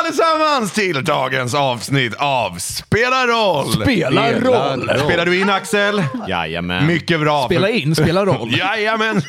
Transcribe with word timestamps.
allesammans 0.00 0.72
till 0.72 1.04
dagens 1.04 1.54
avsnitt 1.54 2.14
av 2.18 2.58
Spela 2.58 3.26
roll! 3.26 3.72
Spela 3.72 4.32
roll! 4.32 4.88
Spelar 5.04 5.26
du 5.26 5.40
in 5.40 5.50
Axel? 5.50 6.02
Jajamän. 6.28 6.86
Mycket 6.86 7.20
bra. 7.20 7.44
Spela 7.44 7.68
in, 7.70 7.94
spela 7.94 8.26
roll. 8.26 8.52
Jajamän! 8.58 9.22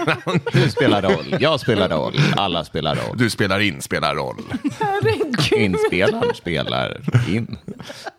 Du 0.54 0.70
spelar 0.70 1.02
roll, 1.02 1.36
jag 1.40 1.60
spelar 1.60 1.90
roll, 1.90 2.14
alla 2.36 2.64
spelar 2.64 2.96
roll. 2.96 3.18
Du 3.18 3.30
spelar 3.30 3.60
in, 3.60 3.82
spelar 3.82 4.16
roll. 4.16 4.36
Inspelaren 5.56 6.36
spelar 6.36 6.98
in. 7.30 7.58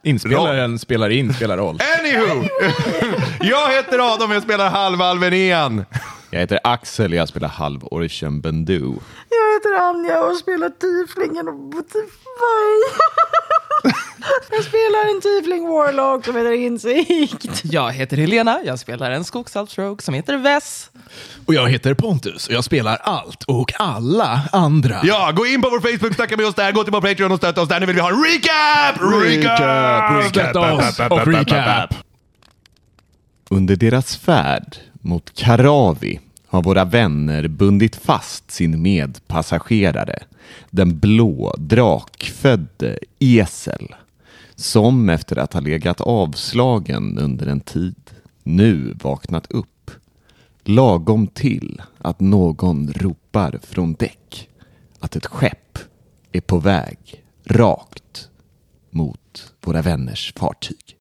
Inspelaren 0.03 0.79
spelar 0.79 1.11
in, 1.11 1.35
spelar 1.35 1.57
roll. 1.57 1.79
Anywho! 2.01 2.45
Jag 3.41 3.73
heter 3.73 4.15
Adam 4.15 4.31
och 4.31 4.37
jag 4.37 4.43
spelar 4.43 4.71
halvalven 4.71 5.33
igen. 5.33 5.85
Jag 6.31 6.41
heter 6.41 6.59
Axel, 6.65 7.13
jag 7.13 7.29
spelar 7.29 7.49
halvorchen 7.49 8.41
Bendu. 8.41 8.93
Jag 9.65 9.71
heter 9.71 9.89
Anja 9.89 10.25
och 10.25 10.37
spelar 10.37 10.71
tieflingen 10.71 11.49
och 11.49 11.55
Botify. 11.55 12.03
Jag 14.51 14.65
spelar 14.65 15.15
en 15.15 15.21
tiefling 15.21 15.69
warlock 15.69 16.25
som 16.25 16.37
heter 16.37 16.53
Insikt. 16.53 17.65
Jag 17.65 17.93
heter 17.93 18.17
Helena, 18.17 18.61
jag 18.65 18.79
spelar 18.79 19.11
en 19.11 19.25
skogsalpsrogue 19.25 20.03
som 20.03 20.15
heter 20.15 20.37
Vess. 20.37 20.91
Och 21.47 21.55
jag 21.55 21.69
heter 21.71 21.95
Pontus 21.95 22.49
och 22.49 22.55
jag 22.55 22.65
spelar 22.65 22.97
allt 22.97 23.43
och 23.43 23.73
alla 23.79 24.41
andra. 24.53 25.01
Ja, 25.03 25.33
gå 25.35 25.47
in 25.47 25.63
på 25.63 25.71
vår 25.71 25.81
Facebook, 25.81 26.15
snacka 26.15 26.37
med 26.37 26.47
oss 26.47 26.55
där, 26.55 26.73
gå 26.73 26.85
till 26.85 26.93
vår 26.93 27.01
Patreon 27.01 27.33
och 27.33 27.39
stötta 27.39 27.63
oss 27.63 27.69
där. 27.69 27.81
Nu 27.81 27.87
vill 27.87 27.95
vi 27.95 28.01
ha 28.03 28.11
en 28.11 28.25
recap! 28.25 29.01
Recap! 29.25 30.31
Stötta 30.31 30.73
oss 30.75 31.01
och 31.01 31.27
recap. 31.27 31.95
Under 33.51 33.77
deras 33.77 34.17
färd 34.17 34.77
mot 34.93 35.35
Karavi 35.35 36.21
har 36.53 36.63
våra 36.63 36.85
vänner 36.85 37.49
bundit 37.49 37.97
fast 37.97 38.51
sin 38.51 38.83
medpassagerare, 38.83 40.19
den 40.71 40.99
blå 40.99 41.55
drakfödde 41.59 42.99
Esel, 43.19 43.95
som 44.55 45.09
efter 45.09 45.39
att 45.39 45.53
ha 45.53 45.61
legat 45.61 46.01
avslagen 46.01 47.19
under 47.19 47.47
en 47.47 47.61
tid 47.61 48.11
nu 48.43 48.97
vaknat 49.03 49.51
upp, 49.51 49.91
lagom 50.65 51.27
till 51.27 51.83
att 51.99 52.21
någon 52.21 52.93
ropar 52.93 53.59
från 53.63 53.95
däck 53.95 54.49
att 55.01 55.17
ett 55.17 55.27
skepp 55.27 55.79
är 56.33 56.41
på 56.41 56.59
väg 56.59 57.25
rakt 57.45 58.29
mot 58.91 59.53
våra 59.61 59.83
vänners 59.83 60.33
fartyg. 60.37 60.92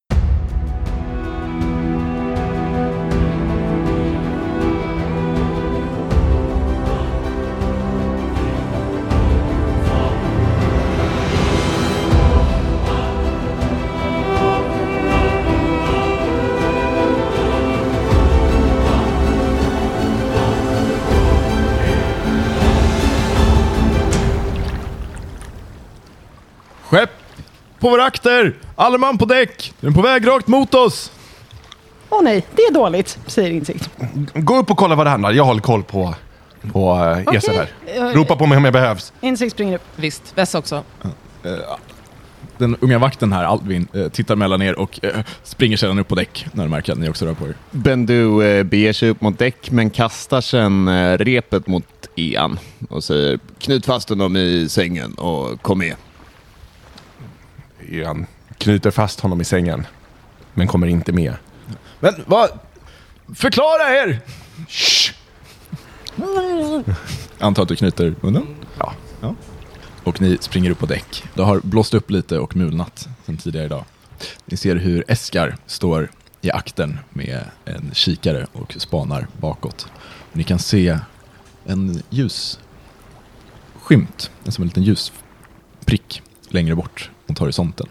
Skepp 26.92 27.10
på 27.80 27.90
vår 27.90 28.00
akter! 28.00 28.56
Alla 28.76 28.98
man 28.98 29.18
på 29.18 29.26
däck! 29.26 29.74
Den 29.80 29.90
är 29.90 29.96
på 29.96 30.02
väg 30.02 30.28
rakt 30.28 30.48
mot 30.48 30.74
oss! 30.74 31.12
Åh 32.10 32.24
nej, 32.24 32.46
det 32.56 32.62
är 32.62 32.74
dåligt, 32.74 33.20
säger 33.28 33.52
Insikt. 33.52 33.90
Gå 34.34 34.58
upp 34.58 34.72
och 34.72 34.78
kolla 34.78 34.96
vad 34.96 35.06
det 35.06 35.10
handlar 35.10 35.32
Jag 35.32 35.46
håller 35.46 35.62
koll 35.62 35.84
på, 35.84 36.16
på 36.74 36.94
uh, 36.96 37.36
Esel 37.36 37.56
här. 37.56 37.70
Eh, 37.86 38.04
Ropa 38.04 38.36
på 38.36 38.46
mig 38.46 38.58
om 38.58 38.64
jag 38.64 38.74
behövs. 38.74 39.14
Insikt 39.22 39.54
springer 39.54 39.76
upp. 39.76 39.82
Visst, 39.96 40.34
Vess 40.36 40.56
också. 40.56 40.84
Den 42.58 42.78
unga 42.80 43.00
vakten 43.00 43.34
här, 43.34 43.44
Alvin, 43.44 43.88
eh, 43.94 44.08
tittar 44.08 44.36
mellan 44.36 44.62
er 44.62 44.80
och 44.80 45.06
eh, 45.06 45.20
springer 45.44 45.78
sedan 45.78 46.00
upp 46.00 46.08
på 46.08 46.16
däck 46.16 46.46
när 46.52 46.64
de 46.64 46.70
märker 46.70 46.92
att 46.92 47.00
ni 47.00 47.10
också 47.10 47.26
rör 47.26 47.34
på 47.34 47.46
er. 47.46 47.56
Bendu 47.72 48.44
eh, 48.44 48.64
beger 48.64 48.94
sig 48.94 49.10
upp 49.10 49.22
mot 49.22 49.40
däck 49.40 49.72
men 49.72 49.90
kastar 49.90 50.56
eh, 50.90 51.18
repet 51.18 51.68
mot 51.68 51.86
Ian 52.16 52.60
och 52.90 53.04
säger 53.04 53.40
knut 53.60 53.86
fast 53.86 54.10
honom 54.10 54.38
i 54.38 54.70
sängen 54.70 55.14
och 55.14 55.62
kom 55.62 55.78
med. 55.78 55.96
Han 58.06 58.26
knyter 58.58 58.92
fast 58.92 59.20
honom 59.20 59.42
i 59.42 59.44
sängen, 59.44 59.88
men 60.54 60.68
kommer 60.68 60.88
inte 60.88 61.12
med. 61.12 61.34
Men 62.00 62.14
vad? 62.26 62.50
Förklara 63.36 63.90
er! 63.90 64.20
Shh. 64.68 65.14
Antar 67.40 67.64
att 67.64 67.70
du 67.70 67.76
knyter 67.76 68.16
munnen? 68.22 68.56
Ja. 68.78 68.94
ja. 69.22 69.36
Och 70.04 70.22
ni 70.22 70.38
springer 70.42 70.72
upp 70.72 70.80
på 70.80 70.86
däck. 70.86 71.24
Det 71.34 71.44
har 71.44 71.60
blåst 71.64 71.94
upp 71.94 72.12
lite 72.12 72.40
och 72.40 72.56
mulnat 72.56 73.08
sen 73.26 73.38
tidigare 73.38 73.66
idag. 73.66 73.86
Ni 74.46 74.58
ser 74.58 74.76
hur 74.76 75.04
Eskar 75.08 75.58
står 75.66 76.12
i 76.42 76.52
akten 76.52 77.00
med 77.10 77.44
en 77.66 77.92
kikare 77.94 78.48
och 78.54 78.76
spanar 78.78 79.28
bakåt. 79.38 79.88
Ni 80.34 80.44
kan 80.44 80.60
se 80.60 81.00
en 81.66 82.04
ljusskymt, 82.10 82.60
som 84.44 84.62
en 84.62 84.68
liten 84.68 84.84
ljusprick 84.84 86.22
längre 86.54 86.76
bort 86.76 87.10
mot 87.28 87.40
horisonten. 87.40 87.88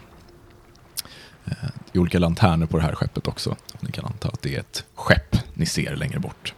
Eh, 1.44 1.52
Det 1.92 1.98
är 1.98 2.00
olika 2.00 2.18
lanterner 2.18 2.66
på 2.66 2.76
det 2.76 2.82
här 2.82 2.94
skeppet 2.94 3.28
också. 3.28 3.56
Ni 3.80 3.92
kan 3.92 4.04
anta 4.04 4.28
att 4.28 4.42
det 4.42 4.54
är 4.56 4.60
ett 4.60 4.84
skepp 4.94 5.36
ni 5.54 5.66
ser 5.66 5.96
längre 5.96 6.18
bort 6.18 6.54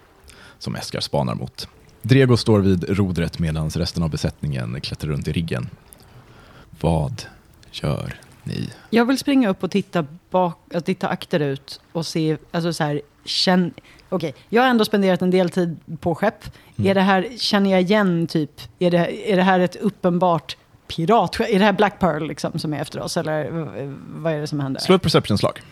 som 0.58 0.76
Eskar 0.76 1.00
spanar 1.00 1.34
mot. 1.34 1.68
Drego 2.02 2.36
står 2.36 2.60
vid 2.60 2.84
rodret 2.88 3.38
medan 3.38 3.70
resten 3.70 4.02
av 4.02 4.10
besättningen 4.10 4.80
klättrar 4.80 5.10
runt 5.10 5.28
i 5.28 5.32
riggen. 5.32 5.68
Vad 6.80 7.22
gör 7.70 8.14
ni? 8.42 8.70
Jag 8.90 9.04
vill 9.04 9.18
springa 9.18 9.48
upp 9.48 9.62
och 9.62 9.70
titta, 9.70 10.06
bak, 10.30 10.58
titta 10.84 11.08
akterut 11.08 11.80
och 11.92 12.06
se, 12.06 12.36
alltså 12.50 12.72
så 12.72 12.84
här, 12.84 13.00
känn... 13.24 13.74
Okej, 14.08 14.34
jag 14.48 14.62
har 14.62 14.68
ändå 14.68 14.84
spenderat 14.84 15.22
en 15.22 15.30
del 15.30 15.50
tid 15.50 15.76
på 16.00 16.14
skepp. 16.14 16.44
Är 16.76 16.94
det 16.94 17.00
här, 17.00 17.28
känner 17.38 17.70
jag 17.70 17.80
igen 17.82 18.26
typ, 18.26 18.60
är 18.78 18.90
det, 18.90 19.32
är 19.32 19.36
det 19.36 19.42
här 19.42 19.60
ett 19.60 19.76
uppenbart 19.76 20.56
piratskepp? 20.88 21.48
Är 21.50 21.58
det 21.58 21.64
här 21.64 21.72
Black 21.72 21.98
Pearl 22.00 22.26
liksom 22.26 22.58
som 22.58 22.74
är 22.74 22.80
efter 22.80 23.00
oss? 23.00 23.16
Eller 23.16 23.50
v- 23.50 23.94
vad 24.14 24.32
är 24.32 24.40
det 24.40 24.46
som 24.46 24.60
händer? 24.60 24.80
Slå 24.80 24.94
ett 24.94 25.02
perception-slag. 25.02 25.62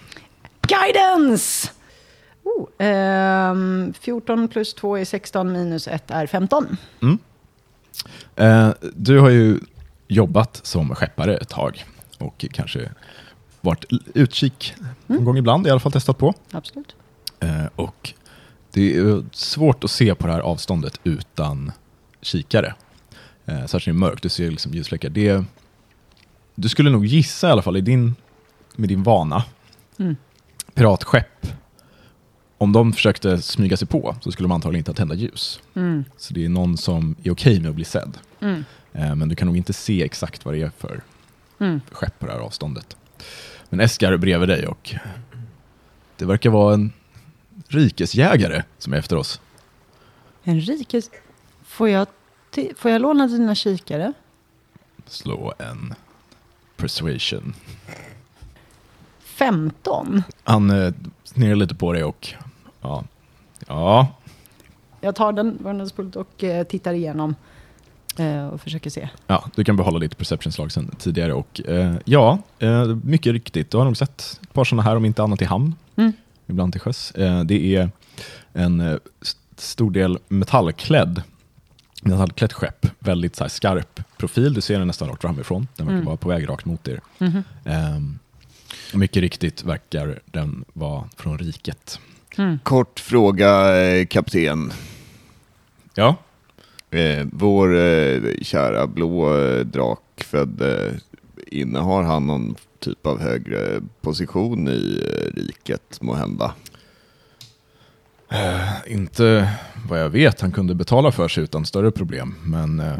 Guidance! 0.63 1.71
Oh, 2.43 2.69
ehm, 2.79 3.93
14 4.01 4.49
plus 4.49 4.75
2 4.75 4.97
är 4.99 5.05
16, 5.05 5.53
minus 5.53 5.89
1 5.89 6.11
är 6.11 6.27
15. 6.27 6.77
Eh, 8.37 8.71
du 8.95 9.19
har 9.19 9.29
ju 9.31 9.61
jobbat 10.09 10.61
som 10.67 10.95
skeppare 10.95 11.37
ett 11.37 11.49
tag 11.49 11.85
och 12.19 12.45
kanske 12.53 12.91
varit 13.61 13.85
utkik 14.15 14.75
någon 15.07 15.25
gång 15.25 15.37
ibland, 15.39 15.67
i 15.67 15.71
alla 15.71 15.81
fall 15.81 15.93
testat 15.93 16.19
på. 16.19 16.35
Absolut. 16.53 16.97
Eh, 17.41 17.65
och 17.77 18.13
det 18.73 18.97
är 18.97 19.25
svårt 19.33 19.85
att 19.85 19.91
se 19.91 20.15
på 20.15 20.27
det 20.27 20.33
här 20.33 20.41
avståndet 20.41 21.01
utan 21.05 21.73
kikare. 22.23 22.75
Eh, 23.51 23.67
särskilt 23.67 23.95
är 23.95 23.99
mörkt, 23.99 24.23
du 24.23 24.29
ser 24.29 24.51
liksom 24.51 24.73
ljusfläckar. 24.75 25.09
Det, 25.11 25.45
du 26.55 26.69
skulle 26.69 26.91
nog 26.91 27.07
gissa 27.07 27.49
i 27.49 27.51
alla 27.51 27.63
fall 27.63 27.77
i 27.77 27.81
din, 27.81 28.15
med 28.77 28.89
din 28.89 29.03
vana, 29.03 29.45
Mm. 29.99 30.17
piratskepp, 30.75 31.47
om 32.59 32.73
de 32.73 32.93
försökte 32.93 33.43
smyga 33.43 33.77
sig 33.77 33.89
på 33.89 34.17
så 34.21 34.33
skulle 34.33 34.45
de 34.49 34.53
antagligen 34.53 34.81
inte 34.81 34.95
tända 34.95 35.15
ljus. 35.15 35.61
Mm. 35.75 36.05
Så 36.17 36.35
det 36.35 36.45
är 36.45 36.49
någon 36.49 36.77
som 36.77 37.17
är 37.23 37.31
okej 37.33 37.61
med 37.61 37.69
att 37.69 37.75
bli 37.75 37.85
sedd. 37.85 38.19
Mm. 38.41 38.65
Eh, 38.93 39.15
men 39.15 39.29
du 39.29 39.37
kan 39.37 39.47
nog 39.47 39.57
inte 39.57 39.73
se 39.73 40.03
exakt 40.05 40.45
vad 40.45 40.55
det 40.55 40.63
är 40.63 40.71
för 40.79 41.01
Mm. 41.61 41.81
skepp 41.93 42.19
på 42.19 42.27
det 42.27 42.33
här 42.33 42.39
avståndet. 42.41 42.97
Men 43.69 43.81
Eskar 43.81 44.13
är 44.13 44.17
bredvid 44.17 44.49
dig 44.49 44.67
och 44.67 44.95
det 46.17 46.25
verkar 46.25 46.51
vara 46.51 46.75
en 46.75 46.93
rikesjägare 47.69 48.63
som 48.79 48.93
är 48.93 48.97
efter 48.99 49.17
oss. 49.17 49.41
En 50.43 50.61
rikes... 50.61 51.11
Får 51.65 51.89
jag, 51.89 52.07
får 52.77 52.91
jag 52.91 53.03
låna 53.03 53.27
dina 53.27 53.55
kikare? 53.55 54.13
Slå 55.07 55.53
en 55.59 55.95
persuasion. 56.77 57.55
15. 59.21 60.23
Han 60.45 60.71
eh, 60.71 60.93
snerar 61.25 61.55
lite 61.55 61.75
på 61.75 61.93
dig 61.93 62.05
och 62.05 62.29
ja, 62.81 63.05
ja, 63.67 64.07
Jag 65.01 65.15
tar 65.15 65.33
den, 65.33 65.59
värnadspult 65.61 66.17
och 66.17 66.45
eh, 66.45 66.65
tittar 66.67 66.93
igenom 66.95 67.35
eh, 68.19 68.47
och 68.49 68.61
försöker 68.61 68.91
se. 68.91 69.09
ja, 69.27 69.45
du 69.55 69.65
kan 69.65 69.77
behålla 69.77 69.99
ditt 69.99 70.19
perception-slag 70.19 70.73
sen 70.73 70.89
tidigare. 70.99 71.33
Och 71.35 71.61
eh, 71.69 71.95
ja, 72.05 72.39
eh, 72.59 72.87
mycket 72.87 73.33
riktigt. 73.33 73.71
Du 73.71 73.77
har 73.79 73.85
nog 73.85 73.97
sett 73.97 74.39
ett 74.43 74.53
par 74.53 74.65
sådana 74.65 74.83
här, 74.83 74.97
om 74.97 75.05
inte 75.05 75.23
annat 75.23 75.43
i 75.43 75.45
hamn. 75.45 75.75
Mm. 75.97 76.13
Ibland 76.47 76.73
till 76.73 76.81
sjöss. 76.81 77.11
Eh, 77.11 77.41
det 77.45 77.77
är 77.77 77.91
en 78.53 78.81
eh, 78.81 78.97
st- 79.23 79.41
stor 79.57 79.91
del 79.91 80.19
metallklädd 80.29 81.23
metallklätt 82.03 82.53
skepp. 82.53 82.87
Väldigt 82.99 83.37
så 83.37 83.45
här, 83.45 83.49
skarp 83.49 84.01
profil. 84.17 84.55
Du 84.55 84.61
ser 84.61 84.79
den 84.79 84.87
nästan 84.87 85.09
rakt 85.09 85.23
framifrån. 85.23 85.69
Den 85.77 85.87
verkar 85.87 85.97
Mm. 85.97 86.07
vara 86.07 86.17
på 86.17 86.29
väg 86.29 86.49
rakt 86.49 86.65
mot 86.65 86.89
er. 86.89 87.01
Mhm. 87.19 87.43
Ehm, 87.65 88.19
mycket 88.95 89.21
riktigt 89.21 89.65
verkar 89.65 90.21
den 90.25 90.65
vara 90.73 91.05
från 91.17 91.39
riket. 91.39 92.01
Mm. 92.39 92.59
Kort 92.63 93.01
fråga, 93.01 93.81
eh, 93.83 94.07
kapten. 94.07 94.73
Ja, 95.95 96.17
Eh, 96.93 97.27
vår 97.33 97.77
eh, 97.79 98.21
kära 98.43 98.87
blå 98.87 99.37
eh, 99.39 99.61
drakfödde 99.61 101.01
innehar 101.47 102.03
han 102.03 102.27
någon 102.27 102.55
typ 102.79 103.07
av 103.07 103.21
högre 103.21 103.81
position 104.01 104.69
i 104.69 105.03
eh, 105.07 105.41
riket 105.41 105.99
måhända? 106.03 106.55
Eh, 108.31 108.93
inte 108.93 109.53
vad 109.91 110.01
jag 110.01 110.11
vet, 110.11 110.41
han 110.41 110.53
kunde 110.53 110.75
betala 110.75 111.13
för 111.13 111.29
sig 111.29 111.45
utan 111.45 111.67
större 111.67 111.91
problem, 111.91 112.35
men 112.43 112.81
eh, 112.81 112.99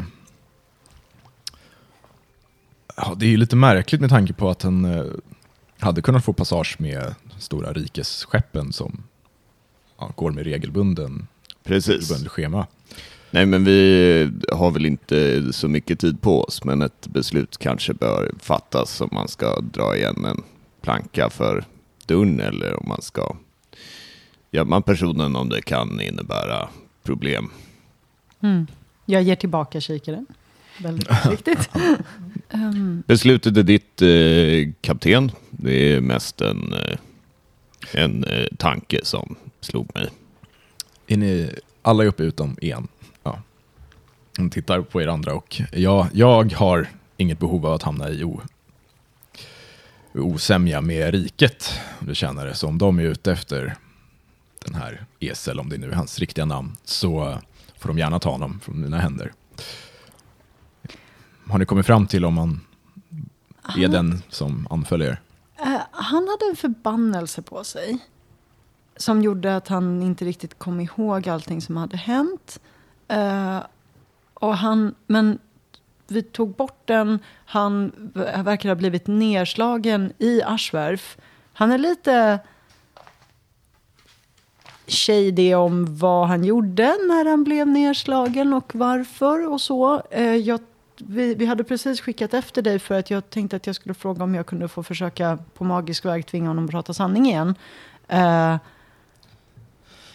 ja, 2.95 3.15
det 3.17 3.25
är 3.25 3.29
ju 3.29 3.37
lite 3.37 3.55
märkligt 3.55 4.01
med 4.01 4.09
tanke 4.09 4.33
på 4.33 4.49
att 4.49 4.61
han 4.61 4.85
eh, 4.85 5.05
hade 5.79 6.01
kunnat 6.01 6.25
få 6.25 6.33
passage 6.33 6.75
med 6.79 7.15
stora 7.39 7.73
rikesskeppen 7.73 8.73
som 8.73 9.03
ja, 9.99 10.11
går 10.15 10.31
med 10.31 10.43
regelbunden, 10.43 11.27
Precis. 11.63 11.87
regelbundet 11.87 12.31
schema. 12.31 12.67
Nej, 13.31 13.45
men 13.45 13.63
vi 13.63 14.31
har 14.51 14.71
väl 14.71 14.85
inte 14.85 15.43
så 15.53 15.67
mycket 15.67 15.99
tid 15.99 16.21
på 16.21 16.43
oss, 16.43 16.63
men 16.63 16.81
ett 16.81 17.07
beslut 17.07 17.57
kanske 17.57 17.93
bör 17.93 18.31
fattas 18.39 19.01
om 19.01 19.09
man 19.11 19.27
ska 19.27 19.59
dra 19.59 19.95
igen 19.95 20.25
en 20.25 20.43
planka 20.81 21.29
för 21.29 21.65
dörren 22.05 22.39
eller 22.39 22.79
om 22.79 22.89
man 22.89 23.01
ska 23.01 23.35
gömma 24.51 24.81
personen 24.81 25.35
om 25.35 25.49
det 25.49 25.61
kan 25.61 26.01
innebära 26.01 26.69
problem. 27.03 27.51
Mm. 28.41 28.67
Jag 29.05 29.23
ger 29.23 29.35
tillbaka 29.35 29.81
kikaren. 29.81 30.25
Väldigt 30.79 31.09
viktigt. 31.31 31.69
Ehm, 32.49 33.03
Beslutet 33.07 33.57
är 33.57 33.63
ditt, 33.63 34.01
eh, 34.01 34.73
kapten. 34.81 35.31
Det 35.49 35.93
är 35.93 36.01
mest 36.01 36.41
en, 36.41 36.73
eh, 36.73 36.97
en 37.93 38.23
eh, 38.23 38.45
tanke 38.57 38.99
som 39.03 39.35
slog 39.61 39.89
mig. 39.95 40.09
Är 41.07 41.17
ni, 41.17 41.49
alla 41.81 42.03
är 42.03 42.07
uppe 42.07 42.23
utom 42.23 42.57
en. 42.61 42.87
Ja. 43.23 43.41
Hon 44.37 44.49
tittar 44.49 44.81
på 44.81 45.01
er 45.01 45.07
andra 45.07 45.33
och 45.33 45.61
ja, 45.73 46.07
jag 46.13 46.53
har 46.53 46.87
inget 47.17 47.39
behov 47.39 47.65
av 47.65 47.73
att 47.73 47.83
hamna 47.83 48.09
i 48.09 48.23
o, 48.23 48.41
osämja 50.13 50.81
med 50.81 51.13
riket. 51.13 51.79
om 51.99 52.07
Du 52.07 52.15
känner 52.15 52.45
det. 52.45 52.55
Så 52.55 52.67
om 52.67 52.77
de 52.77 52.99
är 52.99 53.03
ute 53.03 53.31
efter 53.31 53.75
den 54.65 54.75
här 54.75 55.05
Esel, 55.19 55.59
om 55.59 55.69
det 55.69 55.77
nu 55.77 55.91
är 55.91 55.95
hans 55.95 56.19
riktiga 56.19 56.45
namn, 56.45 56.77
så 56.83 57.37
får 57.79 57.87
de 57.87 57.97
gärna 57.97 58.19
ta 58.19 58.31
honom 58.31 58.59
från 58.59 58.81
mina 58.81 58.97
händer. 58.97 59.33
Har 61.49 61.59
ni 61.59 61.65
kommit 61.65 61.85
fram 61.85 62.07
till 62.07 62.25
om 62.25 62.37
han 62.37 62.61
är 63.77 63.87
den 63.87 64.21
som 64.29 64.67
anföljer 64.69 65.09
er? 65.09 65.21
eh, 65.61 65.81
han 65.91 66.27
hade 66.27 66.45
en 66.49 66.55
förbannelse 66.55 67.41
på 67.41 67.63
sig. 67.63 67.99
Som 68.97 69.21
gjorde 69.21 69.55
att 69.55 69.67
han 69.67 70.01
inte 70.01 70.25
riktigt 70.25 70.59
kom 70.59 70.79
ihåg 70.79 71.29
allting 71.29 71.61
som 71.61 71.77
hade 71.77 71.97
hänt. 71.97 72.59
Eh, 73.07 73.59
och 74.33 74.57
han, 74.57 74.95
men 75.07 75.39
vi 76.07 76.21
tog 76.21 76.55
bort 76.55 76.81
den. 76.87 77.19
Han 77.45 77.91
verkar 78.35 78.69
ha 78.69 78.75
blivit 78.75 79.07
nedslagen 79.07 80.13
i 80.17 80.41
Aschwerf. 80.43 81.17
Han 81.53 81.71
är 81.71 81.77
lite 81.77 82.39
shady 84.91 85.53
om 85.53 85.97
vad 85.97 86.27
han 86.27 86.43
gjorde 86.43 86.83
när 86.83 87.29
han 87.29 87.43
blev 87.43 87.67
nedslagen 87.67 88.53
och 88.53 88.75
varför 88.75 89.47
och 89.47 89.61
så. 89.61 90.01
Eh, 90.11 90.35
jag, 90.35 90.59
vi, 90.97 91.35
vi 91.35 91.45
hade 91.45 91.63
precis 91.63 92.01
skickat 92.01 92.33
efter 92.33 92.61
dig 92.61 92.79
för 92.79 92.99
att 92.99 93.09
jag 93.09 93.29
tänkte 93.29 93.55
att 93.55 93.67
jag 93.67 93.75
skulle 93.75 93.95
fråga 93.95 94.23
om 94.23 94.35
jag 94.35 94.45
kunde 94.45 94.67
få 94.67 94.83
försöka 94.83 95.39
på 95.53 95.63
magisk 95.63 96.05
väg 96.05 96.25
tvinga 96.25 96.47
honom 96.47 96.65
att 96.65 96.71
prata 96.71 96.93
sanning 96.93 97.25
igen. 97.25 97.55
Eh, 98.07 98.57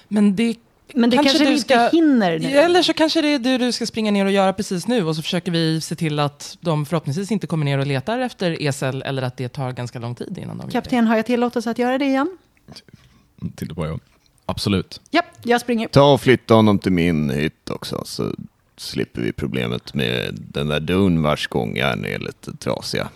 Men 0.08 0.36
det 0.36 0.56
men 0.94 1.10
det 1.10 1.16
kanske, 1.16 1.38
du 1.38 1.44
vi 1.44 1.56
inte 1.56 1.90
hinner 1.92 2.38
nu. 2.38 2.48
Eller 2.48 2.82
så 2.82 2.92
kanske 2.92 3.22
det 3.22 3.28
är 3.28 3.38
det 3.38 3.58
du 3.58 3.72
ska 3.72 3.86
springa 3.86 4.10
ner 4.10 4.24
och 4.24 4.30
göra 4.30 4.52
precis 4.52 4.88
nu 4.88 5.04
och 5.04 5.16
så 5.16 5.22
försöker 5.22 5.52
vi 5.52 5.80
se 5.80 5.94
till 5.94 6.18
att 6.18 6.56
de 6.60 6.86
förhoppningsvis 6.86 7.32
inte 7.32 7.46
kommer 7.46 7.64
ner 7.64 7.78
och 7.78 7.86
letar 7.86 8.18
efter 8.18 8.62
Esel 8.62 9.02
eller 9.02 9.22
att 9.22 9.36
det 9.36 9.48
tar 9.48 9.72
ganska 9.72 9.98
lång 9.98 10.14
tid 10.14 10.38
innan 10.38 10.58
de 10.58 10.60
gör 10.60 10.66
det. 10.66 10.72
Kapten, 10.72 11.06
har 11.06 11.16
jag 11.16 11.26
tillåtelse 11.26 11.70
att 11.70 11.78
göra 11.78 11.98
det 11.98 12.04
igen? 12.04 12.38
Er. 12.68 14.00
Absolut. 14.46 15.00
Ja, 15.10 15.22
jag 15.42 15.60
springer. 15.60 15.88
Ta 15.88 16.12
och 16.12 16.20
flytta 16.20 16.54
honom 16.54 16.78
till 16.78 16.92
min 16.92 17.30
hytt 17.30 17.70
också 17.70 18.02
så 18.04 18.32
slipper 18.76 19.20
vi 19.22 19.32
problemet 19.32 19.94
med 19.94 20.38
den 20.38 20.68
där 20.68 20.80
dörren 20.80 21.22
vars 21.22 21.46
gångjärn 21.48 22.04
är 22.04 22.18
lite 22.18 22.56
trasiga. 22.56 23.08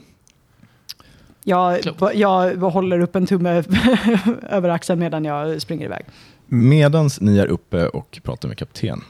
Jag, 1.44 1.81
jag 2.15 2.56
håller 2.56 3.00
upp 3.00 3.17
en 3.17 3.27
tumme 3.27 3.50
över 4.50 4.69
axeln 4.69 5.00
medan 5.00 5.25
jag 5.25 5.62
springer 5.62 5.85
iväg. 5.85 6.05
Medan 6.47 7.11
ni 7.21 7.38
är 7.38 7.47
uppe 7.47 7.87
och 7.88 8.21
pratar 8.23 8.49
med 8.49 8.59
kapten. 8.59 9.05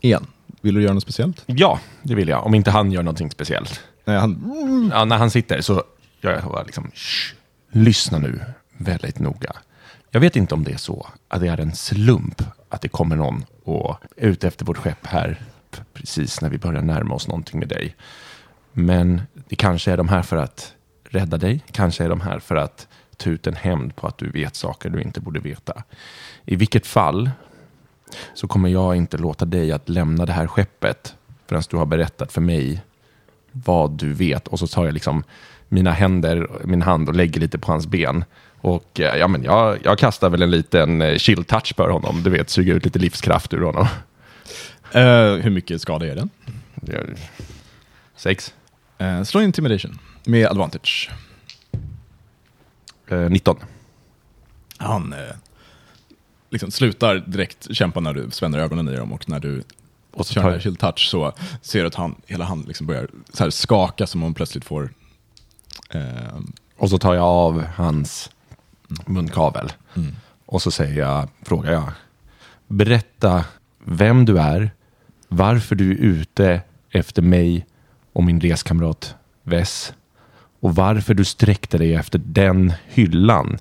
Igen, 0.00 0.26
vill 0.60 0.74
du 0.74 0.82
göra 0.82 0.94
något 0.94 1.02
speciellt? 1.02 1.42
Ja, 1.46 1.80
det 2.02 2.14
vill 2.14 2.28
jag. 2.28 2.46
Om 2.46 2.54
inte 2.54 2.70
han 2.70 2.92
gör 2.92 3.02
någonting 3.02 3.30
speciellt. 3.30 3.80
Nej, 4.04 4.18
han, 4.18 4.90
Ja, 4.94 5.04
när 5.04 5.16
han 5.16 5.30
sitter 5.30 5.60
så 5.60 5.82
gör 6.20 6.32
jag 6.32 6.44
bara 6.44 6.62
liksom, 6.62 6.90
"Shh, 6.94 7.34
lyssna 7.72 8.18
nu 8.18 8.40
väldigt 8.76 9.18
noga. 9.18 9.52
Jag 10.14 10.20
vet 10.20 10.36
inte 10.36 10.54
om 10.54 10.64
det 10.64 10.72
är 10.72 10.76
så 10.76 11.06
att 11.28 11.40
det 11.40 11.48
är 11.48 11.60
en 11.60 11.74
slump 11.74 12.42
att 12.68 12.80
det 12.80 12.88
kommer 12.88 13.16
någon 13.16 13.44
och 13.64 13.96
är 14.16 14.28
ute 14.28 14.48
efter 14.48 14.64
vårt 14.64 14.76
skepp 14.76 15.06
här 15.06 15.40
precis 15.92 16.40
när 16.40 16.50
vi 16.50 16.58
börjar 16.58 16.82
närma 16.82 17.14
oss 17.14 17.28
någonting 17.28 17.58
med 17.58 17.68
dig. 17.68 17.96
Men 18.72 19.22
det 19.48 19.56
kanske 19.56 19.92
är 19.92 19.96
de 19.96 20.08
här 20.08 20.22
för 20.22 20.36
att 20.36 20.74
rädda 21.04 21.36
dig. 21.36 21.64
Kanske 21.70 22.04
är 22.04 22.08
de 22.08 22.20
här 22.20 22.38
för 22.38 22.56
att 22.56 22.88
ta 23.16 23.30
ut 23.30 23.46
en 23.46 23.54
hämnd 23.54 23.96
på 23.96 24.06
att 24.06 24.18
du 24.18 24.30
vet 24.30 24.56
saker 24.56 24.90
du 24.90 25.02
inte 25.02 25.20
borde 25.20 25.40
veta. 25.40 25.82
I 26.44 26.56
vilket 26.56 26.86
fall 26.86 27.30
så 28.34 28.48
kommer 28.48 28.68
jag 28.68 28.96
inte 28.96 29.18
låta 29.18 29.44
dig 29.44 29.72
att 29.72 29.88
lämna 29.88 30.26
det 30.26 30.32
här 30.32 30.46
skeppet 30.46 31.16
förrän 31.46 31.62
du 31.70 31.76
har 31.76 31.86
berättat 31.86 32.32
för 32.32 32.40
mig 32.40 32.82
vad 33.52 33.90
du 33.90 34.12
vet. 34.12 34.48
Och 34.48 34.58
så 34.58 34.66
tar 34.66 34.84
jag 34.84 34.94
liksom 34.94 35.24
mina 35.68 35.90
händer, 35.90 36.48
min 36.64 36.82
hand 36.82 37.08
och 37.08 37.14
lägger 37.14 37.40
lite 37.40 37.58
på 37.58 37.72
hans 37.72 37.86
ben. 37.86 38.24
Och 38.62 39.00
eh, 39.00 39.16
ja, 39.16 39.28
men 39.28 39.42
jag, 39.42 39.78
jag 39.84 39.98
kastar 39.98 40.30
väl 40.30 40.42
en 40.42 40.50
liten 40.50 41.02
eh, 41.02 41.18
chill 41.18 41.44
touch 41.44 41.74
för 41.76 41.90
honom. 41.90 42.22
Du 42.22 42.30
vet, 42.30 42.50
suga 42.50 42.74
ut 42.74 42.84
lite 42.84 42.98
livskraft 42.98 43.54
ur 43.54 43.62
honom. 43.62 43.86
Eh, 44.92 45.34
hur 45.34 45.50
mycket 45.50 45.80
skada 45.80 46.06
är 46.06 46.16
den? 46.16 46.30
Är- 46.86 47.14
Sex. 48.16 48.54
Uh, 49.00 49.22
slå 49.22 49.40
intimidation 49.40 49.98
med 50.24 50.46
advantage. 50.46 51.10
Eh, 53.08 53.18
19. 53.18 53.56
Han 54.76 55.12
eh, 55.12 55.18
liksom 56.50 56.70
slutar 56.70 57.16
direkt 57.16 57.74
kämpa 57.74 58.00
när 58.00 58.14
du 58.14 58.30
spänner 58.30 58.58
ögonen 58.58 58.88
i 58.88 58.96
dem 58.96 59.12
och 59.12 59.28
när 59.28 59.40
du 59.40 59.62
Och 60.12 60.26
så 60.26 60.34
kör 60.34 60.42
tar 60.42 60.58
chill 60.58 60.76
touch 60.76 61.08
så 61.10 61.32
ser 61.62 61.80
du 61.80 61.86
att 61.86 61.94
han, 61.94 62.14
hela 62.26 62.44
han 62.44 62.62
liksom 62.62 62.86
börjar 62.86 63.08
så 63.32 63.50
skaka 63.50 64.06
som 64.06 64.20
om 64.20 64.24
han 64.24 64.34
plötsligt 64.34 64.64
får 64.64 64.90
och 66.76 66.90
så 66.90 66.98
tar 66.98 67.14
jag 67.14 67.24
av 67.24 67.64
hans 67.76 68.30
munkavel. 69.06 69.72
Och 70.46 70.62
så 70.62 70.70
säger 70.70 70.98
jag, 70.98 71.28
frågar 71.42 71.72
jag. 71.72 71.92
Berätta 72.68 73.44
vem 73.84 74.24
du 74.24 74.38
är, 74.38 74.70
varför 75.28 75.74
du 75.74 75.90
är 75.90 75.96
ute 75.96 76.60
efter 76.90 77.22
mig 77.22 77.66
och 78.12 78.24
min 78.24 78.40
reskamrat 78.40 79.14
Vess. 79.42 79.94
Och 80.60 80.74
varför 80.74 81.14
du 81.14 81.24
sträckte 81.24 81.78
dig 81.78 81.94
efter 81.94 82.18
den 82.18 82.72
hyllan 82.86 83.58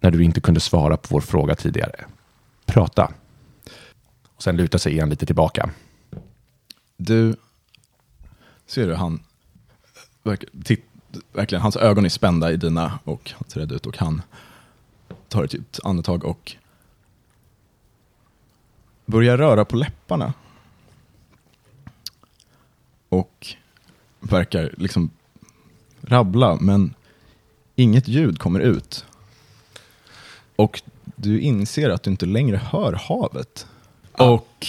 när 0.00 0.10
du 0.10 0.24
inte 0.24 0.40
kunde 0.40 0.60
svara 0.60 0.96
på 0.96 1.08
vår 1.10 1.20
fråga 1.20 1.54
tidigare. 1.54 2.04
Prata. 2.66 3.12
Och 4.36 4.42
sen 4.42 4.56
lutar 4.56 4.78
sig 4.78 4.92
igen 4.92 5.10
lite 5.10 5.26
tillbaka. 5.26 5.70
Du, 6.96 7.36
ser 8.66 8.86
du 8.86 8.94
han, 8.94 9.22
verk, 10.22 10.44
titt, 10.64 10.84
verkligen, 11.32 11.62
hans 11.62 11.76
ögon 11.76 12.04
är 12.04 12.08
spända 12.08 12.52
i 12.52 12.56
dina 12.56 12.98
och 13.04 13.32
han 13.38 13.48
ser 13.48 13.60
rädd 13.60 13.72
ut 13.72 13.86
och 13.86 13.98
han 13.98 14.22
tar 15.28 15.44
ett 15.44 15.54
djupt 15.54 15.80
andetag 15.84 16.24
och 16.24 16.56
börjar 19.06 19.38
röra 19.38 19.64
på 19.64 19.76
läpparna. 19.76 20.32
Och 23.08 23.46
verkar 24.20 24.74
liksom 24.76 25.10
rabbla, 26.00 26.56
men 26.60 26.94
inget 27.76 28.08
ljud 28.08 28.38
kommer 28.38 28.60
ut. 28.60 29.04
Och 30.56 30.82
du 31.16 31.40
inser 31.40 31.90
att 31.90 32.02
du 32.02 32.10
inte 32.10 32.26
längre 32.26 32.56
hör 32.56 32.92
havet. 32.92 33.66
Och 34.12 34.66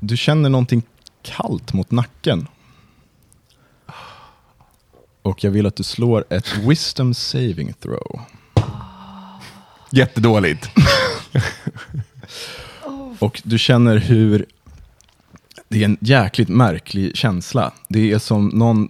du 0.00 0.16
känner 0.16 0.48
någonting 0.48 0.82
kallt 1.22 1.72
mot 1.72 1.90
nacken. 1.90 2.48
Och 5.24 5.44
jag 5.44 5.50
vill 5.50 5.66
att 5.66 5.76
du 5.76 5.82
slår 5.82 6.24
ett 6.30 6.58
wisdom 6.58 7.14
saving 7.14 7.72
throw. 7.72 8.20
Jättedåligt. 9.90 10.70
Och 13.18 13.42
du 13.44 13.58
känner 13.58 13.96
hur 13.96 14.46
det 15.68 15.80
är 15.80 15.84
en 15.84 15.96
jäkligt 16.00 16.48
märklig 16.48 17.16
känsla. 17.16 17.72
Det 17.88 18.12
är 18.12 18.18
som 18.18 18.48
någon 18.48 18.88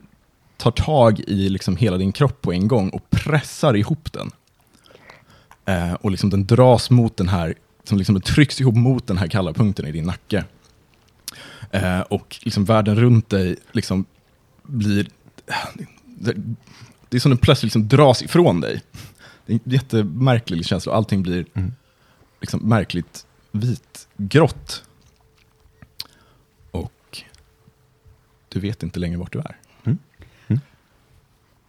tar 0.57 0.71
tag 0.71 1.21
i 1.21 1.49
liksom 1.49 1.77
hela 1.77 1.97
din 1.97 2.13
kropp 2.13 2.43
på 2.43 2.53
en 2.53 2.69
gång 2.69 2.89
och 2.89 3.11
pressar 3.11 3.77
ihop 3.77 4.13
den. 4.13 4.31
Eh, 5.65 5.95
och 5.95 6.11
liksom 6.11 6.31
den 6.31 6.47
dras 6.47 6.91
mot 6.91 7.17
den 7.17 7.29
här, 7.29 7.55
som 7.85 7.99
liksom 7.99 8.15
den 8.15 8.23
trycks 8.23 8.61
ihop 8.61 8.75
mot 8.75 9.07
den 9.07 9.19
här 9.19 9.29
kalla 9.29 9.53
punkten 9.53 9.87
i 9.87 9.93
din 9.93 10.05
nacke. 10.05 10.45
Eh, 11.71 12.01
och 12.01 12.37
liksom 12.43 12.65
världen 12.65 12.97
runt 12.97 13.29
dig 13.29 13.57
liksom 13.73 14.05
blir 14.63 15.07
det, 16.15 16.35
det 17.09 17.17
är 17.17 17.21
som 17.21 17.31
den 17.31 17.39
plötsligt 17.39 17.65
liksom 17.65 17.89
dras 17.89 18.23
ifrån 18.23 18.61
dig. 18.61 18.83
Det 19.47 19.53
är 19.53 19.61
en 19.65 19.73
jättemärklig 19.73 20.67
känsla 20.67 20.93
och 20.93 20.99
allting 20.99 21.23
blir 21.23 21.47
liksom 22.41 22.61
märkligt 22.69 23.27
vitgrått. 23.53 24.83
Och 26.71 27.23
du 28.49 28.61
vet 28.61 28.83
inte 28.83 28.99
längre 29.01 29.19
vart 29.19 29.33
du 29.33 29.39
är. 29.39 29.57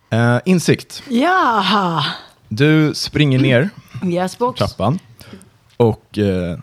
Eh, 0.09 0.39
insikt. 0.45 1.03
Jaha! 1.09 2.05
Du 2.49 2.93
springer 2.95 3.39
ner 3.39 3.69
Yes 4.05 4.37
box. 4.37 4.57
trappan 4.57 4.99
och, 5.77 6.17
eh, 6.17 6.59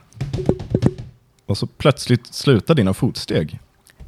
och 1.47 1.59
så 1.59 1.67
plötsligt 1.67 2.27
slutar 2.35 2.75
dina 2.75 2.95
fotsteg 2.95 3.59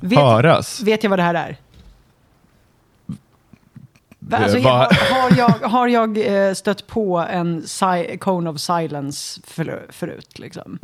Vet, 0.00 0.18
höras. 0.18 0.80
vet 0.82 1.02
jag 1.02 1.10
vad 1.10 1.18
det 1.18 1.22
här 1.22 1.34
är? 1.34 1.56
Alltså, 4.32 4.58
Eh, 4.58 4.64
va- 4.64 4.88
har, 4.90 5.20
har 5.30 5.36
jag, 5.38 5.68
har 5.68 5.88
jag 5.88 6.18
eh, 6.48 6.54
stött 6.54 6.86
på 6.86 7.18
en 7.18 7.62
si- 7.66 8.18
cone 8.20 8.50
of 8.50 8.60
silence 8.60 9.40
för, 9.44 9.86
förut? 9.90 10.38
Liksom? 10.38 10.78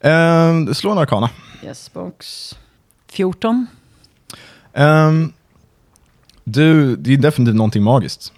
Eh, 0.00 0.72
slå 0.72 0.90
en 0.90 0.98
arkana. 0.98 1.30
Yes 1.64 1.92
box. 1.92 2.54
14. 3.08 3.66
Ehm, 4.72 5.32
du, 6.44 6.96
det 6.96 7.12
är 7.12 7.16
definitivt 7.16 7.56
någonting 7.56 7.82
magiskt. 7.82 8.32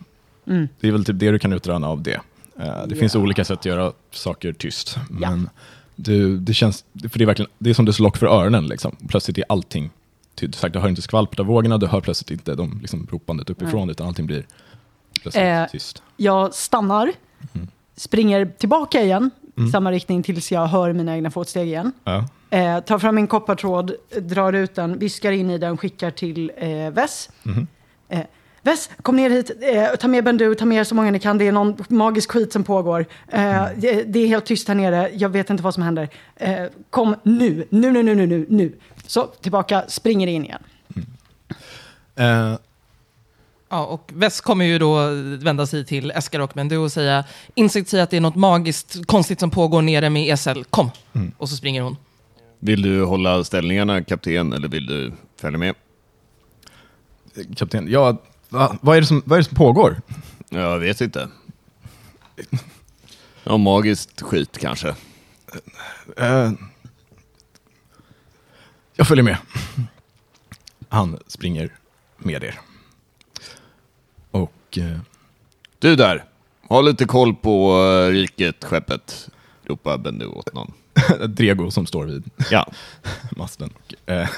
Mm. 0.47 0.69
Det 0.81 0.89
är 0.89 0.93
väl 0.93 1.05
typ 1.05 1.19
det 1.19 1.31
du 1.31 1.39
kan 1.39 1.53
utröna 1.53 1.89
av 1.89 2.03
det. 2.03 2.21
Eh, 2.61 2.87
det 2.87 2.97
finns 2.97 3.15
Ja. 3.15 3.21
olika 3.21 3.45
sätt 3.45 3.59
att 3.59 3.65
göra 3.65 3.93
saker 4.11 4.53
tyst. 4.53 4.97
Men 5.11 5.49
du, 5.97 6.39
det 6.39 6.55
känns, 6.55 6.85
för 7.11 7.19
det 7.19 7.25
är 7.25 7.27
verkligen, 7.27 7.51
det 7.59 7.71
är 7.71 7.75
som 7.75 7.85
det 7.85 7.93
slår 7.93 8.05
lock 8.07 8.17
för 8.17 8.27
öronen. 8.27 8.67
Liksom. 8.67 8.97
Plötsligt 9.09 9.39
är 9.39 9.45
allting 9.49 9.91
tyst. 10.35 10.55
Sagt, 10.55 10.73
Du 10.73 10.79
hör 10.79 10.89
inte 10.89 11.03
skvalpet 11.03 11.41
av 11.41 11.47
vågorna, 11.47 11.79
du 11.79 11.87
hör 11.87 12.01
plötsligt 12.01 12.31
inte 12.31 12.55
de 12.55 12.79
liksom, 12.81 13.07
ropandet 13.11 13.51
uppifrån, 13.51 13.91
utan 13.91 14.07
allting 14.07 14.27
blir 14.27 14.47
plötsligt 15.23 15.45
Eh, 15.45 15.67
tyst. 15.67 16.03
Jag 16.17 16.55
stannar, 16.55 17.13
Mm. 17.55 17.69
springer 17.97 18.47
tillbaka 18.47 19.03
igen, 19.03 19.31
i 19.69 19.71
samma 19.71 19.93
riktning 19.93 20.23
tills 20.23 20.53
jag 20.53 20.67
hör 20.67 20.93
mina 20.93 21.15
egna 21.17 21.31
fotsteg 21.31 21.67
igen. 21.69 21.93
Ja. 22.05 22.25
Eh, 22.51 22.81
tar 22.81 22.99
fram 22.99 23.15
min 23.15 23.27
koppartråd, 23.27 23.93
drar 24.21 24.53
ut 24.53 24.75
den, 24.75 24.99
viskar 24.99 25.33
in 25.33 25.51
i 25.51 25.59
den, 25.59 25.77
skickar 25.77 26.11
till 26.11 26.53
eh, 26.57 26.91
Vess. 26.91 27.31
Mhm. 27.43 27.67
Eh, 28.09 28.21
Vess, 28.65 28.91
kom 29.03 29.17
ner 29.17 29.31
hit, 29.31 29.51
eh, 29.75 29.97
ta 30.01 30.09
med 30.09 30.25
Bendu, 30.25 30.55
ta 30.55 30.65
med 30.65 30.87
så 30.87 30.95
många 30.95 31.11
ni 31.11 31.19
kan. 31.19 31.39
Det 31.39 31.49
är 31.49 31.53
någon 31.53 31.77
magisk 31.89 32.31
skit 32.33 32.53
som 32.53 32.65
pågår. 32.65 33.07
Eh, 33.29 33.57
Mm. 33.63 33.81
det, 33.81 34.03
det 34.03 34.19
är 34.21 34.27
helt 34.27 34.47
tyst 34.47 34.69
här 34.69 34.75
nere, 34.75 35.11
jag 35.15 35.29
vet 35.29 35.51
inte 35.51 35.63
vad 35.63 35.75
som 35.75 35.83
händer. 35.83 36.09
Eh, 36.37 36.65
kom 36.91 37.17
nu, 37.23 37.67
nu, 37.71 37.93
nu, 37.93 38.03
nu, 38.03 38.27
nu, 38.27 38.47
nu. 38.49 38.73
Så, 39.13 39.27
tillbaka, 39.27 39.85
springer 39.89 40.27
in 40.27 40.45
igen. 40.45 40.63
Eh, 42.17 42.55
Ja, 43.69 43.85
och 43.87 44.11
Vess 44.15 44.41
kommer 44.41 44.65
ju 44.65 44.79
då 44.79 45.09
vända 45.39 45.67
sig 45.67 45.85
till 45.85 46.11
Eskar 46.11 46.41
och 46.41 46.51
Bendu 46.55 46.77
och 46.77 46.93
säga 46.93 47.25
Insikt 47.55 47.89
säger 47.91 48.05
att 48.05 48.11
det 48.11 48.17
är 48.17 48.21
något 48.21 48.35
magiskt 48.35 49.07
konstigt 49.07 49.41
som 49.41 49.51
pågår 49.51 49.83
nere 49.83 50.11
med 50.11 50.33
Esel. 50.33 50.65
Kom! 50.65 50.91
Och 51.39 51.49
så 51.49 51.57
springer 51.57 51.83
hon. 51.83 51.97
Vill 52.59 52.83
du 52.83 53.05
hålla 53.05 53.45
ställningarna 53.45 54.05
kapten 54.05 54.53
eller 54.53 54.69
vill 54.69 54.87
du 54.87 55.13
följa 55.37 55.59
med? 55.59 55.75
kapten, 57.57 57.89
ja, 57.91 58.17
va, 58.49 58.77
vad, 58.81 58.97
är 58.97 59.01
det 59.01 59.07
som, 59.07 59.23
vad 59.27 59.37
är 59.37 59.43
det 59.43 59.49
som 59.49 59.57
pågår? 59.57 60.01
Jag 60.49 60.79
vet 60.79 61.01
inte. 61.01 61.29
Ja, 63.45 63.57
magiskt 63.57 64.23
skit 64.23 64.59
kanske. 64.59 64.95
Eh, 66.17 66.53
jag 68.97 69.07
följer 69.09 69.25
med. 69.25 69.37
Han 70.89 71.19
springer 71.27 71.73
med 72.19 72.45
er. 72.45 72.61
Och 74.31 74.79
eh, 74.79 74.99
Du 75.79 75.97
där, 75.97 76.25
ha 76.69 76.81
lite 76.81 77.05
koll 77.05 77.35
på 77.35 77.77
uh, 77.77 78.11
riket, 78.13 78.65
skeppet. 78.65 79.29
Ropar 79.65 79.99
Bendu 79.99 80.27
åt 80.27 80.55
någon. 80.55 80.73
Drego 81.29 81.71
som 81.71 81.87
står 81.87 82.05
vid 82.05 82.31
Ja, 82.51 82.73
masten. 83.37 83.71
Och, 83.75 84.11
eh, 84.11 84.29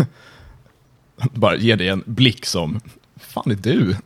bara 1.33 1.57
ger 1.57 1.77
dig 1.77 1.89
en 1.89 2.03
blick 2.07 2.47
som, 2.47 2.81
fan 3.17 3.51
är 3.51 3.55
du? 3.55 3.97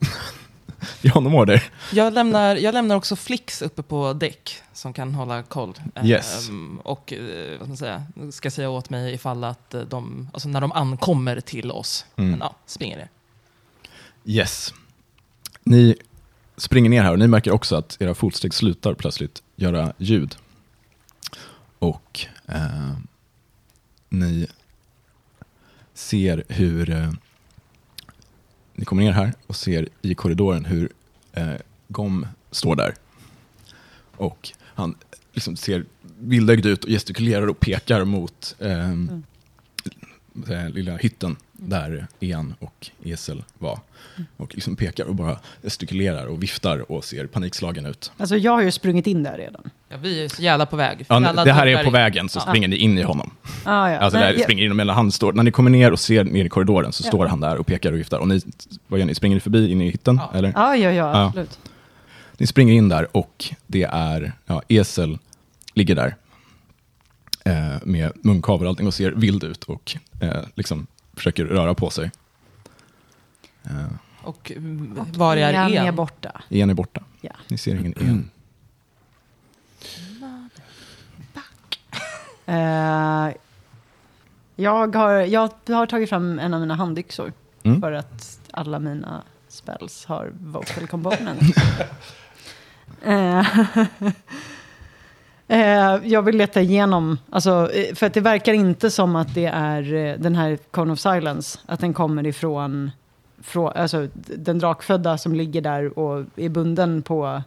Honom 1.15 1.35
order. 1.35 1.63
Jag 1.93 2.13
lämnar, 2.13 2.57
jag 2.57 2.73
lämnar 2.73 2.97
också 2.97 3.17
Flix 3.17 3.63
uppe 3.63 3.83
på 3.83 4.13
däck 4.13 4.63
som 4.73 4.93
kan 4.93 5.15
hålla 5.15 5.43
koll. 5.43 5.75
Yes. 6.05 6.49
Ehm, 6.49 6.79
och 6.79 7.13
eh, 7.13 7.59
vad 7.59 7.69
ska, 7.69 7.77
säga, 7.77 8.07
ska 8.33 8.51
säga 8.51 8.71
åt 8.71 8.91
mig 8.91 9.15
ifall 9.15 9.45
att 9.45 9.75
eh, 9.75 9.81
de, 9.81 10.31
alltså 10.33 10.49
när 10.49 10.61
de 10.61 10.73
ankommer 10.73 11.41
till 11.41 11.71
oss. 11.71 12.07
Mm. 12.17 12.31
Men 12.31 12.41
ja, 12.41 12.55
springer 12.67 12.97
det. 12.97 13.09
Yes. 14.33 14.75
Ni 15.65 15.97
springer 16.57 16.91
ner 16.91 17.03
här 17.03 17.13
och 17.13 17.19
ni 17.19 17.27
märker 17.27 17.51
också 17.51 17.77
att 17.77 17.97
era 18.01 18.15
fotsteg 18.15 18.55
slutar 18.55 18.95
plötsligt 18.95 19.43
göra 19.57 19.93
ljud. 19.99 20.37
Och 21.79 22.27
eh, 22.47 22.93
ni 24.09 24.47
ser 25.95 26.45
hur 26.49 26.91
eh, 26.91 27.11
ni 28.79 28.85
kommer 28.85 29.03
ner 29.03 29.13
här 29.13 29.33
och 29.47 29.57
ser 29.57 29.89
i 30.03 30.15
korridoren 30.15 30.65
hur 30.65 30.89
eh, 31.33 31.53
Gom 31.89 32.27
står 32.51 32.77
där. 32.77 32.95
Och 34.17 34.51
han 34.63 34.95
liksom 35.33 35.57
ser 35.57 35.85
vildögd 36.19 36.67
ut 36.67 36.85
och 36.85 36.91
gestikulerar 36.91 37.47
och 37.47 37.61
pekar 37.61 38.05
mot 38.05 38.57
eh, 38.59 38.95
den 40.33 40.71
lilla 40.73 40.97
hytten 40.97 41.37
där 41.61 42.07
En 42.21 42.55
och 42.61 42.91
Esel 43.05 43.43
var. 43.59 43.79
Och 44.37 44.55
liksom 44.55 44.77
pekar 44.77 45.05
och 45.05 45.15
bara 45.15 45.39
gestikulerar 45.63 46.27
och 46.27 46.43
viftar 46.43 46.93
och 46.93 47.05
ser 47.05 47.27
panikslagen 47.27 47.87
ut. 47.87 48.13
Alltså 48.17 48.37
jag 48.37 48.53
har 48.53 48.63
ju 48.63 48.71
sprungit 48.71 49.07
in 49.07 49.23
där 49.23 49.39
redan. 49.39 49.71
Ja, 49.89 49.97
vi 49.97 50.25
är 50.25 50.29
så 50.29 50.43
jävla 50.43 50.67
på 50.67 50.77
väg. 50.77 51.05
Ja, 51.09 51.21
det 51.45 51.53
här 51.53 51.67
är 51.67 51.85
på 51.85 51.91
vägen 51.91 52.29
så 52.29 52.39
Ja. 52.39 52.43
springer 52.43 52.69
ni 52.69 52.77
in 52.77 52.99
i 52.99 53.03
honom. 53.03 53.31
Ah, 53.65 53.91
ja. 53.91 53.99
Alltså 53.99 54.19
där 54.19 54.33
jag- 54.33 54.43
springer 54.43 54.65
in 54.65 54.77
mellan 54.77 54.97
han 54.97 55.13
står, 55.13 55.33
när 55.33 55.43
ni 55.43 55.51
kommer 55.51 55.71
ner 55.71 55.93
och 55.93 56.01
ser 56.01 56.25
ner 56.25 56.45
i 56.45 56.49
korridoren 56.49 56.93
så 56.93 57.03
Ja. 57.05 57.09
står 57.09 57.27
han 57.27 57.41
där 57.41 57.57
och 57.59 57.67
pekar 57.67 57.93
och 57.93 57.99
viftar. 57.99 58.19
Och 58.19 58.29
ni, 58.29 58.41
vad 58.87 59.01
gör 59.01 59.07
ni? 59.07 59.15
Springer 59.15 59.37
ni 59.37 59.41
förbi 59.41 59.71
in 59.73 59.81
i 59.81 59.91
hytten? 59.91 60.21
Ja. 60.33 60.39
Eller? 60.39 60.53
Ja, 60.57 60.77
ja, 60.77 60.91
ja, 60.91 60.95
Ja. 61.13 61.27
absolut. 61.27 61.59
Ni 62.39 62.47
springer 62.47 62.75
in 62.75 62.89
där 62.89 63.17
och 63.17 63.45
det 63.67 63.83
är, 63.93 64.33
ja, 64.47 64.63
Esel 64.69 65.19
ligger 65.75 65.95
där. 65.95 66.17
Eh, 67.45 67.77
med 67.83 68.13
munkavel 68.23 68.67
och 68.67 68.71
allting 68.71 68.87
och 68.87 68.95
ser 68.95 69.11
vild 69.13 69.45
ut 69.45 69.65
och 69.65 69.97
eh, 70.21 70.43
liksom 70.55 70.87
försöker 71.19 71.45
röra 71.45 71.75
på 71.75 71.91
sig. 71.91 72.11
Eh, 73.65 73.87
Och 74.23 74.53
mm, 74.57 74.99
var 75.17 75.37
är 75.37 75.53
är 75.53 75.87
En? 75.87 75.97
borta. 75.97 76.43
en 76.49 76.71
är 76.71 76.75
borta. 76.75 77.03
Ja. 77.21 77.31
Ni 77.49 77.59
ser 77.59 77.75
ingen 77.75 77.95
en. 78.01 78.31
Eh, 82.47 83.29
jag, 84.57 84.97
har, 84.97 85.13
jag 85.13 85.51
har 85.69 85.87
tagit 85.87 86.09
fram 86.09 86.39
en 86.39 86.55
av 86.55 86.61
mina 86.61 86.75
handyxor. 86.75 87.33
Mm. 87.63 87.81
För 87.81 87.93
att 87.93 88.41
alla 88.51 88.79
mina 88.79 89.23
spells 89.49 90.05
har 90.07 90.33
vocal 90.41 90.87
component. 90.87 91.41
Eh, 93.03 93.47
jag 96.05 96.23
vill 96.23 96.37
leta 96.37 96.61
igenom, 96.61 97.19
alltså, 97.31 97.71
eh, 97.73 97.95
för 97.95 98.07
att 98.07 98.15
det 98.15 98.21
verkar 98.21 98.53
inte 98.53 98.91
som 98.91 99.17
att 99.17 99.35
det 99.35 99.47
är 99.47 99.95
eh, 99.95 100.19
den 100.19 100.35
här 100.35 100.59
Cone 100.71 100.93
of 100.93 100.99
Silence, 100.99 101.59
att 101.67 101.81
den 101.81 101.95
kommer 101.95 102.27
ifrån, 102.27 102.91
från, 103.43 103.73
alltså, 103.73 104.09
den 104.15 104.59
drakfödda 104.59 105.19
som 105.19 105.35
ligger 105.35 105.61
där 105.61 105.99
och 105.99 106.25
är 106.37 106.49
bunden 106.49 107.03
på, 107.03 107.43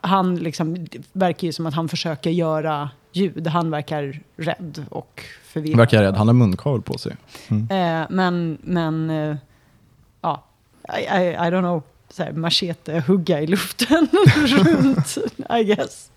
han 0.00 0.36
liksom, 0.36 0.74
det 0.74 0.98
verkar 1.12 1.46
ju 1.46 1.52
som 1.52 1.66
att 1.66 1.74
han 1.74 1.88
försöker 1.88 2.30
göra 2.30 2.90
ljud, 3.12 3.46
han 3.46 3.70
verkar 3.70 4.20
rädd 4.36 4.84
och 4.90 5.24
förvirrad. 5.44 5.78
Verkar 5.78 6.02
rädd, 6.02 6.14
han 6.14 6.26
har 6.26 6.34
munkavel 6.34 6.82
på 6.82 6.98
sig. 6.98 7.16
Eh, 7.48 8.06
men, 8.10 8.58
men, 8.62 9.10
eh, 9.10 9.36
ja, 10.20 10.44
I, 10.98 11.00
I, 11.00 11.28
I 11.28 11.50
don't 11.50 11.60
know, 11.60 11.82
så 12.12 12.22
här, 12.22 12.32
machete, 12.32 13.04
hugga 13.06 13.40
i 13.40 13.46
luften 13.46 14.08
runt, 14.46 15.18
I 15.60 15.64
guess. 15.64 16.10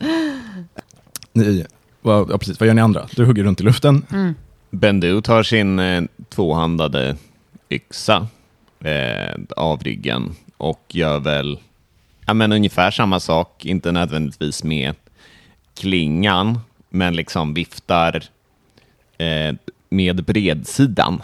Ni, 1.35 1.65
vad- 2.01 2.31
ja, 2.31 2.37
precis, 2.37 2.59
vad 2.59 2.67
gör 2.67 2.73
ni 2.73 2.81
andra? 2.81 3.07
Du 3.15 3.25
hugger 3.25 3.43
runt 3.43 3.61
i 3.61 3.63
luften. 3.63 4.05
Bendu 4.69 5.21
tar 5.21 5.43
sin 5.43 5.79
eh, 5.79 6.03
tvåhandade 6.29 7.15
yxa 7.69 8.27
eh, 8.79 9.35
av 9.57 9.83
ryggen 9.83 10.35
och 10.57 10.81
gör 10.89 11.19
väl 11.19 11.59
ja, 12.25 12.33
men 12.33 12.51
ungefär 12.51 12.91
samma 12.91 13.19
sak, 13.19 13.65
inte 13.65 13.91
nödvändigtvis 13.91 14.63
med 14.63 14.95
klingan, 15.73 16.59
men 16.89 17.15
liksom 17.15 17.53
viftar 17.53 18.23
eh, 19.17 19.55
med 19.89 20.23
bredsidan 20.23 21.21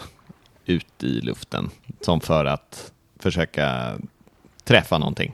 ut 0.66 1.02
i 1.04 1.20
luften 1.20 1.70
som 2.00 2.20
för 2.20 2.44
att 2.44 2.92
försöka 3.18 3.94
träffa 4.64 4.98
någonting. 4.98 5.32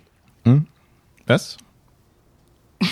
Yes. 1.30 1.58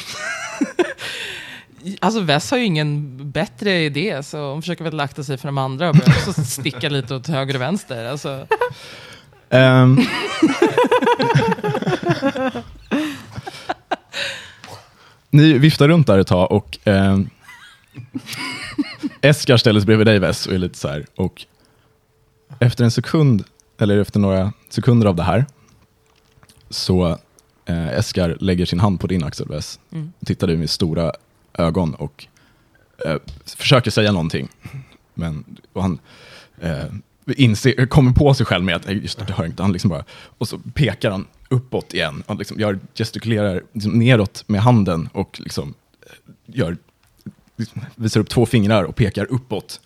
Alltså 2.01 2.21
Vess 2.21 2.51
har 2.51 2.59
ju 2.59 2.65
ingen 2.65 3.17
bättre 3.31 3.83
idé, 3.85 4.23
så 4.23 4.51
hon 4.53 4.63
försöker 4.63 4.85
väl 4.85 5.01
akta 5.01 5.25
sig 5.25 5.37
för 5.37 5.49
de 5.49 5.59
andra 5.59 5.89
och 5.89 5.95
börjar 5.95 6.15
också 6.29 6.33
sticka 6.45 6.89
lite 6.89 7.15
åt 7.15 7.27
höger 7.27 7.55
och 7.55 7.61
vänster. 7.61 8.05
Alltså, 8.05 8.47
Ehm, 9.51 9.99
Ni 15.31 15.59
viftar 15.59 15.89
runt 15.89 16.07
där 16.07 16.19
ett 16.19 16.27
tag 16.27 16.53
och 16.53 16.89
eh, 16.89 17.19
Eskar 19.21 19.57
ställer 19.57 19.81
sig 19.81 19.87
bredvid 19.87 20.07
dig 20.07 20.19
Wes 20.19 20.47
och 20.47 20.55
är 20.55 20.59
lite 20.59 20.79
så 20.79 20.89
här. 20.89 21.07
Och 21.17 21.47
efter 22.61 22.85
en 22.85 22.91
sekund, 22.91 23.45
eller 23.79 23.99
efter 23.99 24.21
några 24.21 24.53
sekunder 24.69 25.07
av 25.07 25.17
det 25.17 25.23
här, 25.23 25.47
så 26.71 27.19
eh, 27.67 27.89
Eskar 27.89 28.37
lägger 28.41 28.67
sin 28.67 28.81
hand 28.81 29.01
på 29.01 29.07
din 29.07 29.25
axel 29.25 29.49
Wes. 29.49 29.79
Mm. 29.93 30.13
Tittar 30.27 30.47
du 30.47 30.57
med 30.57 30.71
stora 30.71 31.13
ögon 31.59 31.95
och 31.95 32.27
eh, 33.07 33.17
försöker 33.57 33.91
säga 33.91 34.13
någonting. 34.13 34.49
Men 35.15 35.45
han 35.75 35.99
eh, 36.61 36.85
inser, 37.27 37.87
kommer 37.87 38.13
på 38.13 38.35
sig 38.35 38.47
själv 38.47 38.65
med 38.65 38.77
att 38.77 38.87
"Nej, 38.87 38.99
just 39.03 39.27
det, 39.27 39.33
hör 39.33 39.47
inte. 39.47 39.63
Han 39.63 39.73
liksom 39.73 39.91
bara, 39.91 40.05
och 40.39 40.49
så 40.49 40.59
pekar 40.75 41.11
han 41.11 41.27
uppåt 41.49 41.95
igen. 41.95 42.23
Han 42.27 42.37
liksom 42.39 42.61
gör, 42.61 42.79
gestikulerar 42.95 43.63
liksom 43.73 43.99
neråt 43.99 44.45
med 44.47 44.61
handen 44.61 45.09
och 45.13 45.41
liksom, 45.45 45.75
eh, 46.03 46.33
gör, 46.47 46.77
liksom, 47.57 47.83
visar 47.95 48.21
upp 48.21 48.29
två 48.29 48.47
fingrar 48.47 48.85
och 48.85 48.97
pekar 48.97 49.27
uppåt. 49.33 49.81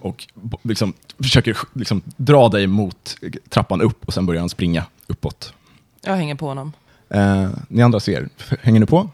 Och 0.00 0.26
liksom, 0.62 0.92
försöker 1.18 1.56
liksom, 1.72 2.02
dra 2.16 2.48
dig 2.48 2.66
mot 2.66 3.16
trappan 3.48 3.80
upp 3.80 4.04
och 4.06 4.14
sen 4.14 4.26
börjar 4.26 4.40
han 4.40 4.48
springa 4.48 4.84
uppåt. 5.06 5.54
Jag 6.02 6.16
hänger 6.16 6.34
på 6.34 6.46
honom. 6.46 6.72
Eh, 7.08 7.50
ni 7.68 7.82
andra 7.82 8.00
ser, 8.00 8.28
hänger 8.62 8.80
ni 8.80 8.86
på? 8.86 9.10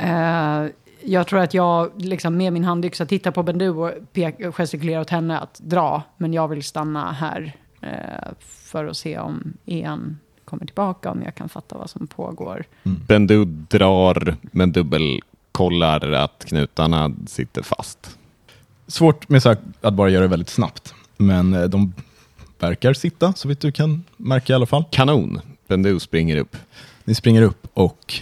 Eh, 0.00 0.66
jag 1.06 1.26
tror 1.26 1.40
att 1.40 1.54
jag 1.54 1.90
liksom 2.02 2.36
med 2.36 2.52
min 2.52 2.64
handyxa 2.64 3.06
tittar 3.06 3.30
på 3.30 3.42
Bendu 3.42 3.68
och 3.68 3.90
pek- 4.12 4.52
gestikulerar 4.52 5.00
åt 5.00 5.10
henne 5.10 5.38
att 5.38 5.60
dra. 5.64 6.02
Men 6.16 6.32
jag 6.32 6.48
vill 6.48 6.62
stanna 6.62 7.12
här 7.12 7.52
eh, 7.80 7.88
för 8.40 8.84
att 8.86 8.96
se 8.96 9.18
om 9.18 9.52
Ian 9.64 10.18
kommer 10.44 10.66
tillbaka, 10.66 11.10
om 11.10 11.22
jag 11.24 11.34
kan 11.34 11.48
fatta 11.48 11.78
vad 11.78 11.90
som 11.90 12.06
pågår. 12.06 12.64
Bendu 12.82 13.44
drar 13.44 14.36
men 14.42 14.72
dubbelkollar 14.72 16.12
att 16.12 16.44
knutarna 16.48 17.10
sitter 17.26 17.62
fast. 17.62 18.18
Svårt 18.86 19.28
med 19.28 19.42
så 19.42 19.48
här, 19.48 19.58
att 19.80 19.94
bara 19.94 20.08
göra 20.08 20.22
det 20.22 20.28
väldigt 20.28 20.48
snabbt. 20.48 20.94
Men 21.16 21.54
eh, 21.54 21.62
de 21.64 21.92
verkar 22.58 22.92
sitta, 22.94 23.32
så 23.32 23.48
vitt 23.48 23.60
du 23.60 23.72
kan 23.72 24.04
märka 24.16 24.52
i 24.52 24.56
alla 24.56 24.66
fall. 24.66 24.84
Kanon. 24.90 25.40
Bendu 25.68 26.00
springer 26.00 26.36
upp. 26.36 26.56
Ni 27.04 27.14
springer 27.14 27.42
upp 27.42 27.66
och 27.74 28.14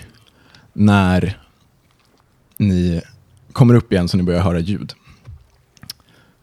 när 0.72 1.38
ni 2.68 3.02
kommer 3.52 3.74
upp 3.74 3.92
igen 3.92 4.08
så 4.08 4.16
ni 4.16 4.22
börjar 4.22 4.42
höra 4.42 4.58
ljud 4.60 4.94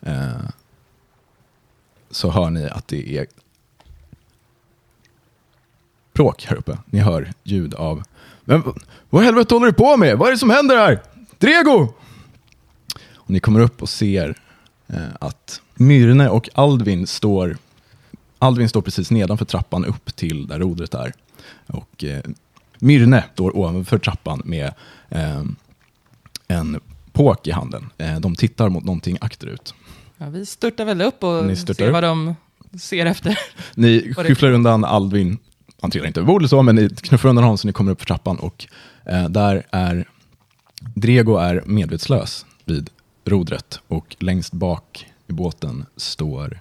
eh, 0.02 0.30
så 2.12 2.30
hör 2.30 2.50
ni 2.50 2.68
att 2.68 2.88
det 2.88 3.18
är 3.18 3.28
bråk 6.14 6.46
här 6.46 6.56
uppe. 6.56 6.78
Ni 6.86 7.00
hör 7.00 7.34
ljud 7.44 7.74
av 7.74 8.04
Men 8.42 8.64
vad 9.10 9.24
i 9.24 9.26
helvete 9.26 9.56
håller 9.56 9.68
du 9.68 9.74
på 9.74 9.98
med? 9.98 10.18
Vad 10.18 10.28
är 10.28 10.32
det 10.32 10.38
som 10.38 10.50
händer 10.50 10.78
här? 10.78 11.02
Drego! 11.38 11.94
Och 13.16 13.30
ni 13.30 13.40
kommer 13.40 13.60
upp 13.60 13.82
och 13.82 13.90
ser 13.90 14.36
eh, 14.88 15.04
att 15.20 15.62
Myrne 15.76 16.30
och 16.30 16.50
Aldvin 16.54 17.08
står 17.08 17.58
Aldvin 18.40 18.70
står 18.70 18.82
precis 18.82 19.12
nedanför 19.12 19.46
trappan 19.46 19.86
upp 19.86 20.16
till 20.16 20.48
där 20.48 20.60
rodret 20.60 20.94
är. 20.94 21.14
Och 21.68 22.04
eh, 22.04 22.22
Myrne 22.80 23.24
står 23.34 23.58
ovanför 23.58 23.98
trappan 23.98 24.42
med 24.46 24.74
eh, 25.10 25.44
en 26.50 26.80
påk 27.12 27.48
i 27.48 27.52
handen. 27.52 27.90
Eh, 27.98 28.20
de 28.20 28.36
tittar 28.36 28.70
mot 28.70 28.84
någonting 28.84 29.18
akterut. 29.22 29.74
Ja, 30.18 30.30
vi 30.30 30.46
störtar 30.46 30.86
väl 30.86 31.02
upp 31.02 31.24
och 31.24 31.58
ser 31.58 31.92
vad 31.92 32.04
de 32.04 32.36
ser 32.82 33.06
efter. 33.06 33.40
Ni 33.76 34.14
skyfflar 34.18 34.52
undan 34.52 34.86
Aldvin, 34.86 35.38
han 35.82 35.92
trillar 35.92 36.08
inte 36.08 36.20
över 36.20 36.28
bordet 36.28 36.50
så, 36.50 36.62
men 36.62 36.76
ni 36.76 36.90
knuffar 36.90 37.30
undan 37.30 37.44
honom 37.44 37.58
så 37.58 37.68
ni 37.68 37.74
kommer 37.74 37.92
upp 37.92 38.00
för 38.00 38.06
trappan 38.06 38.40
och 38.40 38.68
eh, 39.06 39.30
där 39.30 39.66
är 39.72 40.08
Drego 40.96 41.38
är 41.38 41.64
medvetslös 41.66 42.46
vid 42.66 42.90
rodret 43.26 43.80
och 43.88 44.16
längst 44.20 44.54
bak 44.54 45.08
i 45.28 45.34
båten 45.34 45.86
står 45.98 46.60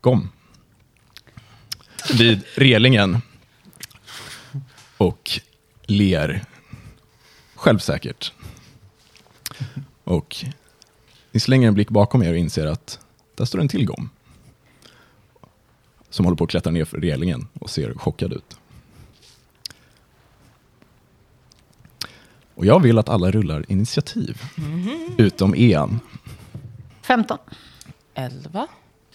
Gom. 0.00 0.28
Vid 2.12 2.42
relingen 2.54 3.18
och 4.96 5.40
ler 5.86 6.44
självsäkert. 7.54 8.32
Och 10.04 10.36
ni 11.32 11.40
slänger 11.40 11.68
en 11.68 11.74
blick 11.74 11.90
bakom 11.90 12.22
er 12.22 12.32
och 12.32 12.38
inser 12.38 12.66
att 12.66 12.98
där 13.34 13.44
står 13.44 13.60
en 13.60 13.68
till 13.68 13.86
Gom 13.86 14.10
som 16.10 16.24
håller 16.24 16.36
på 16.36 16.44
att 16.44 16.50
klättra 16.50 16.70
ner 16.72 16.84
för 16.84 16.98
relingen 17.00 17.48
och 17.60 17.70
ser 17.70 17.94
chockad 17.94 18.32
ut. 18.32 18.56
Och 22.54 22.66
jag 22.66 22.80
vill 22.80 22.98
att 22.98 23.08
alla 23.08 23.30
rullar 23.30 23.64
initiativ, 23.68 24.42
utom 25.18 25.54
Ian. 25.54 26.00
15. 27.02 27.38
Elva. 28.14 28.66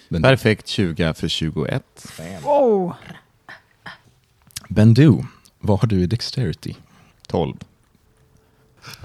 Ben- 0.10 0.22
Perfekt 0.22 0.68
20 0.68 1.14
för 1.14 1.28
21. 1.28 2.06
Oh. 2.44 2.94
Bendu, 4.70 5.14
vad 5.60 5.80
har 5.80 5.88
du 5.88 6.02
i 6.02 6.06
Dexterity? 6.06 6.76
12. 7.28 7.58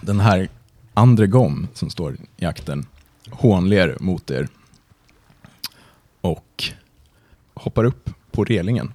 Den 0.02 0.20
här 0.20 0.48
Andregom 0.94 1.68
som 1.74 1.90
står 1.90 2.16
i 2.36 2.44
akten 2.44 2.86
hånler 3.30 3.96
mot 4.00 4.30
er 4.30 4.48
och 6.20 6.64
hoppar 7.54 7.84
upp 7.84 8.10
på 8.30 8.44
relingen, 8.44 8.94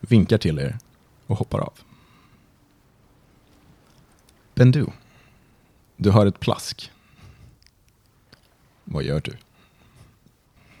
vinkar 0.00 0.38
till 0.38 0.58
er 0.58 0.78
och 1.26 1.38
hoppar 1.38 1.58
av. 1.58 1.72
Bendu, 4.54 4.86
du 5.96 6.10
hör 6.10 6.26
ett 6.26 6.40
plask. 6.40 6.90
Vad 8.84 9.04
gör 9.04 9.20
du? 9.20 9.36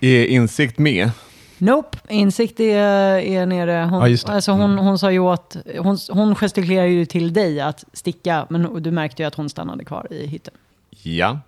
Är 0.00 0.26
insikt 0.26 0.78
med? 0.78 1.10
Nope, 1.58 1.98
insikt 2.08 2.60
är, 2.60 3.18
är 3.18 3.46
nere. 3.46 3.88
Hon, 3.90 4.00
Ja, 4.00 4.08
just 4.08 4.26
det. 4.26 4.32
Alltså 4.32 4.52
hon, 4.52 4.78
hon 4.78 4.98
sa 4.98 5.12
ju 5.12 5.18
åt, 5.18 5.56
hon, 5.78 5.98
hon 6.10 6.34
gestikulerar 6.34 6.86
ju 6.86 7.06
till 7.06 7.32
dig 7.32 7.60
att 7.60 7.84
sticka, 7.92 8.46
men 8.50 8.82
du 8.82 8.90
märkte 8.90 9.22
ju 9.22 9.26
att 9.26 9.34
hon 9.34 9.48
stannade 9.50 9.84
kvar 9.84 10.06
i 10.10 10.26
hytten. 10.26 10.54
Ja. 10.90 11.38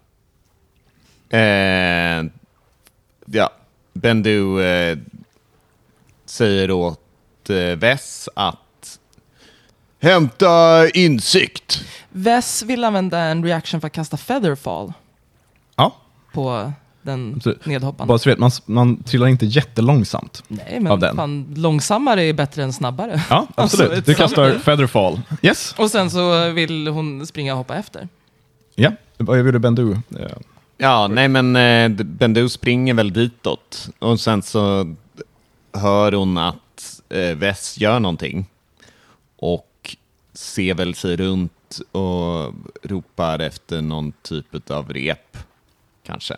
Eh, 1.30 2.24
ja. 3.26 3.50
Bendu 3.92 4.62
eh, 4.62 4.98
säger 6.24 6.70
åt 6.70 7.50
eh, 7.50 7.56
Vess 7.56 8.28
att 8.34 8.98
hämta 10.00 10.88
insikt. 10.88 11.84
Vess 12.08 12.62
vill 12.62 12.84
använda 12.84 13.18
en 13.18 13.44
reaction 13.44 13.80
för 13.80 13.86
att 13.86 13.92
kasta 13.92 14.16
featherfall 14.16 14.92
Ja, 15.76 15.96
på 16.32 16.72
den 17.02 17.32
Absolut. 17.36 17.66
nedhoppande. 17.66 18.08
bara 18.08 18.18
så 18.18 18.30
vet, 18.30 18.38
man, 18.38 18.50
man 18.66 19.02
trillar 19.02 19.26
inte 19.26 19.46
jättelångsamt. 19.46 20.42
Nej, 20.48 20.76
av 20.76 20.82
men 20.82 21.00
den. 21.00 21.16
fan, 21.16 21.54
långsammare 21.56 22.22
är 22.22 22.32
bättre 22.32 22.62
än 22.62 22.72
snabbare. 22.72 23.22
Ja, 23.30 23.46
absolut. 23.54 23.90
Alltså, 23.92 24.10
du 24.10 24.14
kastar 24.14 24.58
featherfall. 24.58 25.20
Yes. 25.42 25.74
Och 25.78 25.90
sen 25.90 26.10
så 26.10 26.50
vill 26.50 26.88
hon 26.88 27.26
springa 27.26 27.52
och 27.52 27.58
hoppa 27.58 27.76
efter. 27.76 28.08
Ja, 28.74 28.92
vad 29.16 29.38
du 29.52 29.58
Bendu? 29.58 29.92
Eh, 29.92 30.26
Ja, 30.82 31.08
nej 31.10 31.28
men 31.28 31.56
eh, 31.56 31.88
Bendu 32.04 32.48
springer 32.48 32.94
väl 32.94 33.12
ditåt 33.12 33.88
och 33.98 34.20
sen 34.20 34.42
så 34.42 34.94
hör 35.72 36.12
hon 36.12 36.38
att 36.38 37.00
eh, 37.08 37.34
Vess 37.36 37.78
gör 37.78 38.00
någonting 38.00 38.46
och 39.36 39.96
ser 40.32 40.74
väl 40.74 40.94
sig 40.94 41.16
runt 41.16 41.80
och 41.92 42.54
ropar 42.82 43.38
efter 43.38 43.82
någon 43.82 44.12
typ 44.22 44.70
av 44.70 44.92
rep, 44.92 45.36
kanske. 46.06 46.36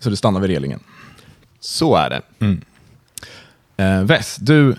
Så 0.00 0.10
du 0.10 0.16
stannar 0.16 0.40
vid 0.40 0.50
relingen. 0.50 0.80
Så 1.60 1.94
är 1.96 2.10
det. 2.10 2.22
Eh, 3.76 4.02
Vess, 4.04 4.36
du, 4.36 4.76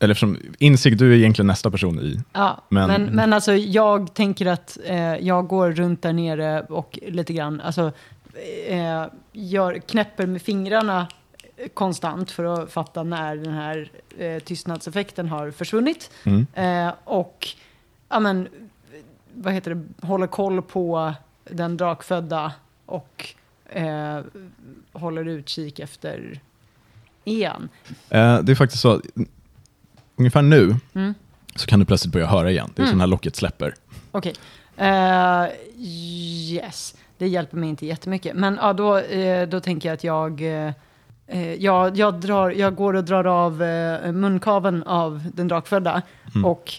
eller 0.00 0.12
eftersom 0.12 0.38
Insig, 0.58 0.98
du 0.98 1.12
är 1.12 1.16
egentligen 1.16 1.46
nästa 1.46 1.70
person 1.70 1.98
i. 2.00 2.20
Ja, 2.32 2.62
Men- 2.68 2.86
men, 2.90 3.04
men, 3.04 3.32
alltså 3.32 3.52
jag 3.54 4.14
tänker 4.14 4.46
att 4.46 4.78
eh, 4.84 5.14
jag 5.16 5.46
går 5.46 5.70
runt 5.72 6.02
där 6.02 6.12
nere 6.12 6.60
och 6.60 6.98
lite 7.02 7.32
grann, 7.32 7.60
alltså 7.60 7.92
eh, 8.68 9.04
gör, 9.32 9.78
knäpper 9.78 10.26
med 10.26 10.42
fingrarna 10.42 11.06
eh, 11.56 11.68
konstant 11.74 12.30
för 12.30 12.44
att 12.44 12.72
fatta 12.72 13.02
när 13.02 13.36
den 13.36 13.52
här 13.54 13.90
eh, 14.18 14.38
tystnadseffekten 14.38 15.28
har 15.28 15.50
försvunnit. 15.50 16.10
Mm. 16.24 16.46
Eh, 16.54 16.94
och, 17.04 17.48
ja 18.08 18.20
men, 18.20 18.48
vad 19.34 19.52
heter 19.54 19.74
det, 19.74 20.06
håller 20.06 20.26
koll 20.26 20.62
på 20.62 21.14
den 21.50 21.76
drakfödda 21.76 22.52
och 22.86 23.34
eh, 23.70 24.20
håller 24.92 25.24
utkik 25.28 25.78
efter 25.78 26.40
Ian. 27.24 27.68
Eh, 28.08 28.38
det 28.38 28.52
är 28.52 28.54
faktiskt 28.54 28.82
så, 28.82 28.90
att 28.92 29.02
ungefär 30.16 30.42
nu 30.42 30.76
Mm. 30.94 31.14
så 31.56 31.66
kan 31.66 31.78
du 31.80 31.84
plötsligt 31.86 32.12
börja 32.12 32.26
höra 32.26 32.50
igen. 32.50 32.70
Det 32.74 32.80
är 32.80 32.82
Mm. 32.82 32.88
så 32.88 32.92
den 32.92 33.00
här 33.00 33.06
locket 33.06 33.36
släpper. 33.36 33.74
Okej. 34.10 34.34
Eh, 34.76 35.46
yes. 35.78 36.94
Det 37.18 37.28
hjälper 37.28 37.56
mig 37.56 37.68
inte 37.68 37.86
jättemycket. 37.86 38.36
Men 38.36 38.58
ja, 38.62 38.72
då, 38.72 38.96
eh, 38.98 39.48
då 39.48 39.60
tänker 39.60 39.88
jag 39.88 39.94
att 39.94 40.04
jag... 40.04 40.66
eh, 40.66 40.72
Eh, 41.32 41.54
jag, 41.54 41.96
jag, 41.96 42.14
drar, 42.20 42.50
jag 42.50 42.74
går 42.74 42.94
och 42.94 43.04
drar 43.04 43.24
av 43.24 43.62
eh, 43.62 44.12
munkaven 44.12 44.82
av 44.82 45.30
den 45.34 45.48
drakfödda 45.48 46.02
och 46.44 46.72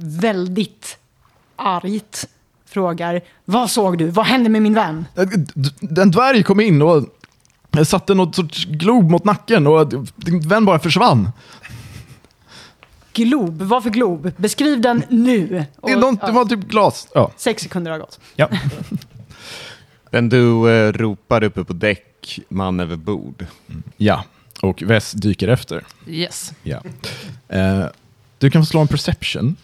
väldigt 0.00 0.98
argt 1.56 2.28
frågar 2.68 3.20
Vad 3.44 3.70
såg 3.70 3.98
du? 3.98 4.06
Vad 4.10 4.26
hände 4.26 4.48
med 4.50 4.62
min 4.62 4.74
vän? 4.74 5.04
En 5.98 6.10
dvärg 6.10 6.42
kom 6.42 6.60
in 6.60 6.82
och 6.82 7.04
satte 7.86 8.14
något 8.14 8.34
sorts 8.34 8.64
glob 8.64 9.10
mot 9.10 9.24
nacken 9.24 9.66
och 9.66 9.88
din 10.16 10.48
vän 10.48 10.64
bara 10.64 10.78
försvann. 10.78 11.30
Glob, 13.12 13.62
vad 13.62 13.82
för 13.82 13.90
glob? 13.90 14.32
Beskriv 14.36 14.80
den 14.80 15.02
nu. 15.08 15.46
Det, 15.46 15.66
Och, 15.80 15.90
är 15.90 15.96
någon, 15.96 16.16
det 16.16 16.32
var 16.32 16.44
typ 16.44 16.60
glas. 16.60 17.08
Ja. 17.14 17.32
Sex 17.36 17.62
sekunder 17.62 17.90
har 17.90 17.98
gått. 17.98 18.20
ja. 18.36 18.48
Men 20.10 20.28
du 20.28 20.70
eh, 20.70 20.92
ropar 20.92 21.44
uppe 21.44 21.64
på 21.64 21.72
däck, 21.72 22.38
man 22.48 22.80
över 22.80 22.96
bord. 22.96 23.46
ja. 23.96 24.24
Och 24.62 24.82
Wes 24.82 25.12
dyker 25.12 25.48
efter. 25.48 25.84
Yes. 26.06 26.52
Ja. 26.62 26.82
Eh, 27.48 27.84
du 28.38 28.50
kan 28.50 28.62
få 28.62 28.66
slå 28.66 28.80
en 28.80 28.88
perception. 28.88 29.56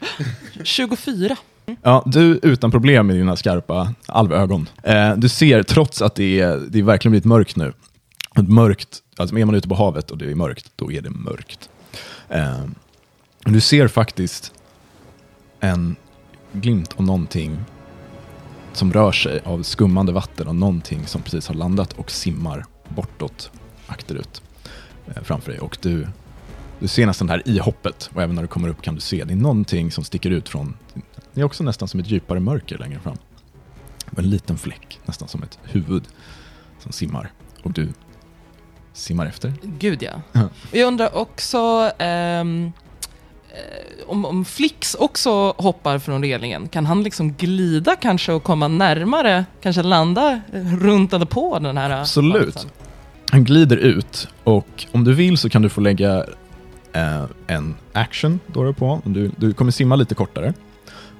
24. 0.64 1.36
Ja, 1.82 2.02
du 2.06 2.40
utan 2.42 2.70
problem 2.70 3.06
med 3.06 3.16
dina 3.16 3.36
skarpa 3.36 3.94
alvögon. 4.06 4.68
Eh, 4.82 5.16
du 5.16 5.28
ser, 5.28 5.62
trots 5.62 6.02
att 6.02 6.14
det 6.14 6.40
är, 6.40 6.60
det 6.68 6.78
är 6.78 6.82
verkligen 6.82 7.10
blivit 7.10 7.24
mörkt 7.24 7.56
nu, 7.56 7.72
ett 8.36 8.48
mörkt, 8.48 8.98
alltså 9.16 9.38
är 9.38 9.44
man 9.44 9.54
ute 9.54 9.68
på 9.68 9.74
havet 9.74 10.10
och 10.10 10.18
det 10.18 10.30
är 10.30 10.34
mörkt, 10.34 10.72
då 10.76 10.92
är 10.92 11.00
det 11.00 11.10
mörkt. 11.10 11.70
Eh, 12.28 12.64
du 13.44 13.60
ser 13.60 13.88
faktiskt 13.88 14.52
en 15.60 15.96
glimt 16.52 16.94
av 16.96 17.04
någonting 17.04 17.58
som 18.72 18.92
rör 18.92 19.12
sig 19.12 19.40
av 19.44 19.62
skummande 19.62 20.12
vatten 20.12 20.48
och 20.48 20.56
någonting 20.56 21.06
som 21.06 21.22
precis 21.22 21.48
har 21.48 21.54
landat 21.54 21.92
och 21.92 22.10
simmar 22.10 22.64
bortåt, 22.88 23.50
akterut, 23.86 24.42
eh, 25.06 25.22
framför 25.22 25.50
dig. 25.50 25.60
Och 25.60 25.78
du, 25.82 26.06
du 26.78 26.88
ser 26.88 27.06
nästan 27.06 27.26
det 27.26 27.32
här 27.32 27.48
i 27.48 27.58
hoppet 27.58 28.10
och 28.14 28.22
även 28.22 28.34
när 28.34 28.42
du 28.42 28.48
kommer 28.48 28.68
upp 28.68 28.82
kan 28.82 28.94
du 28.94 29.00
se, 29.00 29.24
det 29.24 29.32
är 29.32 29.36
någonting 29.36 29.90
som 29.90 30.04
sticker 30.04 30.30
ut 30.30 30.48
från 30.48 30.74
det 31.34 31.40
är 31.40 31.44
också 31.44 31.64
nästan 31.64 31.88
som 31.88 32.00
ett 32.00 32.10
djupare 32.10 32.40
mörker 32.40 32.78
längre 32.78 33.00
fram. 33.00 33.16
En 34.16 34.30
liten 34.30 34.58
fläck, 34.58 35.00
nästan 35.04 35.28
som 35.28 35.42
ett 35.42 35.58
huvud 35.62 36.02
som 36.78 36.92
simmar. 36.92 37.32
Och 37.62 37.72
du 37.72 37.88
simmar 38.92 39.26
efter. 39.26 39.52
Gud 39.62 40.02
ja. 40.02 40.42
Jag 40.72 40.86
undrar 40.86 41.16
också 41.16 41.90
eh, 41.98 42.44
om, 44.06 44.24
om 44.24 44.44
Flix 44.44 44.94
också 44.94 45.54
hoppar 45.56 45.98
från 45.98 46.24
relingen. 46.24 46.68
Kan 46.68 46.86
han 46.86 47.02
liksom 47.02 47.32
glida 47.32 47.96
kanske 47.96 48.32
och 48.32 48.42
komma 48.42 48.68
närmare? 48.68 49.44
Kanske 49.62 49.82
landa 49.82 50.40
runt 50.80 51.12
eller 51.12 51.26
på 51.26 51.58
den 51.58 51.76
här... 51.76 51.90
Absolut. 51.90 52.44
valsen? 52.44 52.70
Han 53.30 53.44
glider 53.44 53.76
ut 53.76 54.28
och 54.44 54.86
om 54.92 55.04
du 55.04 55.14
vill 55.14 55.38
så 55.38 55.50
kan 55.50 55.62
du 55.62 55.68
få 55.68 55.80
lägga 55.80 56.24
eh, 56.92 57.24
en 57.46 57.74
action 57.92 58.40
då 58.46 58.64
du 58.64 58.74
på. 58.74 59.00
Du, 59.04 59.30
du 59.36 59.52
kommer 59.52 59.70
simma 59.70 59.96
lite 59.96 60.14
kortare. 60.14 60.54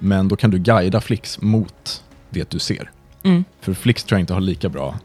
Men 0.05 0.29
då 0.29 0.37
kan 0.37 0.51
du 0.51 0.59
guida 0.59 1.01
Flix 1.01 1.41
mot 1.41 2.05
det 2.31 2.51
du 2.51 2.59
ser. 2.59 2.91
Mm. 3.23 3.45
För 3.61 3.75
Flix 3.75 4.05
tror 4.05 4.17
jag 4.17 4.23
inte 4.23 4.35
har 4.35 4.41
lika 4.41 4.69
bra 4.69 4.99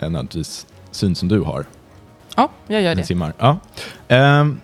nödvändigtvis 0.00 0.66
syn 0.90 1.14
som 1.14 1.28
du 1.28 1.40
har. 1.40 1.64
Ja, 2.36 2.50
jag 2.66 2.82
gör 2.82 2.94
det. 2.94 3.04
simmar. 3.04 3.32
Ja. 3.38 3.58
Ehm, 4.08 4.60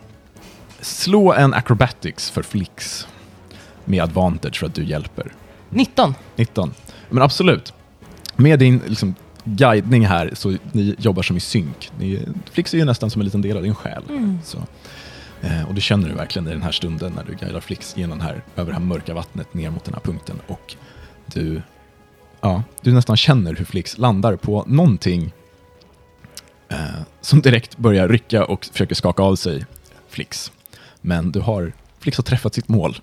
slå 0.81 1.33
en 1.33 1.55
acrobatics 1.55 2.31
för 2.31 2.43
Flix 2.43 3.07
med 3.85 4.03
advantage 4.03 4.59
för 4.59 4.67
att 4.67 4.75
du 4.75 4.85
hjälper. 4.85 5.33
19. 5.71 6.15
19. 6.37 6.75
Men 7.11 7.23
absolut. 7.23 7.73
Med 8.37 8.59
din 8.59 8.83
liksom, 8.87 9.15
guidning 9.45 10.07
här 10.07 10.31
så 10.35 10.57
ni 10.73 10.95
jobbar 10.99 11.23
som 11.23 11.37
i 11.37 11.41
synk. 11.41 11.91
Ni, 11.99 12.21
Flix 12.51 12.75
är 12.75 12.79
ju 12.79 12.85
nästan 12.85 13.11
som 13.11 13.21
en 13.21 13.25
liten 13.25 13.43
del 13.43 13.57
av 13.57 13.63
din 13.63 13.75
själ. 13.75 14.03
Så. 14.45 14.59
Eh, 15.43 15.69
och 15.69 15.75
det 15.75 15.81
känner 15.81 16.09
du 16.09 16.15
verkligen 16.15 16.49
i 16.49 16.51
den 16.51 16.63
här 16.63 16.73
stunden 16.73 17.13
när 17.13 17.25
du 17.25 17.35
guidar 17.35 17.61
Flix 17.61 17.97
genom 17.97 18.21
här, 18.21 18.43
över 18.57 18.73
det 18.73 18.79
här 18.79 18.85
mörka 18.85 19.15
vattnet 19.15 19.55
ner 19.55 19.71
mot 19.71 19.85
den 19.85 19.95
här 19.95 20.01
punkten. 20.01 20.41
Och 20.47 20.75
du, 21.27 21.63
ja, 22.41 22.63
du 22.81 22.93
nästan 22.93 23.17
känner 23.17 23.55
hur 23.55 23.65
Flix 23.65 23.99
landar 23.99 24.37
på 24.37 24.65
någonting 24.67 25.33
eh, 26.69 26.79
som 27.21 27.41
direkt 27.41 27.77
börjar 27.77 28.09
rycka 28.09 28.45
och 28.45 28.65
försöker 28.65 28.95
skaka 28.95 29.23
av 29.23 29.37
sig 29.37 29.67
Flix. 30.09 30.53
Men 31.01 31.33
du 31.33 31.41
har, 31.41 31.73
Flix 31.99 32.17
har 32.19 32.25
träffat 32.25 32.55
sitt 32.55 32.69
mål. 32.69 32.97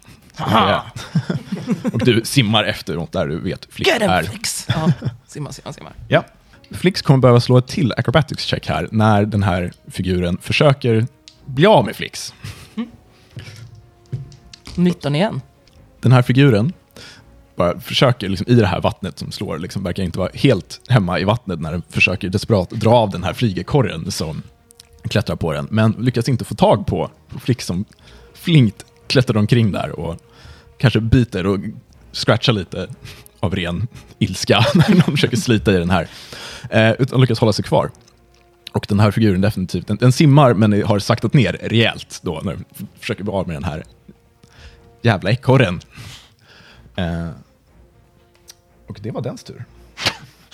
och 1.93 2.05
du 2.05 2.21
simmar 2.23 2.63
efter 2.63 2.97
mot 2.97 3.11
där 3.11 3.27
du 3.27 3.39
vet 3.39 3.67
Flix 3.69 3.89
Get 3.91 4.01
är. 4.01 4.23
Flix! 4.23 4.67
Ja, 4.75 4.91
simmar, 5.27 5.51
simmar, 5.51 5.71
simmar. 5.71 5.93
Ja. 6.07 6.23
Flix 6.71 7.01
kommer 7.01 7.19
behöva 7.19 7.39
slå 7.39 7.57
ett 7.57 7.67
till 7.67 7.93
acrobatics 7.97 8.43
check 8.43 8.67
här 8.67 8.87
när 8.91 9.25
den 9.25 9.43
här 9.43 9.71
figuren 9.87 10.37
försöker 10.41 11.07
bli 11.45 11.65
av 11.65 11.85
med 11.85 11.95
Flix. 11.95 12.33
19 14.75 15.15
igen. 15.15 15.41
Den 16.01 16.11
här 16.11 16.21
figuren 16.21 16.73
bara 17.55 17.79
försöker 17.79 18.29
liksom, 18.29 18.47
i 18.47 18.55
det 18.55 18.67
här 18.67 18.81
vattnet 18.81 19.19
som 19.19 19.31
slår, 19.31 19.57
liksom, 19.57 19.83
verkar 19.83 20.03
inte 20.03 20.19
vara 20.19 20.29
helt 20.33 20.81
hemma 20.89 21.19
i 21.19 21.23
vattnet 21.23 21.59
när 21.59 21.71
den 21.71 21.83
försöker 21.89 22.29
desperat 22.29 22.69
dra 22.69 22.91
av 22.91 23.09
den 23.09 23.23
här 23.23 23.33
flygekorren 23.33 24.11
som 24.11 24.41
klättrar 25.09 25.35
på 25.35 25.53
den, 25.53 25.67
men 25.71 25.91
lyckas 25.91 26.29
inte 26.29 26.45
få 26.45 26.55
tag 26.55 26.87
på, 26.87 27.11
på 27.29 27.39
Flix 27.39 27.65
som 27.65 27.85
flinkt 28.33 28.85
klättrar 29.07 29.37
omkring 29.37 29.71
där 29.71 29.99
och 29.99 30.17
kanske 30.77 30.99
biter 30.99 31.45
och 31.45 31.59
scratchar 32.11 32.53
lite 32.53 32.87
av 33.39 33.55
ren 33.55 33.87
ilska 34.19 34.65
när 34.73 34.89
de 34.89 35.11
försöker 35.11 35.37
slita 35.37 35.73
i 35.73 35.77
den 35.77 35.89
här, 35.89 36.07
eh, 36.69 36.91
utan 36.91 37.21
lyckas 37.21 37.39
hålla 37.39 37.53
sig 37.53 37.65
kvar. 37.65 37.91
Och 38.73 38.85
den 38.89 38.99
här 38.99 39.11
figuren 39.11 39.41
definitivt, 39.41 39.87
den, 39.87 39.97
den 39.97 40.11
simmar 40.11 40.53
men 40.53 40.83
har 40.83 40.99
saktat 40.99 41.33
ner 41.33 41.57
rejält 41.61 42.19
då 42.21 42.41
när 42.43 42.53
den 42.53 42.65
försöker 42.99 43.23
bli 43.23 43.33
av 43.33 43.47
med 43.47 43.55
den 43.55 43.63
här 43.63 43.83
jävla 45.01 45.31
ekorren. 45.31 45.79
Eh, 46.95 47.29
och 48.87 48.99
det 49.01 49.11
var 49.11 49.21
dens 49.21 49.43
tur. 49.43 49.65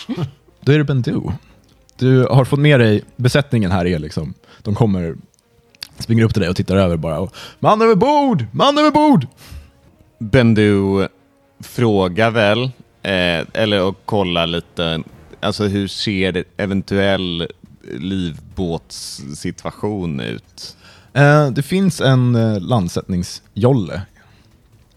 Då 0.61 0.71
är 0.71 0.77
det 0.77 0.83
Bendu. 0.83 1.21
Du 1.97 2.25
har 2.25 2.45
fått 2.45 2.59
med 2.59 2.79
dig, 2.79 3.03
besättningen 3.15 3.71
här 3.71 3.85
är 3.85 3.99
liksom, 3.99 4.33
de 4.61 4.75
kommer, 4.75 5.15
springer 5.97 6.23
upp 6.23 6.33
till 6.33 6.41
dig 6.41 6.49
och 6.49 6.55
tittar 6.55 6.77
över 6.77 6.97
bara. 6.97 7.19
Och, 7.19 7.35
man 7.59 7.81
över 7.81 7.95
bord! 7.95 8.45
Man 8.51 8.77
över 8.77 8.91
bord! 8.91 9.27
Bendu 10.19 11.07
frågar 11.59 12.31
väl, 12.31 12.63
eh, 13.03 13.47
eller 13.53 13.83
och 13.83 14.05
kollar 14.05 14.47
lite, 14.47 15.03
alltså 15.39 15.63
hur 15.63 15.87
ser 15.87 16.31
det 16.31 16.43
eventuell 16.57 17.47
livbåtssituation 17.89 20.19
ut? 20.19 20.77
Eh, 21.13 21.51
det 21.51 21.61
finns 21.61 22.01
en 22.01 22.35
eh, 22.35 22.59
landsättningsjolle, 22.59 24.01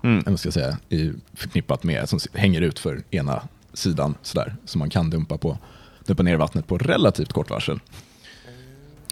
Mm. 0.05 0.23
mm. 0.27 0.39
ska 0.39 0.47
jag 0.47 0.55
säga, 0.55 0.79
i, 0.89 1.13
förknippat 1.35 1.83
med, 1.83 2.09
som 2.09 2.19
hänger 2.33 2.61
ut 2.61 2.79
för 2.79 3.03
ena 3.11 3.43
sidan 3.75 4.15
sådär, 4.23 4.57
som 4.65 4.79
man 4.79 4.91
kan 4.91 5.11
dumpa, 5.11 5.39
på, 5.39 5.59
dumpa 6.07 6.23
ner 6.23 6.37
vattnet 6.37 6.67
på 6.67 6.79
relativt 6.79 7.33
kort 7.33 7.51
varsel. 7.51 7.81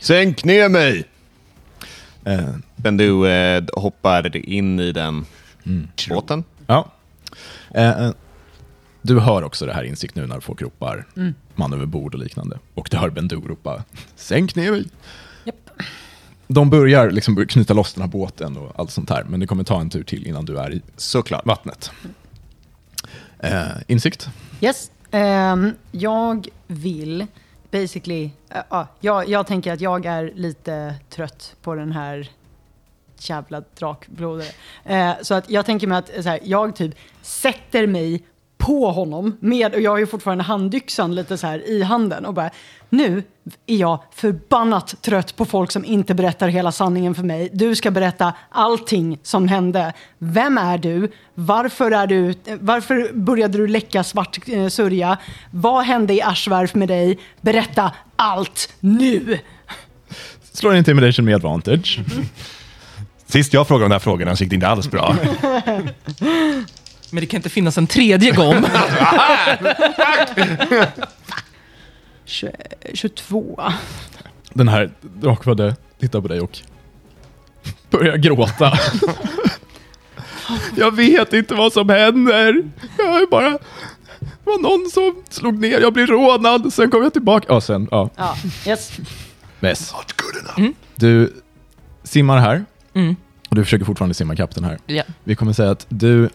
Sänk 0.01 0.45
ner 0.45 0.69
mig! 0.69 1.05
Eh, 2.25 2.55
Bendu 2.77 3.27
eh, 3.27 3.65
hoppar 3.73 4.37
in 4.37 4.81
i 4.81 4.93
den 4.93 5.25
båten. 6.09 6.45
Ja. 6.67 6.93
Eh, 7.75 8.05
eh, 8.05 8.11
du 9.03 9.21
hör 9.21 9.43
också 9.43 9.67
det 9.67 9.73
här 9.73 9.85
insikt 9.85 10.15
nu 10.15 10.27
när 10.27 10.41
folk 10.41 10.63
ropar 10.63 11.07
man 11.61 11.73
över 11.73 11.87
bord 11.87 12.15
och 12.15 12.21
liknande. 12.21 12.59
Och 12.75 12.89
du 12.91 12.97
hör 12.97 13.11
Bendu 13.11 13.37
ropa 13.37 13.85
sänk 14.17 14.55
ner 14.55 14.71
mig. 14.71 14.85
Japp. 15.45 15.71
De 16.47 16.71
börjar 16.71 17.11
liksom 17.11 17.47
knyta 17.47 17.75
loss 17.75 17.95
den 17.95 18.03
här 18.03 18.09
båten 18.09 18.57
och 18.57 18.73
allt 18.81 18.91
sånt 18.91 19.11
här. 19.11 19.25
Men 19.25 19.41
det 19.41 19.47
kommer 19.47 19.65
ta 19.65 19.81
en 19.81 19.91
tur 19.91 20.03
till 20.03 20.27
innan 20.27 20.45
du 20.45 20.59
är 20.59 20.73
i 20.75 20.83
Såklart. 20.97 21.47
vattnet. 21.47 21.91
Eh, 23.39 23.63
insikt? 23.87 24.29
Yes. 24.61 24.91
Ehm, 25.11 25.73
jag 25.93 26.49
vill 26.67 27.27
basically... 27.71 28.31
eh, 28.51 28.61
ja, 28.71 28.89
jag, 29.01 29.29
jag 29.29 29.47
tänker 29.47 29.73
att 29.73 29.81
jag 29.81 30.07
är 30.07 30.33
lite 30.35 30.95
trött 31.11 31.57
på 31.63 31.75
den 31.75 31.93
här 31.93 32.31
jävla 33.19 33.63
drakblodare. 33.79 34.49
Eh, 34.85 35.13
så 35.23 35.35
att 35.35 35.51
jag 35.51 35.67
tänker 35.67 35.87
mig 35.87 35.99
att 35.99 36.25
här, 36.25 36.41
jag 36.45 36.77
typ 36.77 36.95
sätter 37.23 37.87
mig 37.87 38.23
på 38.61 38.91
honom 38.91 39.37
med, 39.41 39.75
och 39.75 39.81
jag 39.81 39.91
har 39.91 39.99
ju 39.99 40.07
fortfarande 40.07 40.45
handyxan 40.45 41.15
lite 41.15 41.39
så 41.39 41.47
här 41.47 41.69
i 41.71 41.83
handen 41.83 42.27
och 42.27 42.35
bara 42.35 42.51
nu 42.89 43.23
är 43.67 43.77
jag 43.77 44.03
förbannat 44.15 45.03
trött 45.03 45.37
på 45.37 45.45
folk 45.45 45.71
som 45.71 45.85
inte 45.85 46.15
berättar 46.15 46.49
hela 46.49 46.73
sanningen 46.73 47.15
för 47.15 47.23
mig. 47.23 47.49
Du 47.53 47.75
ska 47.75 47.91
berätta 47.91 48.33
allting 48.51 49.19
som 49.23 49.49
hände. 49.49 49.93
Vem 50.19 50.59
är 50.59 50.79
du? 50.79 51.13
Varför, 51.35 51.91
är 51.91 52.07
du, 52.07 52.35
varför 52.61 53.13
började 53.13 53.59
du 53.59 53.67
läcka 53.67 54.05
svart 54.05 54.39
eh, 54.49 54.69
sörja? 54.69 55.19
Vad 55.51 55.85
hände 55.85 56.15
i 56.15 56.23
Aschvarf 56.23 56.75
med 56.75 56.89
dig? 56.89 57.19
Berätta 57.41 57.93
allt 58.17 58.73
nu! 58.81 59.39
Slår 60.53 60.77
intimidation 60.77 61.25
med 61.25 61.35
advantage. 61.35 62.01
Sist 63.27 63.53
jag 63.53 63.69
frågade 63.69 63.85
om 63.85 63.91
de 63.91 63.95
här 63.95 64.01
frågorna 64.01 64.37
så 64.37 64.45
gick 64.45 64.51
det 64.51 64.55
inte 64.55 64.69
alls 64.69 64.91
bra. 64.91 65.17
Men 67.13 67.21
det 67.21 67.27
kan 67.27 67.39
inte 67.39 67.49
finnas 67.51 67.79
en 67.79 67.87
tredje 67.87 68.31
gång. 68.33 68.55
Tjugo- 72.27 72.55
22. 72.95 73.61
Den 74.53 74.69
här 74.69 74.91
drakfödde 75.03 75.77
tittar 76.01 76.21
på 76.21 76.29
dig 76.29 76.41
och 76.41 76.59
börjar 77.91 78.17
gråta. 78.17 78.73
jag 80.77 80.97
vet 80.97 81.33
inte 81.33 81.55
vad 81.55 81.73
som 81.73 81.89
händer. 81.89 82.63
Jag 82.99 83.23
är 83.23 83.27
bara... 83.31 83.51
Det 84.21 84.51
var 84.51 84.59
någon 84.59 84.91
som 84.91 85.23
slog 85.31 85.59
ner, 85.59 85.81
jag 85.81 85.93
blev 85.93 86.07
rånad, 86.07 86.73
sen 86.73 86.91
kom 86.91 87.03
jag 87.03 87.13
tillbaka. 87.13 87.47
Ja, 87.49 87.61
sen, 87.61 87.89
ja. 87.91 88.11
Ja, 88.17 88.37
yes. 88.67 88.93
Mess. 89.61 89.93
Not 89.93 90.13
good 90.23 90.59
enough. 90.61 90.75
Du 90.95 91.33
simmar 92.03 92.39
här 92.39 92.65
Mm. 92.95 93.17
och 93.49 93.57
du 93.57 93.65
försöker 93.65 93.85
fortfarande 93.85 94.15
simma 94.15 94.35
ikapp 94.35 94.55
den 94.55 94.65
här. 94.65 94.79
Ja. 94.87 95.03
Vi 95.25 95.35
kommer 95.35 95.53
säga 95.53 95.71
att 95.71 95.87
du, 95.89 96.29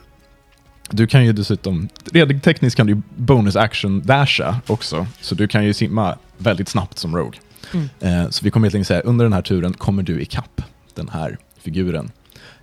du 0.89 1.08
kan 1.08 1.26
ju 1.26 1.34
dessutom, 1.34 1.89
rent 2.12 2.43
tekniskt 2.43 2.78
kan 2.78 2.88
du 2.88 3.02
bonus 3.15 3.56
action 3.56 4.02
dasha 4.06 4.62
också, 4.67 5.08
så 5.21 5.36
du 5.36 5.48
kan 5.48 5.65
ju 5.65 5.74
simma 5.74 6.17
väldigt 6.38 6.69
snabbt 6.69 7.00
som 7.00 7.15
Rogue. 7.15 7.39
Mm. 7.74 7.89
Eh, 8.00 8.30
så 8.30 8.45
vi 8.45 8.52
kommer 8.52 8.67
helt 8.67 8.76
enkelt 8.76 8.88
säga, 8.88 9.02
under 9.02 9.26
den 9.26 9.34
här 9.34 9.41
turen 9.41 9.74
kommer 9.74 10.04
du 10.04 10.21
ikapp 10.21 10.62
den 10.93 11.10
här 11.10 11.38
figuren. 11.58 12.12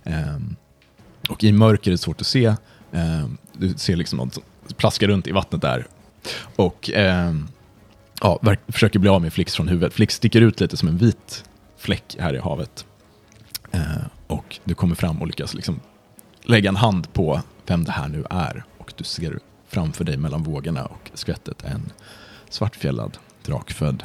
Ehm, 0.03 0.55
och 1.29 1.43
i 1.43 1.51
mörker 1.51 1.91
är 1.91 1.91
det 1.91 1.97
svårt 1.97 2.21
att 2.21 2.27
se, 2.27 2.55
Ehm, 2.93 3.37
du 3.53 3.73
ser 3.77 3.95
liksom 3.95 4.17
något 4.17 4.33
som 4.33 4.43
plaskar 4.77 5.07
runt 5.07 5.27
i 5.27 5.31
vattnet 5.31 5.61
där. 5.61 5.87
Och 6.55 6.89
ehm, 6.93 7.47
ja, 8.21 8.39
försöker 8.67 8.99
bli 8.99 9.09
av 9.09 9.21
med 9.21 9.33
Flix 9.33 9.55
från 9.55 9.67
huvudet. 9.67 9.93
Flix 9.93 10.15
sticker 10.15 10.41
ut 10.41 10.59
lite 10.59 10.77
som 10.77 10.87
en 10.87 10.97
vit 10.97 11.43
fläck 11.77 12.15
här 12.19 12.33
i 12.33 12.37
havet. 12.37 12.85
Eh, 13.71 13.81
och 14.27 14.59
du 14.63 14.75
kommer 14.75 14.95
fram 14.95 15.21
och 15.21 15.27
lyckas 15.27 15.53
liksom 15.53 15.79
lägga 16.43 16.69
en 16.69 16.75
hand 16.75 17.13
på 17.13 17.41
vem 17.67 17.83
det 17.83 17.91
här 17.91 18.07
nu 18.07 18.23
är. 18.29 18.63
Och 18.77 18.93
du 18.97 19.03
ser 19.03 19.39
framför 19.67 20.03
dig 20.03 20.17
mellan 20.17 20.43
vågorna 20.43 20.85
och 20.85 21.11
skvättet 21.13 21.63
en 21.63 21.91
svartfjällad 22.49 23.17
drakfödd. 23.45 24.03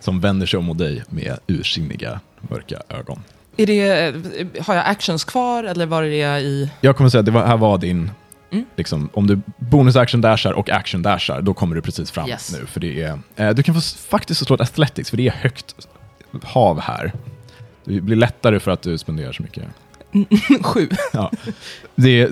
Som 0.00 0.20
vänder 0.20 0.46
sig 0.46 0.58
om 0.58 0.64
mot 0.64 0.78
dig 0.78 1.02
med 1.08 1.38
ursinniga 1.46 2.20
mörka 2.40 2.82
ögon. 2.88 3.22
Är 3.56 3.66
det, 3.66 4.62
har 4.66 4.74
jag 4.74 4.86
actions 4.86 5.24
kvar 5.24 5.64
eller 5.64 5.86
var 5.86 6.02
är 6.02 6.22
jag 6.32 6.42
i... 6.42 6.70
Jag 6.80 6.96
kommer 6.96 7.10
säga 7.10 7.20
att 7.20 7.26
det 7.26 7.32
var, 7.32 7.46
här 7.46 7.56
var 7.56 7.78
din, 7.78 8.10
Mm. 8.50 8.64
liksom, 8.76 9.08
om 9.12 9.26
du 9.26 9.40
bonus 9.56 9.96
action 9.96 10.20
dashar 10.20 10.52
och 10.52 10.70
action 10.70 11.02
dashar, 11.02 11.42
då 11.42 11.54
kommer 11.54 11.74
du 11.76 11.82
precis 11.82 12.10
fram 12.10 12.28
Yes. 12.28 12.52
nu. 12.60 12.66
För 12.66 12.80
det 12.80 13.02
är, 13.02 13.18
eh, 13.36 13.50
du 13.50 13.62
kan 13.62 13.74
få, 13.74 13.80
faktiskt 14.08 14.46
slå 14.46 14.54
ett 14.54 14.60
athletics, 14.60 15.10
för 15.10 15.16
det 15.16 15.26
är 15.26 15.32
högt 15.32 15.74
hav 16.42 16.80
här. 16.80 17.12
Det 17.84 18.00
blir 18.00 18.16
lättare 18.16 18.60
för 18.60 18.70
att 18.70 18.82
du 18.82 18.98
spenderar 18.98 19.32
så 19.32 19.42
mycket. 19.42 19.64
Sju. 20.62 20.88
Ja. 21.12 21.32
Det, 21.94 22.30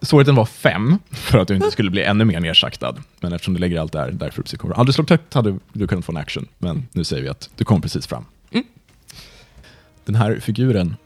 svårigheten 0.00 0.34
var 0.34 0.46
fem, 0.46 0.98
för 1.10 1.38
att 1.38 1.48
du 1.48 1.54
inte 1.54 1.70
skulle 1.70 1.90
bli 1.90 2.02
ännu 2.02 2.24
mer 2.24 2.40
nersaktad. 2.40 2.94
Men 3.20 3.32
eftersom 3.32 3.54
du 3.54 3.60
lägger 3.60 3.80
allt 3.80 3.92
där, 3.92 4.10
därför 4.10 4.42
precis 4.42 4.58
kommer. 4.58 4.74
Hade 4.74 4.88
du 4.88 4.92
slagit 4.92 5.10
högt 5.10 5.34
hade 5.34 5.58
du 5.72 5.86
kunnat 5.86 6.04
få 6.04 6.12
en 6.12 6.18
action, 6.18 6.46
men 6.58 6.88
nu 6.92 7.04
säger 7.04 7.22
vi 7.22 7.28
att 7.28 7.50
du 7.56 7.64
kom 7.64 7.80
precis 7.80 8.06
fram. 8.06 8.24
Mm. 8.50 8.64
Den 10.04 10.14
här 10.14 10.40
figuren 10.40 10.96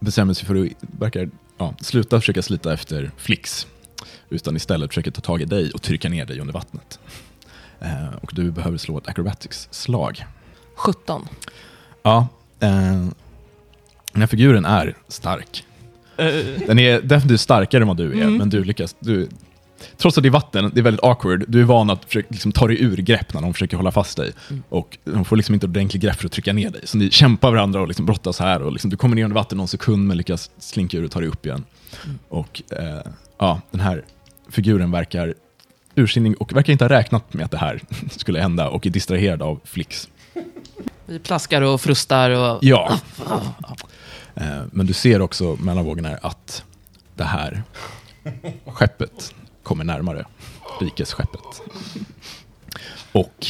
bestämmer 0.00 0.34
sig 0.34 0.46
för 0.46 0.64
att 0.64 0.68
verkar, 0.98 1.30
ja, 1.58 1.74
sluta 1.80 2.20
försöka 2.20 2.42
slita 2.42 2.72
efter 2.72 3.10
Flix, 3.16 3.66
utan 4.30 4.56
istället 4.56 4.90
försöka 4.90 5.10
ta 5.10 5.20
tag 5.20 5.42
i 5.42 5.44
dig 5.44 5.70
och 5.70 5.82
trycka 5.82 6.08
ner 6.08 6.26
dig 6.26 6.40
under 6.40 6.54
vattnet. 6.54 6.98
Eh, 7.80 8.14
och 8.22 8.30
du 8.34 8.50
behöver 8.50 8.78
slå 8.78 8.98
ett 8.98 9.08
acrobatics-slag. 9.08 10.24
17. 10.74 11.28
Ja, 12.02 12.28
eh, 12.60 13.06
den 14.12 14.22
här 14.22 14.26
figuren 14.26 14.64
är 14.64 14.94
stark. 15.08 15.64
Den 16.66 16.78
är 16.78 17.00
definitivt 17.00 17.40
starkare 17.40 17.82
än 17.82 17.88
vad 17.88 17.96
du 17.96 18.06
är, 18.18 18.22
Mm. 18.22 18.36
men 18.36 18.50
du 18.50 18.64
lyckas... 18.64 18.96
Du, 18.98 19.28
trots 19.96 20.18
att 20.18 20.22
det 20.22 20.28
är 20.28 20.30
vatten, 20.30 20.70
det 20.74 20.80
är 20.80 20.82
väldigt 20.82 21.04
awkward, 21.04 21.44
du 21.48 21.60
är 21.60 21.64
van 21.64 21.90
att 21.90 22.04
försöka, 22.04 22.26
liksom, 22.30 22.52
ta 22.52 22.66
dig 22.66 22.82
ur 22.82 22.96
grepp 22.96 23.34
när 23.34 23.40
de 23.42 23.52
försöker 23.54 23.76
hålla 23.76 23.90
fast 23.92 24.16
dig. 24.16 24.32
Mm. 24.50 24.62
Och 24.68 24.98
de 25.04 25.24
får 25.24 25.36
liksom 25.36 25.54
inte 25.54 25.66
ordentligt 25.66 26.02
grepp 26.02 26.16
för 26.16 26.26
att 26.26 26.32
trycka 26.32 26.52
ner 26.52 26.70
dig. 26.70 26.80
Så 26.84 26.98
ni 26.98 27.10
kämpar 27.10 27.50
varandra 27.50 27.80
och 27.80 27.88
liksom 27.88 28.06
brottas 28.06 28.38
här. 28.38 28.62
Och 28.62 28.72
liksom, 28.72 28.90
du 28.90 28.96
kommer 28.96 29.16
ner 29.16 29.24
under 29.24 29.34
vatten 29.34 29.58
någon 29.58 29.68
sekund, 29.68 30.06
men 30.08 30.16
lyckas 30.16 30.50
slinka 30.58 30.96
ur 30.96 31.04
och 31.04 31.10
ta 31.10 31.20
dig 31.20 31.28
upp 31.28 31.46
igen. 31.46 31.64
Mm. 32.04 32.18
Och 32.28 32.62
eh, 32.70 33.12
ja, 33.38 33.60
den 33.70 33.80
här 33.80 34.04
figuren 34.50 34.90
verkar 34.90 35.34
ursinnig 35.94 36.42
och 36.42 36.56
verkar 36.56 36.72
inte 36.72 36.84
ha 36.84 36.88
räknat 36.88 37.34
med 37.34 37.44
att 37.44 37.50
det 37.50 37.58
här 37.58 37.80
skulle 38.10 38.40
hända 38.40 38.68
och 38.68 38.86
är 38.86 38.90
distraherad 38.90 39.42
av 39.42 39.60
Flix. 39.64 40.08
Vi 41.06 41.18
plaskar 41.18 41.62
och 41.62 41.80
frustar 41.80 42.30
och... 42.30 42.58
Ja. 42.62 42.98
Eh, 44.34 44.62
Men 44.72 44.86
du 44.86 44.92
ser 44.92 45.20
också 45.22 45.56
mellan 45.60 45.84
vågorna 45.84 46.18
att 46.22 46.64
det 47.14 47.24
här 47.24 47.62
skeppet 48.66 49.34
kommer 49.62 49.84
närmare. 49.84 50.24
Rikesskeppet. 50.80 51.62
Och 53.12 53.46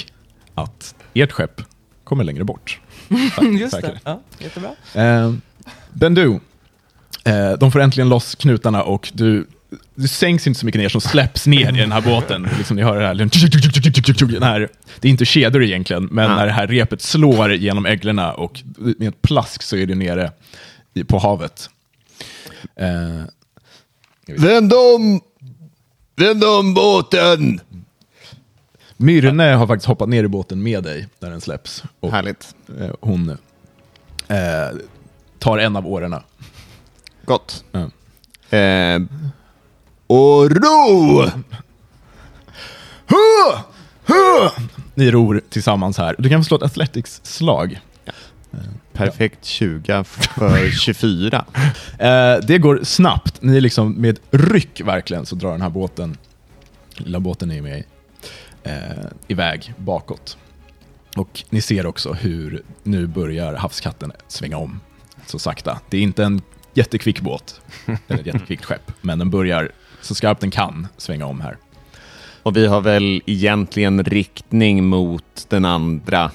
att 0.54 0.94
ert 1.14 1.32
skepp 1.32 1.60
kommer 2.04 2.24
längre 2.24 2.44
bort. 2.44 2.80
Just 3.60 3.80
det. 3.80 4.00
Ja, 4.04 4.20
jättebra. 4.38 4.70
Eh, 4.94 5.34
Bendu, 5.92 6.40
eh, 7.24 7.52
de 7.52 7.72
får 7.72 7.80
äntligen 7.80 8.08
loss 8.08 8.34
knutarna 8.34 8.82
och 8.82 9.10
du, 9.14 9.46
du 9.94 10.08
sänks 10.08 10.46
inte 10.46 10.60
så 10.60 10.66
mycket 10.66 10.80
ner 10.80 10.88
som 10.88 11.00
släpps 11.00 11.46
ner 11.46 11.74
i 11.74 11.80
den 11.80 11.92
här 11.92 12.00
båten. 12.00 12.48
Liksom 12.58 12.76
ni 12.76 12.82
hör 12.82 13.00
det 13.00 13.06
här, 13.06 13.14
den 13.14 14.42
här, 14.42 14.68
det 15.00 15.08
är 15.08 15.10
inte 15.10 15.24
kedjor 15.24 15.62
egentligen, 15.62 16.04
men 16.04 16.30
när 16.30 16.46
det 16.46 16.52
här 16.52 16.66
repet 16.66 17.02
slår 17.02 17.52
genom 17.52 17.86
ägglorna 17.86 18.32
och 18.32 18.62
med 18.76 19.08
ett 19.08 19.22
plask 19.22 19.62
så 19.62 19.76
är 19.76 19.86
det 19.86 19.94
nere 19.94 20.32
på 21.08 21.18
havet. 21.18 21.70
Eh, 22.76 23.22
Vänd 24.38 24.72
om! 24.72 25.20
Vänd 26.16 26.44
om 26.44 26.74
båten! 26.74 27.60
Myrne 28.96 29.42
har 29.44 29.66
faktiskt 29.66 29.86
hoppat 29.88 30.08
ner 30.08 30.24
i 30.24 30.28
båten 30.28 30.62
med 30.62 30.82
dig 30.84 31.08
när 31.20 31.30
den 31.30 31.40
släpps. 31.40 31.82
Och 32.00 32.10
Härligt. 32.12 32.54
eh, 32.80 32.90
hon 33.00 33.28
eh, 34.28 34.68
tar 35.38 35.58
en 35.58 35.76
av 35.76 35.86
årorna. 35.86 36.22
Gott. 37.24 37.64
Ja. 37.72 37.80
Eh, 38.58 39.00
och 40.06 40.50
ro! 40.50 41.22
Hua! 43.06 43.64
Hua! 44.06 44.52
Ni 44.94 45.10
ror 45.10 45.40
tillsammans 45.48 45.98
här. 45.98 46.16
Du 46.18 46.28
kan 46.28 46.40
få 46.40 46.44
slå 46.44 46.56
ett 46.56 46.62
athletics-slag. 46.62 47.80
Perfekt 48.92 49.44
20 49.44 50.04
för 50.04 50.70
24. 50.70 51.44
Eh, 51.98 52.36
det 52.46 52.58
går 52.58 52.80
snabbt. 52.82 53.42
Ni 53.42 53.56
är 53.56 53.60
liksom 53.60 53.92
med 53.92 54.18
ryck 54.30 54.80
verkligen 54.84 55.26
så 55.26 55.34
drar 55.34 55.52
den 55.52 55.62
här 55.62 55.70
båten, 55.70 56.16
lilla 56.96 57.20
båten 57.20 57.48
ni 57.48 57.58
är 57.58 57.62
med 57.62 57.78
i, 57.78 57.84
eh, 58.62 58.72
iväg 59.28 59.74
bakåt. 59.76 60.36
Och 61.16 61.44
ni 61.50 61.60
ser 61.60 61.86
också 61.86 62.12
hur 62.12 62.62
nu 62.82 63.06
börjar 63.06 63.54
havskatten 63.54 64.12
svänga 64.28 64.56
om 64.56 64.80
så 65.26 65.38
sakta. 65.38 65.80
Det 65.88 65.96
är 65.96 66.02
inte 66.02 66.24
en 66.24 66.42
jättekvick 66.74 67.20
båt, 67.20 67.60
eller 68.08 68.20
ett 68.20 68.26
jättekvickt 68.26 68.64
skepp, 68.64 68.92
men 69.00 69.18
den 69.18 69.30
börjar 69.30 69.70
så 70.00 70.14
skarpt 70.14 70.40
den 70.40 70.50
kan 70.50 70.88
svänga 70.96 71.26
om 71.26 71.40
här. 71.40 71.56
Och 72.42 72.56
vi 72.56 72.66
har 72.66 72.80
väl 72.80 73.22
egentligen 73.26 74.04
riktning 74.04 74.84
mot 74.84 75.46
den 75.48 75.64
andra 75.64 76.30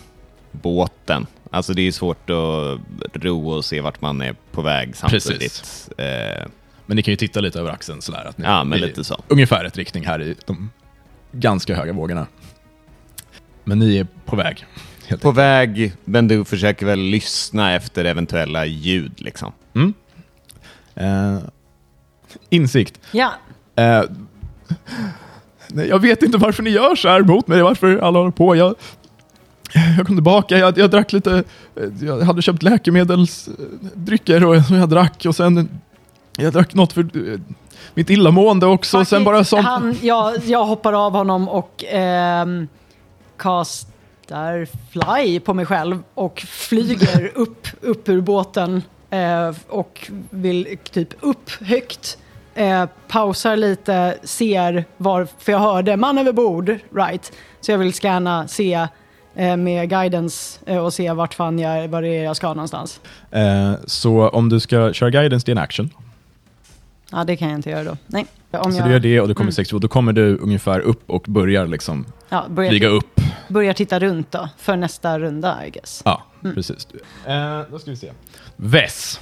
båten. 0.52 1.28
Alltså 1.52 1.74
det 1.74 1.82
är 1.82 1.92
svårt 1.92 2.30
att 2.30 2.80
ro 3.24 3.50
och 3.50 3.66
se 3.66 3.82
vart 3.82 4.02
man 4.02 4.22
är 4.22 4.36
på 4.52 4.62
väg 4.62 4.96
samtidigt. 4.96 5.90
Eh, 5.98 6.06
Men 6.86 6.96
ni 6.96 7.02
kan 7.04 7.12
ju 7.12 7.16
titta 7.16 7.40
lite 7.40 7.60
över 7.60 7.72
axeln 7.72 8.02
sådär. 8.02 8.26
Att 8.26 8.38
ni, 8.38 8.46
ja, 8.46 8.64
men 8.64 8.80
lite 8.80 9.04
så. 9.04 9.24
ungefär 9.28 9.64
rätt 9.64 9.78
riktning 9.78 10.06
här 10.06 10.22
i 10.22 10.36
de 10.46 10.70
ganska 11.32 11.76
höga 11.76 11.94
vågorna. 11.94 12.28
Men 13.64 13.80
ni 13.80 13.98
är 13.98 14.08
på 14.26 14.36
väg. 14.36 14.66
Helt 15.08 15.22
På 15.22 15.32
väg, 15.32 15.94
men 16.06 16.28
du 16.28 16.46
försöker 16.46 16.86
väl 16.86 17.00
lyssna 17.00 17.76
efter 17.76 18.06
eventuella 18.06 18.66
ljud 18.66 19.12
liksom. 19.18 19.52
Mm. 19.76 19.94
Eh, 20.96 21.40
insikt. 22.50 23.00
Ja, 23.12 23.34
Eh, 23.76 24.04
nej, 25.68 25.88
jag 25.88 26.00
vet 26.00 26.24
inte 26.24 26.38
varför 26.38 26.64
ni 26.64 26.70
gör 26.70 26.96
så 26.96 27.10
här 27.10 27.22
mot 27.22 27.48
mig, 27.48 27.62
varför 27.62 27.98
alla 27.98 28.20
håller 28.20 28.32
på. 28.32 28.56
Jag, 28.56 28.76
jag 29.74 30.08
kom 30.08 30.16
tillbaka, 30.16 30.58
jag, 30.58 30.78
jag 30.78 30.92
drack 30.92 31.14
lite, 31.14 31.44
eh, 31.76 31.84
jag 32.02 32.22
hade 32.22 32.42
köpt 32.42 32.64
läkemedelsdrycker 32.64 34.46
och 34.46 34.56
jag, 34.56 34.64
jag 34.70 34.90
drack 34.90 35.26
och 35.28 35.36
sen 35.36 35.70
jag 36.38 36.54
drack 36.54 36.74
något 36.74 36.94
för 36.94 37.32
eh, 37.32 37.40
mitt 37.94 38.10
illamående 38.10 38.66
också. 38.66 39.06
Sen 39.06 39.24
bara 39.24 39.44
som... 39.44 39.66
han, 39.66 39.98
jag, 40.02 40.38
jag 40.46 40.66
hoppar 40.66 40.94
av 41.06 41.14
honom 41.14 41.50
och 41.50 41.84
ehm, 41.88 42.68
castar 43.38 44.68
fly 44.92 45.40
på 45.40 45.54
mig 45.54 45.66
själv 45.66 46.04
och 46.14 46.40
flyger 46.40 47.32
upp, 47.36 47.68
upp 47.82 48.10
ur 48.10 48.22
båten 48.22 48.84
eh, 49.10 49.56
och 49.68 50.12
vill 50.30 50.78
typ 50.92 51.10
upp 51.20 51.50
högt. 51.62 52.18
Eh, 52.56 52.86
pausar 53.08 53.56
lite, 53.56 54.18
ser 54.24 54.86
var, 54.98 55.28
för 55.40 55.52
jag 55.52 55.60
hörde 55.60 55.98
man 55.98 56.18
över 56.18 56.32
bord, 56.32 56.78
right? 56.96 57.32
Så 57.62 57.72
jag 57.72 57.78
vill 57.78 57.94
scanna, 57.94 58.48
se 58.48 58.74
eh, 58.74 58.88
med 59.38 59.90
guidance 59.90 60.60
eh, 60.66 60.78
och 60.78 60.94
se 60.94 61.12
vart 61.12 61.34
fan 61.34 61.60
jag, 61.60 61.88
var 61.88 62.02
det 62.02 62.08
är 62.08 62.24
jag 62.24 62.36
ska 62.36 62.48
någonstans. 62.48 63.00
Eh, 63.32 63.74
så 63.86 64.30
om 64.30 64.50
du 64.50 64.60
ska 64.60 64.94
köra 64.94 65.10
guidance, 65.10 65.46
det 65.46 65.50
är 65.50 65.56
en 65.56 65.58
action. 65.64 65.90
Ja, 67.12 67.24
det 67.24 67.36
kan 67.38 67.50
jag 67.50 67.58
inte 67.58 67.70
göra 67.70 67.84
då. 67.84 67.98
Nej. 68.08 68.26
Om 68.52 68.72
Så 68.72 68.78
jag, 68.80 68.88
du 68.88 68.92
gör 68.92 69.00
det 69.00 69.22
och 69.22 69.28
du 69.28 69.34
kommer 69.34 69.46
Mm. 69.46 69.52
62, 69.54 69.80
då 69.80 69.88
kommer 69.88 70.14
du 70.14 70.38
ungefär 70.38 70.80
upp 70.80 71.10
och 71.10 71.26
börjar 71.28 71.68
liksom 71.68 72.06
Ja, 72.30 72.46
börjar 72.50 72.70
flyga 72.70 72.88
upp 72.88 73.22
börjar 73.48 73.74
titta 73.74 74.00
runt 74.00 74.32
då, 74.32 74.50
för 74.58 74.76
nästa 74.76 75.20
runda, 75.20 75.66
I 75.68 75.70
guess. 75.70 76.02
Ja, 76.06 76.24
precis. 76.42 76.88
Eh, 77.26 77.62
då 77.72 77.80
ska 77.80 77.92
vi 77.92 77.98
se. 77.98 78.12
Vess, 78.56 79.20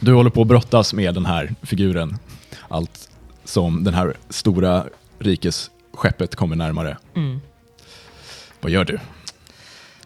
du 0.00 0.12
håller 0.14 0.30
på 0.30 0.42
att 0.42 0.46
brottas 0.48 0.94
med 0.94 1.14
den 1.14 1.26
här 1.26 1.54
figuren. 1.62 2.18
Allt 2.68 3.10
som 3.44 3.84
den 3.84 3.94
här 3.94 4.14
stora 4.28 4.84
rikesskeppet 5.18 6.36
kommer 6.36 6.56
närmare. 6.56 6.96
Mm. 7.14 7.40
Vad 8.60 8.70
gör 8.72 8.84
du? 8.84 8.98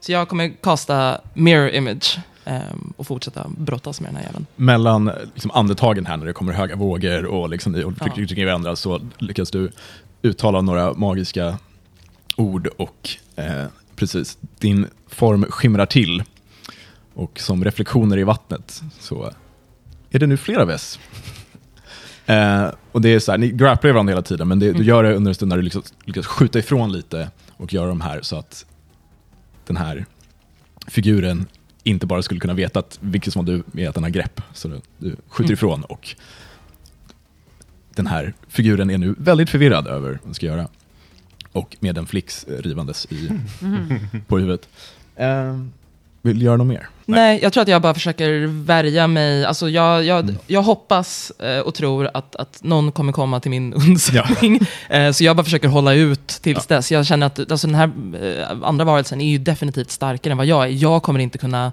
Så 0.03 0.13
jag 0.13 0.29
kommer 0.29 0.49
kasta 0.63 1.21
mirror 1.35 1.69
image 1.69 2.19
ehm, 2.45 2.93
och 2.97 3.07
fortsätta 3.07 3.47
brottas 3.59 4.01
med 4.01 4.09
den 4.09 4.17
här 4.17 4.25
jäveln. 4.25 4.47
Mellan 4.57 5.11
liksom, 5.35 5.51
andetagen 5.51 6.07
här 6.07 6.17
när 6.17 6.27
det 6.27 6.33
kommer 6.33 6.53
höga 6.53 6.77
vågor 6.77 7.25
och 7.25 7.49
liksom, 7.49 7.73
ni 7.73 7.85
och 7.85 7.93
Ja. 8.37 8.47
varandra 8.47 8.77
så 8.77 9.01
lyckas 9.19 9.51
du 9.51 9.71
uttala 10.23 10.61
några 10.61 10.95
magiska 10.95 11.59
ord 12.37 12.67
och 12.67 13.11
eh, 13.37 13.65
precis, 13.97 14.39
din 14.59 14.87
form 15.09 15.45
skimrar 15.45 15.87
till. 15.87 16.23
Och 17.15 17.41
som 17.41 17.65
reflektioner 17.65 18.19
i 18.19 18.25
vattnet 18.25 18.83
så 19.01 19.33
är 20.11 20.19
det 20.19 20.27
nu 20.27 20.37
flera 20.37 20.65
väss. 20.65 20.99
Eh, 22.27 22.67
och 22.93 23.01
det 23.01 23.09
är 23.09 23.19
så 23.19 23.31
här, 23.31 23.39
ni 23.39 23.51
grapplar 23.51 23.93
varandra 23.93 24.11
hela 24.11 24.23
tiden, 24.23 24.49
men 24.49 24.59
det, 24.59 24.73
du 24.73 24.85
gör 24.85 25.03
det 25.03 25.15
under 25.15 25.31
en 25.31 25.35
stund 25.35 25.49
när 25.49 25.57
du 25.57 25.63
lyckas, 25.63 25.95
lyckas 26.05 26.27
skjuta 26.27 26.59
ifrån 26.59 26.93
lite 26.93 27.31
och 27.57 27.73
göra 27.73 27.89
de 27.89 28.01
här 28.01 28.23
så 28.23 28.37
att 28.37 28.65
den 29.67 29.77
här 29.77 30.05
figuren 30.87 31.47
inte 31.85 32.07
bara 32.07 32.23
skulle 32.23 32.41
kunna 32.41 32.55
veta 32.55 32.79
att 32.79 32.99
vilket 33.03 33.33
som 33.33 33.45
var 33.45 33.53
du 33.53 33.63
med 33.67 33.89
att 33.89 33.95
den 33.95 34.05
har 34.05 34.11
grepp. 34.11 34.41
Så 34.53 34.69
du, 34.69 34.81
du 34.99 35.17
skjuter 35.29 35.45
Mm. 35.51 35.55
ifrån 35.55 35.85
och 35.85 36.17
den 37.95 38.07
här 38.07 38.35
figuren 38.49 38.91
är 38.91 38.99
nu 38.99 39.15
väldigt 39.19 39.51
förvirrad 39.51 39.87
över 39.87 40.11
vad 40.11 40.19
den 40.25 40.35
ska 40.35 40.47
göra. 40.47 40.69
Och 41.53 41.77
med 41.81 41.99
en 41.99 42.07
flicks 42.07 42.45
eh, 42.45 42.59
rivandes 42.59 43.07
i, 43.11 43.31
på 44.27 44.39
huvudet. 44.39 44.69
Eh, 45.17 45.61
vill 46.23 46.39
du 46.39 46.45
göra 46.45 46.57
något 46.57 46.67
mer? 46.67 46.89
Nej. 47.07 47.39
jag 47.43 47.53
tror 47.53 47.63
att 47.63 47.69
jag 47.69 47.83
bara 47.83 47.95
försöker 47.95 48.47
värja 48.65 49.07
mig. 49.07 49.45
Alltså 49.45 49.69
jag, 49.71 50.05
jag, 50.05 50.35
jag 50.47 50.63
hoppas 50.63 51.31
eh, 51.31 51.59
och 51.59 51.75
tror 51.75 52.11
att, 52.15 52.37
att 52.37 52.59
någon 52.63 52.93
kommer 52.93 53.13
komma 53.13 53.41
till 53.41 53.51
min 53.51 53.75
undsättning. 53.89 54.61
Eh, 54.89 55.13
Så 55.13 55.25
jag 55.25 55.37
bara 55.37 55.45
försöker 55.45 55.69
hålla 55.69 55.95
ut 55.95 56.27
tills 56.29 56.67
dess. 56.67 56.93
Jag 56.93 57.07
känner 57.07 57.27
att 57.27 57.51
alltså, 57.53 57.67
den 57.67 57.77
här 57.77 57.91
eh, 58.23 58.69
andra 58.69 58.85
varelsen 58.85 59.21
är 59.21 59.31
ju 59.31 59.39
definitivt 59.39 59.91
starkare 59.91 60.31
än 60.33 60.37
vad 60.37 60.47
jag 60.47 60.65
är. 60.65 60.69
Jag 60.69 61.03
kommer 61.03 61.21
inte 61.21 61.39
kunna 61.39 61.73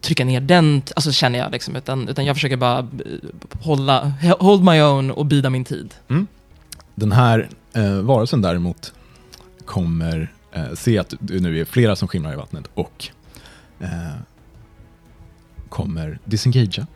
trycka 0.00 0.24
ner 0.24 0.40
den, 0.40 0.82
alltså 0.96 1.12
känner 1.12 1.38
jag 1.38 1.52
liksom, 1.52 1.76
utan, 1.76 2.08
utan 2.08 2.24
jag 2.24 2.36
försöker 2.36 2.56
bara 2.56 2.88
hålla, 3.62 4.12
hold 4.38 4.64
my 4.64 4.82
own 4.82 5.10
och 5.10 5.26
bida 5.26 5.50
min 5.50 5.64
tid. 5.64 5.94
Den 6.94 7.12
här 7.12 7.48
eh, 7.74 7.92
varelsen 7.92 8.42
däremot 8.42 8.92
kommer 9.64 10.32
eh, 10.52 10.62
se 10.74 10.98
att 10.98 11.14
det 11.20 11.40
nu 11.40 11.60
är 11.60 11.64
flera 11.64 11.96
som 11.96 12.08
skimrar 12.08 12.32
i 12.32 12.36
vattnet 12.36 12.64
och 12.74 13.08
eh, 13.80 13.88
kommer 15.68 16.18
disengagea 16.24 16.86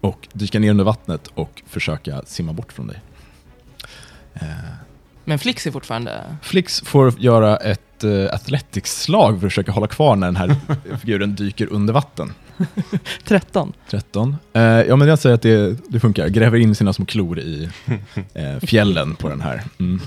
och 0.00 0.28
dyka 0.32 0.58
ner 0.58 0.70
under 0.70 0.84
vattnet 0.84 1.26
och 1.26 1.62
försöka 1.66 2.22
simma 2.26 2.52
bort 2.52 2.72
från 2.72 2.86
dig. 2.86 3.00
Eh, 4.34 4.46
Men 5.24 5.38
Flix 5.38 5.66
är 5.66 5.70
fortfarande... 5.70 6.24
Flix 6.42 6.80
får 6.80 7.20
göra 7.20 7.56
ett 7.56 8.04
eh, 8.04 8.34
athletics-slag 8.34 9.40
för 9.40 9.46
att 9.46 9.52
försöka 9.52 9.72
hålla 9.72 9.86
kvar 9.86 10.16
när 10.16 10.26
den 10.26 10.36
här 10.36 10.56
figuren 10.98 11.34
dyker 11.34 11.72
under 11.72 11.92
vatten. 11.94 12.32
13. 13.24 13.72
13. 13.90 14.36
Eh, 14.52 14.62
ja, 14.62 14.96
men 14.96 15.08
jag 15.08 15.18
säger 15.18 15.34
att 15.34 15.42
det, 15.42 15.76
det 15.88 16.00
funkar. 16.00 16.28
Gräver 16.28 16.58
in 16.58 16.74
sina 16.74 16.92
små 16.92 17.04
klor 17.06 17.38
i 17.38 17.68
eh, 18.34 18.58
fjällen 18.58 19.14
på 19.14 19.28
den 19.28 19.40
här. 19.40 19.62
Mm. 19.78 20.00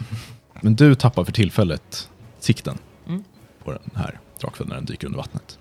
Men 0.62 0.76
du 0.76 0.96
tappar 0.96 1.24
för 1.24 1.32
tillfället 1.32 2.10
sikten 2.40 2.78
Mm. 3.08 3.24
på 3.64 3.72
den 3.72 3.82
här 3.96 4.20
drakfödden 4.42 4.70
när 4.70 4.76
den 4.76 4.86
dyker 4.86 5.08
under 5.08 5.18
vattnet. 5.18 5.58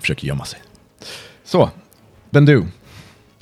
Försöker 0.00 0.26
gömma 0.26 0.44
sig. 0.44 0.60
Så, 1.44 1.70
Bendu. 2.30 2.64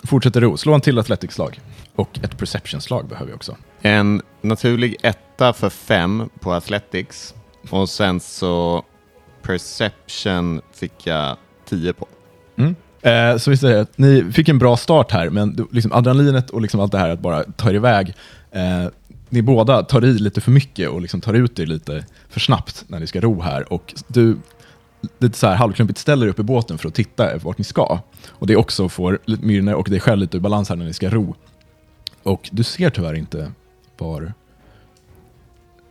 Fortsätter 0.04 0.40
ro. 0.40 0.56
Slå 0.56 0.74
en 0.74 0.80
till 0.80 0.98
athletics-slag. 0.98 1.60
Och 1.94 2.18
ett 2.22 2.38
perception-slag 2.38 3.08
behöver 3.08 3.30
vi 3.30 3.36
också. 3.36 3.56
En 3.80 4.22
naturlig 4.40 4.96
etta 5.02 5.52
för 5.52 5.70
fem 5.70 6.28
på 6.40 6.52
Athletics. 6.52 7.34
Och 7.70 7.88
sen 7.88 8.20
så 8.20 8.84
Perception 9.42 10.60
fick 10.72 11.06
jag 11.06 11.36
tio 11.68 11.92
på. 11.92 12.08
Eh, 13.06 13.36
så 13.36 13.50
vi 13.50 13.56
säger 13.56 13.82
att 13.82 13.98
ni 13.98 14.32
fick 14.32 14.48
en 14.48 14.58
bra 14.58 14.76
start 14.76 15.12
här, 15.12 15.30
men 15.30 15.68
liksom 15.72 15.92
adrenalinet 15.92 16.50
och 16.50 16.60
liksom 16.60 16.80
allt 16.80 16.92
det 16.92 16.98
här 16.98 17.10
att 17.10 17.20
bara 17.20 17.44
ta 17.44 17.70
er 17.70 17.74
iväg. 17.74 18.14
Eh, 18.50 18.86
ni 19.28 19.42
båda 19.42 19.82
tar 19.82 20.04
i 20.04 20.12
lite 20.12 20.40
för 20.40 20.50
mycket 20.50 20.88
och 20.88 21.00
liksom 21.00 21.20
tar 21.20 21.34
ut 21.34 21.58
er 21.58 21.66
lite 21.66 22.04
för 22.28 22.40
snabbt 22.40 22.84
när 22.88 23.00
ni 23.00 23.06
ska 23.06 23.20
ro 23.20 23.40
här. 23.40 23.72
Och 23.72 23.94
du 24.06 24.36
lite 25.18 25.38
så 25.38 25.46
här 25.46 25.54
halvklumpigt 25.54 25.98
ställer 25.98 26.26
er 26.26 26.30
upp 26.30 26.38
i 26.38 26.42
båten 26.42 26.78
för 26.78 26.88
att 26.88 26.94
titta 26.94 27.38
vart 27.38 27.58
ni 27.58 27.64
ska. 27.64 28.00
Och 28.28 28.46
det 28.46 28.56
också 28.56 28.88
får 28.88 29.18
Myrne 29.26 29.74
och 29.74 29.90
dig 29.90 30.00
själv 30.00 30.20
lite 30.20 30.36
ur 30.36 30.40
balans 30.40 30.68
här 30.68 30.76
när 30.76 30.84
ni 30.84 30.92
ska 30.92 31.10
ro. 31.10 31.34
Och 32.22 32.48
du 32.52 32.62
ser 32.62 32.90
tyvärr 32.90 33.14
inte 33.14 33.52
var 33.98 34.32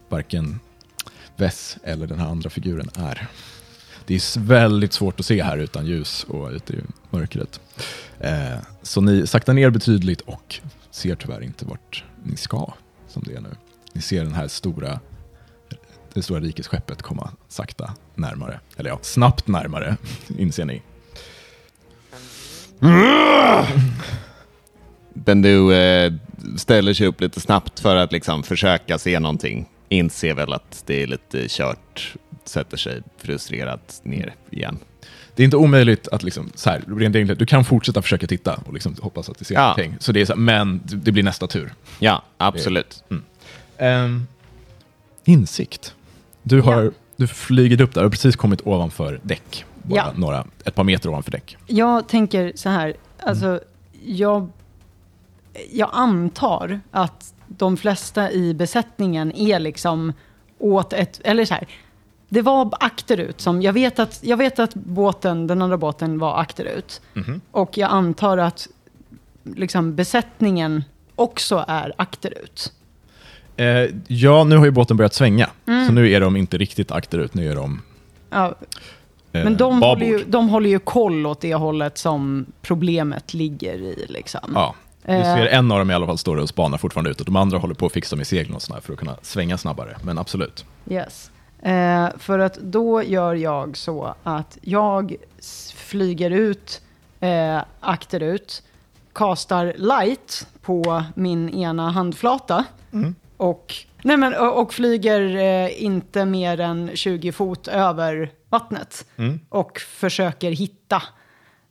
varken 0.09 0.59
Vess 1.37 1.77
eller 1.83 2.07
den 2.07 2.19
här 2.19 2.27
andra 2.27 2.49
figuren 2.49 2.89
är. 2.95 3.27
Det 4.05 4.15
är 4.15 4.39
väldigt 4.39 4.93
svårt 4.93 5.19
att 5.19 5.25
se 5.25 5.43
här 5.43 5.57
utan 5.57 5.85
ljus 5.85 6.23
och 6.23 6.49
ute 6.49 6.73
i 6.73 6.77
mörkret. 7.09 7.59
Eh, 8.19 8.57
så 8.81 9.01
ni 9.01 9.27
saktar 9.27 9.53
ner 9.53 9.69
betydligt 9.69 10.21
och 10.21 10.59
ser 10.91 11.15
tyvärr 11.15 11.43
inte 11.43 11.65
vart 11.65 12.03
ni 12.23 12.37
ska 12.37 12.73
som 13.07 13.23
det 13.25 13.33
är 13.33 13.41
nu. 13.41 13.49
Ni 13.93 14.01
ser 14.01 14.23
den 14.23 14.33
här 14.33 14.47
stora, 14.47 14.99
det 16.15 16.21
stora 16.23 16.39
rikesskeppet 16.39 17.01
komma 17.01 17.31
sakta 17.47 17.93
närmare. 18.15 18.59
Eller 18.77 18.89
ja, 18.89 18.99
snabbt 19.01 19.47
närmare 19.47 19.97
inser 20.37 20.65
ni. 20.65 20.81
Bendu 25.13 25.73
eh, 25.73 26.13
ställer 26.57 26.93
sig 26.93 27.07
upp 27.07 27.21
lite 27.21 27.39
snabbt 27.41 27.79
för 27.79 27.95
att 27.95 28.11
liksom 28.11 28.43
försöka 28.43 28.97
se 28.97 29.19
någonting. 29.19 29.69
Inser 29.89 30.33
väl 30.33 30.53
att 30.53 30.83
det 30.85 31.03
är 31.03 31.07
lite 31.07 31.45
kört. 31.49 32.13
Sätter 32.45 32.77
sig 32.77 33.01
frustrerat 33.17 34.01
ner 34.03 34.33
igen. 34.51 34.77
Det 35.35 35.43
är 35.43 35.45
inte 35.45 35.57
omöjligt 35.57 36.07
att 36.07 36.23
liksom, 36.23 36.51
så 36.55 36.69
här, 36.69 36.83
rent 36.87 37.15
enkelt, 37.15 37.39
du 37.39 37.45
kan 37.45 37.65
fortsätta 37.65 38.01
försöka 38.01 38.27
titta 38.27 38.53
och 38.65 38.73
liksom 38.73 38.95
hoppas 39.01 39.29
att 39.29 39.37
du 39.39 39.45
ser 39.45 39.55
Ja. 39.55 39.61
någonting. 39.61 39.95
Så 39.99 40.11
det 40.11 40.21
är 40.21 40.25
så 40.25 40.33
här, 40.33 40.39
men 40.39 40.81
det 40.83 41.11
blir 41.11 41.23
nästa 41.23 41.47
tur. 41.47 41.73
Ja, 41.99 42.23
absolut. 42.37 43.03
Ehm, 43.77 44.27
insikt. 45.25 45.95
Du, 46.47 46.61
har, 46.61 46.83
Ja. 46.83 46.91
du 47.15 47.27
flyger 47.27 47.81
upp 47.81 47.93
där 47.93 48.01
och 48.01 48.05
har 48.05 48.09
precis 48.11 48.35
kommit 48.35 48.61
ovanför 48.67 49.19
däck. 49.23 49.65
Bara 49.83 49.95
Ja. 49.97 50.05
några, 50.15 50.45
ett 50.65 50.75
par 50.75 50.83
meter 50.83 51.09
ovanför 51.09 51.31
däck. 51.31 51.57
Jag 51.67 52.07
tänker 52.07 52.51
så 52.55 52.69
här, 52.69 52.93
alltså 53.23 53.59
jag, 54.05 54.49
jag 55.71 55.89
antar 55.93 56.79
att 56.91 57.33
de 57.47 57.77
flesta 57.77 58.31
i 58.31 58.53
besättningen 58.53 59.31
är 59.35 59.59
liksom 59.59 60.13
åt 60.59 60.93
ett, 60.93 61.21
eller 61.23 61.45
så 61.45 61.53
här, 61.53 61.67
det 62.29 62.41
var 62.41 62.69
akterut 62.79 63.41
som, 63.41 63.61
jag 63.61 63.73
vet 63.73 63.99
att, 63.99 64.19
jag 64.23 64.37
vet 64.37 64.59
att 64.59 64.73
båten, 64.73 65.47
den 65.47 65.61
andra 65.61 65.77
båten 65.77 66.19
var 66.19 66.39
akterut. 66.39 67.01
Och 67.51 67.77
jag 67.77 67.91
antar 67.91 68.37
att 68.37 68.67
liksom 69.43 69.95
besättningen 69.95 70.83
också 71.15 71.65
är 71.67 71.93
akterut. 71.97 72.73
Eh, 73.57 73.89
ja, 74.07 74.43
nu 74.43 74.57
har 74.57 74.65
ju 74.65 74.71
båten 74.71 74.97
börjat 74.97 75.13
svänga. 75.13 75.49
Mm. 75.67 75.87
Så 75.87 75.93
nu 75.93 76.11
är 76.11 76.21
de 76.21 76.35
inte 76.35 76.57
riktigt 76.57 76.91
akterut, 76.91 77.33
nu 77.33 77.51
är 77.51 77.55
de 77.55 77.81
Ja, 78.29 78.45
eh, 79.31 79.43
men 79.43 79.57
de 79.57 79.79
babord. 79.79 79.83
håller, 79.83 80.05
ju, 80.05 80.23
de 80.27 80.49
håller 80.49 80.69
ju 80.69 80.79
koll 80.79 81.25
åt 81.25 81.41
det 81.41 81.53
hållet 81.55 81.97
som 81.97 82.45
problemet 82.61 83.33
ligger 83.33 83.73
i. 83.75 84.05
Liksom. 84.09 84.51
Ja. 84.55 84.75
Du 85.05 85.11
Eh. 85.11 85.35
ser 85.35 85.45
en 85.45 85.71
av 85.71 85.79
dem 85.79 85.91
i 85.91 85.93
alla 85.93 86.05
fall 86.05 86.17
står 86.17 86.37
och 86.37 86.49
spanar 86.49 86.77
fortfarande 86.77 87.09
utåt. 87.11 87.25
De 87.25 87.35
andra 87.35 87.57
håller 87.57 87.73
på 87.75 87.85
att 87.85 87.91
fixa 87.91 88.15
med 88.15 88.27
seglen 88.27 88.55
och 88.55 88.61
sådär 88.61 88.81
för 88.81 88.93
att 88.93 88.99
kunna 88.99 89.15
svänga 89.21 89.57
snabbare. 89.57 89.97
Men 90.03 90.17
absolut. 90.17 90.65
Yes. 90.89 91.31
Eh, 91.61 92.07
för 92.19 92.39
att 92.39 92.55
då 92.55 93.03
gör 93.03 93.33
jag 93.35 93.77
så 93.77 94.15
att 94.23 94.57
jag 94.61 95.15
flyger 95.75 96.31
ut, 96.31 96.81
eh, 97.19 97.59
akterut, 97.79 98.63
kastar 99.13 99.73
light 99.77 100.47
på 100.61 101.03
min 101.15 101.49
ena 101.49 101.91
handflata 101.91 102.65
och, 103.37 103.73
nej 104.03 104.17
men, 104.17 104.33
och, 104.35 104.73
flyger 104.73 105.35
eh, 105.35 105.83
inte 105.83 106.25
mer 106.25 106.59
än 106.59 106.91
20 106.93 107.31
fot 107.31 107.67
över 107.67 108.31
vattnet 108.49 109.05
och 109.49 109.79
försöker 109.79 110.51
hitta, 110.51 111.03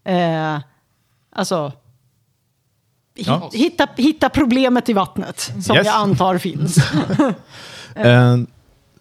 eh, 0.04 0.58
alltså, 1.32 1.72
Ja. 3.16 3.50
hitta, 3.52 3.88
hitta 3.96 4.28
problemet 4.28 4.88
i 4.88 4.92
vattnet 4.92 5.40
som 5.40 5.76
Yes. 5.76 5.86
jag 5.86 5.94
antar 5.94 6.38
finns. 6.38 6.76
Eh, 7.96 8.36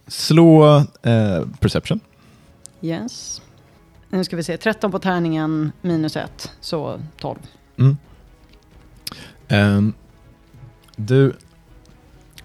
slå 0.08 0.76
eh, 1.04 1.42
perception. 1.60 2.00
Yes. 2.82 3.42
Nu 4.10 4.24
ska 4.24 4.36
vi 4.36 4.44
se, 4.44 4.58
13 4.58 4.92
på 4.92 5.00
tärningen 5.00 5.72
minus 5.82 6.16
1, 6.18 6.52
så 6.62 7.00
12. 7.20 7.40
Mm. 9.50 9.94
Du 10.96 11.34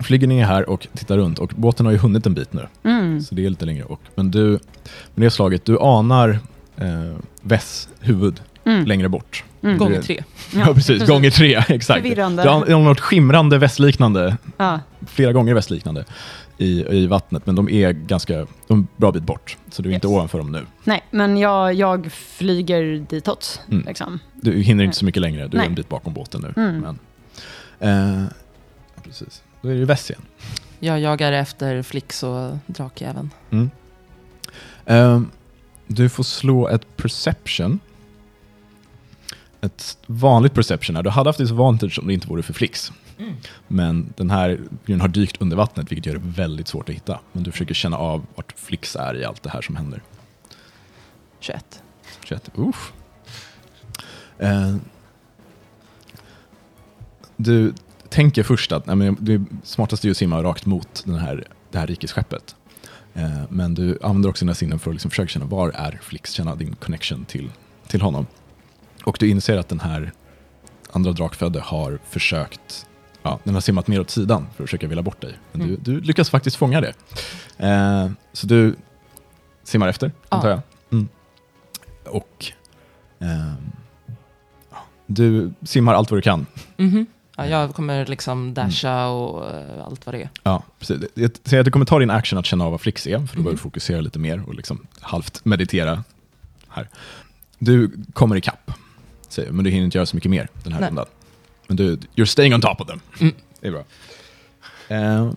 flyger 0.01 0.27
ner 0.27 0.45
här 0.45 0.69
och 0.69 0.87
tittar 0.95 1.17
runt 1.17 1.39
och 1.39 1.53
båten 1.57 1.87
har 1.87 1.93
ju 1.93 1.99
hunnit 1.99 2.27
en 2.27 2.35
bit 2.35 2.53
nu. 2.53 2.67
Mm. 2.85 3.21
Så 3.21 3.35
det 3.35 3.47
är 3.47 3.51
lite 3.51 3.65
längre. 3.67 3.85
Och, 3.85 4.01
men 4.15 4.31
du, 4.31 4.49
med 5.15 5.27
det 5.27 5.31
slaget, 5.31 5.65
du 5.65 5.79
anar 5.79 6.39
eh, 6.77 7.17
Vess 7.43 7.89
huvud 8.01 8.41
Mm. 8.65 8.85
längre 8.87 9.09
bort. 9.09 9.45
Mm. 9.63 9.79
Gånger 9.79 10.03
tre. 10.03 10.25
Ja, 10.55 10.75
precis. 10.75 11.07
Gånger 11.07 11.31
tre, 11.31 11.55
exakt. 11.69 12.03
Förvirrande. 12.03 12.65
Du 12.67 12.77
något 12.79 13.01
skimrande 13.01 13.59
västliknande, 13.59 14.37
Ja. 14.57 14.81
flera 15.07 15.33
gånger 15.33 15.55
västliknande 15.55 16.05
i, 16.59 16.85
i 16.97 17.07
vattnet, 17.07 17.47
men 17.47 17.55
de 17.55 17.69
är 17.69 17.93
ganska, 17.93 18.47
de 18.67 18.81
är 18.81 18.87
bra 19.01 19.13
bit 19.13 19.23
bort. 19.23 19.57
Så 19.71 19.83
du 19.83 19.91
är 19.91 19.95
inte 19.95 20.07
Yes. 20.07 20.15
ovanför 20.15 20.39
dem 20.39 20.53
nu. 20.53 20.67
Nej, 20.85 21.03
men 21.11 21.37
jag, 21.37 21.75
jag 21.75 22.13
flyger 22.13 23.07
ditåt. 23.09 23.61
Mm. 23.71 23.85
Liksom. 23.87 24.19
Du 24.35 24.53
hinner 24.53 24.85
inte 24.85 24.97
så 24.97 25.05
mycket 25.05 25.23
längre, 25.23 25.49
du 25.49 25.57
är 25.57 25.61
Nej. 25.61 25.67
en 25.67 25.75
bit 25.75 25.89
bakom 25.89 26.15
båten 26.15 26.41
nu. 26.41 26.63
Mm. 26.63 26.81
Men, 26.81 26.99
eh, 27.81 28.23
ja, 28.95 29.03
precis. 29.05 29.43
Då 29.63 29.69
är 29.69 29.73
det 29.73 29.79
ju 29.79 29.85
Vess 29.85 30.11
igen. 30.11 30.23
Jag 30.79 31.01
jagar 31.01 31.33
efter 31.33 31.83
Flix 31.83 32.23
och 32.23 32.59
drakjäveln. 32.67 33.31
Mm. 33.51 33.71
Eh, 34.87 35.21
du 35.87 36.09
får 36.09 36.23
slå 36.25 36.69
ett 36.69 36.97
perception. 36.97 37.81
Ett 39.61 39.99
vanligt 40.07 40.55
perception 40.55 40.97
här. 40.97 41.03
Du 41.03 41.11
hade 41.11 41.29
haft 41.29 41.39
disadvantage 41.39 41.99
om 41.99 42.07
det 42.07 42.15
inte 42.15 42.29
vore 42.29 42.43
för 42.43 42.53
Flix. 42.53 42.93
Men 43.69 44.13
den 44.17 44.31
här 44.31 44.61
den 44.87 45.01
har 45.01 45.09
dykt 45.09 45.43
under 45.43 45.57
vattnet 45.57 45.91
vilket 45.91 46.07
gör 46.07 46.15
det 46.15 46.21
väldigt 46.25 46.69
svårt 46.69 46.89
att 46.89 46.95
hitta. 46.95 47.21
Men 47.33 47.43
du 47.43 47.53
försöker 47.53 47.75
känna 47.75 47.97
av 47.97 48.27
vart 48.35 48.53
Flix 48.57 48.97
är 48.97 49.17
i 49.17 49.25
allt 49.25 49.43
det 49.43 49.51
här 49.51 49.63
som 49.63 49.77
händer. 49.77 50.03
21. 51.41 51.83
21. 52.25 52.51
Uff. 52.55 52.93
Eh, 54.39 54.77
du 57.37 57.73
tänker 58.09 58.43
först 58.43 58.73
att 58.73 58.87
nej, 58.87 58.97
men 58.97 59.17
det 59.21 59.45
smartaste 59.65 60.09
är 60.09 60.11
att 60.11 60.17
simma 60.17 60.43
rakt 60.43 60.67
mot 60.67 61.03
den 61.07 61.15
här, 61.15 61.45
det 61.71 61.79
här 61.79 61.87
rikesskeppet. 61.87 62.57
Eh, 63.15 63.31
men 63.49 63.75
du 63.75 63.99
använder 64.03 64.31
också 64.31 64.45
dina 64.45 64.55
sinnen 64.55 64.79
för 64.79 64.91
att 64.91 64.95
liksom 64.95 65.11
försöka 65.11 65.29
känna 65.29 65.45
var 65.47 65.71
är 65.71 65.99
Flix, 66.03 66.33
känna 66.33 66.55
din 66.55 66.75
connection 66.75 67.25
till, 67.25 67.51
till 67.87 68.01
honom. 68.01 68.27
Och 69.05 69.17
du 69.21 69.29
inser 69.29 69.57
att 69.59 69.69
den 69.69 69.81
här 69.81 70.13
andra 70.93 71.13
drakfödde 71.13 71.61
har 71.61 71.99
försökt, 72.11 72.87
ja, 73.23 73.39
den 73.45 73.55
har 73.55 73.61
simmat 73.61 73.87
mer 73.89 74.01
åt 74.01 74.11
sidan 74.11 74.47
för 74.57 74.65
att 74.65 74.69
försöka 74.71 74.87
vila 74.89 75.03
bort 75.03 75.21
dig. 75.21 75.35
Men 75.53 75.63
Mm. 75.63 75.77
du, 75.83 75.93
du 75.95 76.01
lyckas 76.01 76.31
faktiskt 76.31 76.57
fånga 76.57 76.81
det. 76.81 76.93
Eh, 77.57 78.11
så 78.33 78.47
du 78.47 78.77
simmar 79.65 79.89
efter, 79.89 80.13
Ja. 80.29 80.37
antar 80.37 80.49
jag. 80.51 80.61
Mm. 80.93 81.09
Och 82.07 82.53
ja, 83.19 84.77
du 85.07 85.53
simmar 85.63 85.95
allt 85.95 86.11
vad 86.11 86.19
du 86.19 86.23
kan. 86.23 86.47
Mhm. 86.77 87.07
Ja, 87.39 87.47
jag 87.47 87.75
kommer 87.75 88.07
liksom 88.07 88.55
dasha 88.55 89.07
och 89.09 89.51
eh, 89.51 89.85
allt 89.85 90.07
vad 90.07 90.15
det 90.15 90.23
är. 90.23 90.31
Ja, 90.43 90.63
precis. 90.79 91.03
Jag 91.15 91.31
säger 91.45 91.61
att 91.61 91.65
det 91.65 91.71
kommer 91.71 91.87
ta 91.87 91.99
din 91.99 92.11
action 92.11 92.39
att 92.39 92.47
känna 92.47 92.65
av 92.65 92.71
vad 92.71 92.81
Flix 92.81 93.07
är, 93.07 93.11
för 93.11 93.19
då 93.19 93.27
behöver 93.27 93.43
du 93.45 93.51
Mhm. 93.51 93.59
fokusera 93.59 94.01
lite 94.01 94.19
mer 94.19 94.43
och 94.49 94.55
liksom 94.55 94.87
halvt 95.01 95.45
meditera 95.45 96.05
här. 96.69 96.89
Du 97.59 97.91
kommer 98.13 98.37
ikapp, 98.37 98.71
säger 99.29 99.49
jag, 99.49 99.55
men 99.55 99.65
du 99.65 99.71
hinner 99.71 99.85
inte 99.85 99.99
göra 99.99 100.07
så 100.07 100.17
mycket 100.17 100.31
mer 100.31 100.49
den 100.63 100.73
här 100.73 100.81
Nej. 100.81 100.89
rundan. 100.89 101.07
Men 101.67 101.77
du, 101.77 101.97
you're 101.97 102.25
staying 102.25 102.55
on 102.55 102.61
top 102.61 102.81
of 102.81 102.87
them. 102.87 103.01
Mm. 103.21 103.35
Det 103.61 103.67
är 103.69 103.73
bra. 103.73 103.85
Eh, 104.89 105.33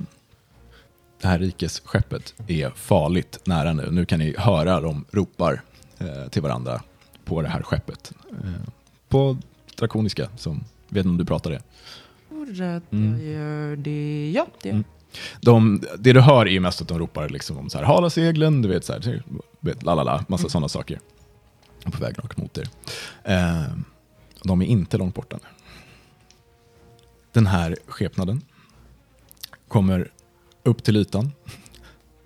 det 1.21 1.27
här 1.27 1.39
rikesskeppet 1.39 2.33
är 2.47 2.69
farligt 2.69 3.39
nära 3.43 3.73
nu. 3.73 3.87
Nu 3.91 4.05
kan 4.05 4.19
ni 4.19 4.35
höra 4.37 4.79
dem 4.81 5.05
ropar 5.11 5.61
eh, 5.99 6.29
till 6.29 6.41
varandra 6.41 6.81
på 7.25 7.41
det 7.41 7.47
här 7.47 7.61
skeppet. 7.63 8.11
Eh, 8.43 8.49
på 9.09 9.37
drakoniska, 9.77 10.27
som, 10.37 10.63
vet 10.93 11.05
inte 11.05 11.09
om 11.09 11.17
du 11.17 11.25
pratar 11.25 11.49
det. 11.51 11.61
Rätt, 12.47 12.83
Mm. 12.91 13.11
jag 13.13 13.23
gör 13.33 13.75
det. 13.75 14.31
Ja, 14.35 14.47
det 14.61 14.69
Mm. 14.69 14.83
De, 15.41 15.83
det 15.99 16.13
du 16.13 16.21
hör 16.21 16.45
är 16.45 16.51
ju 16.51 16.59
mest 16.59 16.81
att 16.81 16.87
de 16.87 16.99
ropar 16.99 17.29
liksom 17.29 17.57
om 17.57 17.69
så 17.69 17.77
här, 17.77 17.85
hala 17.85 18.09
seglen, 18.09 18.61
du 18.61 18.69
vet, 18.69 18.85
så 18.85 18.93
här, 18.93 19.23
lalala, 19.81 20.25
massa 20.27 20.49
sådana 20.49 20.69
saker. 20.69 20.99
På 21.83 21.97
väg 22.03 22.19
rakt 22.19 22.37
mot 22.37 22.57
er. 22.57 22.69
Eh, 23.23 23.63
de 24.43 24.61
är 24.61 24.65
inte 24.65 24.97
långt 24.97 25.15
borta 25.15 25.39
nu. 25.41 25.47
Den 27.31 27.47
här 27.47 27.77
skepnaden 27.87 28.41
kommer 29.67 30.11
upp 30.63 30.83
till 30.83 30.97
ytan, 30.97 31.31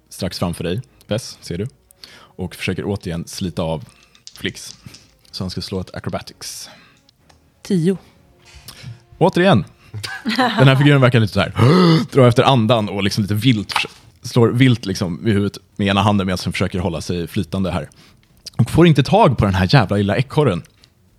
strax 0.09 0.39
framför 0.39 0.63
dig, 0.63 0.81
Bess, 1.07 1.37
ser 1.41 1.57
du, 1.57 1.67
och 2.15 2.55
försöker 2.55 2.83
återigen 2.85 3.27
slita 3.27 3.61
av 3.61 3.85
Flix. 4.33 4.75
Så 5.31 5.43
han 5.43 5.49
ska 5.51 5.61
slå 5.61 5.79
ett 5.79 5.95
acrobatics. 5.95 6.69
Tio. 7.61 7.97
Återigen. 9.17 9.65
Den 10.35 10.67
här 10.67 10.75
figuren 10.75 11.01
verkar 11.01 11.19
lite 11.19 11.33
så 11.33 11.39
här, 11.39 11.53
dra 12.11 12.27
efter 12.27 12.43
andan 12.43 12.89
och 12.89 13.03
liksom 13.03 13.21
lite 13.21 13.33
vilt, 13.33 13.73
slår 14.21 14.47
vilt 14.47 14.85
liksom 14.85 15.27
i 15.27 15.31
huvudet 15.31 15.57
med 15.75 15.87
ena 15.87 16.01
handen 16.01 16.27
medan 16.27 16.39
han 16.43 16.53
försöker 16.53 16.79
hålla 16.79 17.01
sig 17.01 17.27
flytande 17.27 17.71
här. 17.71 17.89
Och 18.57 18.71
får 18.71 18.87
inte 18.87 19.03
tag 19.03 19.37
på 19.37 19.45
den 19.45 19.55
här 19.55 19.67
jävla 19.71 19.95
lilla 19.95 20.17
ekorren. 20.17 20.63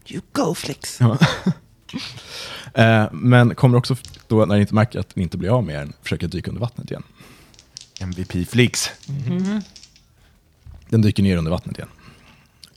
You 0.08 0.20
go 0.32 0.54
Flix. 0.54 0.98
Eh, 2.74 3.06
men 3.12 3.54
kommer 3.54 3.78
också 3.78 3.96
då, 4.28 4.44
när 4.44 4.54
ni 4.54 4.60
inte 4.60 4.74
märker 4.74 4.98
att 5.00 5.16
ni 5.16 5.22
inte 5.22 5.38
blir 5.38 5.50
av 5.50 5.64
med 5.64 5.76
den, 5.76 5.92
försöka 6.02 6.26
dyka 6.26 6.50
under 6.50 6.60
vattnet 6.60 6.90
igen. 6.90 7.02
MVP 8.00 8.48
Flix. 8.48 8.90
Den 10.88 11.02
dyker 11.02 11.22
ner 11.22 11.36
under 11.36 11.50
vattnet 11.50 11.78
igen. 11.78 11.88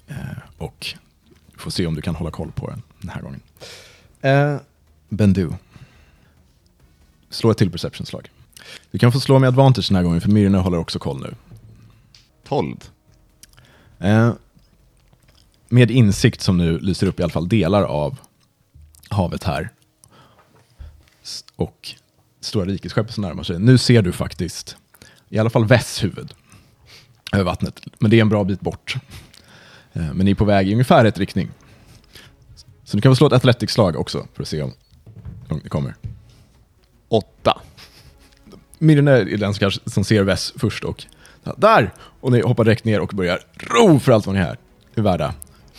Eh, 0.08 0.16
och 0.58 0.88
får 1.58 1.72
se 1.72 1.88
om 1.88 1.96
du 1.96 2.02
kan 2.02 2.16
hålla 2.16 2.32
koll 2.32 2.52
på 2.52 2.70
den 2.70 2.82
den 3.02 3.10
här 3.10 3.22
gången. 3.22 3.42
Eh, 4.22 4.56
Bendu. 5.10 5.50
Slå 7.30 7.52
ett 7.52 7.58
till 7.58 7.72
perception-slag. 7.72 8.30
Du 8.92 9.00
kan 9.00 9.12
få 9.12 9.20
slå 9.20 9.40
med 9.40 9.48
advantage 9.48 9.88
den 9.90 9.96
här 9.96 10.04
gången, 10.04 10.22
för 10.22 10.30
Myrorna 10.30 10.60
håller 10.60 10.78
också 10.78 11.00
koll 11.00 11.20
nu. 11.22 11.36
12. 12.48 12.76
Eh, 14.00 14.34
med 15.70 15.92
insikt 15.92 16.42
som 16.42 16.58
nu 16.58 16.80
lyser 16.80 17.08
upp 17.08 17.20
i 17.20 17.24
alla 17.24 17.32
fall 17.32 17.50
delar 17.50 17.84
av 17.84 18.18
havet 19.10 19.44
här 19.44 19.70
s- 21.24 21.44
och 21.56 21.90
Stora 22.42 22.66
rikesskeppet 22.66 23.14
som 23.14 23.22
närmar 23.22 23.44
sig. 23.44 23.60
Nu 23.60 23.78
ser 23.78 24.02
du 24.02 24.12
faktiskt 24.12 24.78
i 25.30 25.40
alla 25.40 25.50
fall 25.50 25.66
Vess 25.66 26.04
huvud 26.04 26.34
över 27.34 27.44
vattnet, 27.44 27.82
men 28.00 28.12
det 28.12 28.18
är 28.18 28.22
en 28.22 28.30
bra 28.30 28.44
bit 28.44 28.62
bort. 28.62 28.96
Eh, 29.94 30.14
men 30.14 30.26
ni 30.26 30.32
är 30.32 30.36
på 30.36 30.46
väg 30.46 30.70
i 30.70 30.72
ungefär 30.74 31.04
rätt 31.04 31.18
riktning. 31.18 31.50
Så 32.84 32.98
du 32.98 33.02
kan 33.02 33.12
få 33.12 33.16
slå 33.16 33.28
ett 33.28 33.34
athletics-slag 33.34 33.96
också 33.96 34.28
för 34.34 34.42
att 34.44 34.48
se 34.50 34.62
om 34.62 34.74
ni 35.56 35.70
kommer. 35.70 35.96
8. 37.10 37.62
Myrorna 38.78 39.12
är 39.12 39.38
den 39.38 39.54
som, 39.54 39.60
kanske, 39.60 39.90
som 39.90 40.04
ser 40.04 40.24
Vess 40.24 40.54
först 40.58 40.84
och 40.84 41.06
där! 41.58 41.94
Och 41.98 42.32
ni 42.32 42.42
hoppar 42.42 42.64
direkt 42.64 42.86
ner 42.86 43.00
och 43.00 43.10
börjar 43.10 43.40
ro 43.58 44.00
för 44.00 44.12
allt 44.12 44.26
vad 44.26 44.36
ni 44.36 44.42
är, 44.42 44.58
är 44.96 45.02
värda. 45.02 45.34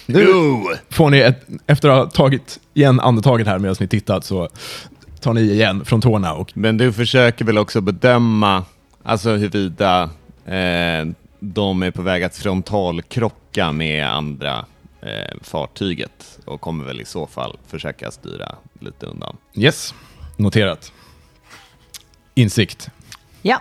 Nu 0.07 0.27
får 0.91 1.11
ni, 1.11 1.19
ett, 1.19 1.47
efter 1.67 1.89
att 1.89 1.97
ha 1.97 2.11
tagit 2.11 2.61
igen 2.75 3.01
andetaget 3.01 3.47
här 3.47 3.59
medan 3.59 3.77
ni 3.81 3.89
tittat, 3.89 4.25
så 4.25 4.49
tar 5.21 5.33
ni 5.33 5.41
igen 5.41 5.85
från 5.85 6.01
tårna 6.01 6.35
och 6.35 6.53
Men 6.55 6.77
du 6.77 6.93
försöker 6.93 7.45
väl 7.45 7.59
också 7.59 7.81
bedöma 7.81 8.65
alltså 9.03 9.31
huruvida 9.31 10.03
eh, 10.45 11.09
de 11.41 11.83
är 11.83 11.91
på 11.91 12.03
väg 12.03 12.23
att 12.23 12.37
frontalkrocka 12.37 13.73
med 13.73 14.09
andra 14.09 14.65
eh, 15.03 15.37
fartyget 15.43 16.39
och 16.45 16.61
kommer 16.61 16.85
väl 16.85 17.01
i 17.01 17.05
så 17.05 17.27
fall 17.27 17.59
försöka 17.67 18.11
styra 18.11 18.55
lite 18.81 19.07
undan. 19.07 19.37
yes, 19.55 19.95
noterat. 20.37 20.93
Insikt. 22.35 22.91
Ja, 23.43 23.61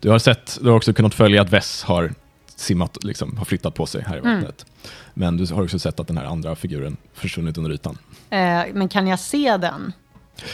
Du 0.00 0.10
har 0.10 0.18
sett, 0.18 0.58
du 0.62 0.68
har 0.68 0.76
också 0.76 0.92
kunnat 0.92 1.14
följa 1.14 1.42
att 1.42 1.50
Vess 1.52 1.82
har 1.82 2.14
simmat, 2.56 3.04
liksom, 3.04 3.36
har 3.38 3.44
flyttat 3.44 3.74
på 3.74 3.86
sig 3.86 4.02
här 4.02 4.16
i 4.16 4.20
vattnet. 4.20 4.66
Men 5.14 5.36
du 5.36 5.54
har 5.54 5.62
också 5.62 5.78
sett 5.78 6.00
att 6.00 6.06
den 6.06 6.18
här 6.18 6.24
andra 6.24 6.56
figuren 6.56 6.96
försvunnit 7.14 7.58
under 7.58 7.70
ytan. 7.72 7.98
eh, 8.30 8.38
men 8.74 8.88
kan 8.88 9.06
jag 9.06 9.20
se 9.20 9.56
den? 9.56 9.92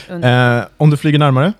Under, 0.08 0.58
Eh, 0.58 0.64
om 0.76 0.90
du 0.90 0.96
flyger 0.96 1.18
närmare, 1.18 1.52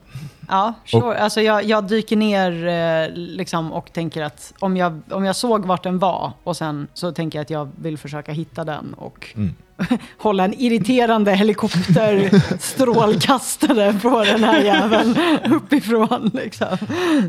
ja, 0.49 0.75
sure. 0.87 1.19
Alltså 1.19 1.41
jag, 1.41 1.65
jag 1.65 1.89
dyker 1.89 2.17
ner 2.17 2.67
eh, 2.67 3.09
liksom, 3.15 3.73
och 3.73 3.93
tänker 3.93 4.23
att 4.23 4.53
om 4.59 4.77
jag, 4.77 5.01
om 5.11 5.25
jag 5.25 5.37
såg 5.37 5.67
vart 5.67 5.83
den 5.83 5.99
var 5.99 6.33
och 6.45 6.57
sen 6.57 6.87
så 6.95 7.13
tänker 7.13 7.39
jag 7.39 7.43
att 7.43 7.51
jag 7.51 7.69
vill 7.77 7.99
försöka 7.99 8.33
hitta 8.33 8.65
den 8.65 8.95
och 8.95 9.29
Mm. 9.37 9.55
hålla 10.19 10.45
en 10.45 10.55
irriterande 10.55 11.33
helikopterstrålkastare 11.35 13.93
på 14.03 14.25
den 14.25 14.45
här 14.45 14.61
jäveln 14.61 15.17
uppifrån. 15.55 16.31
Liksom. 16.35 16.77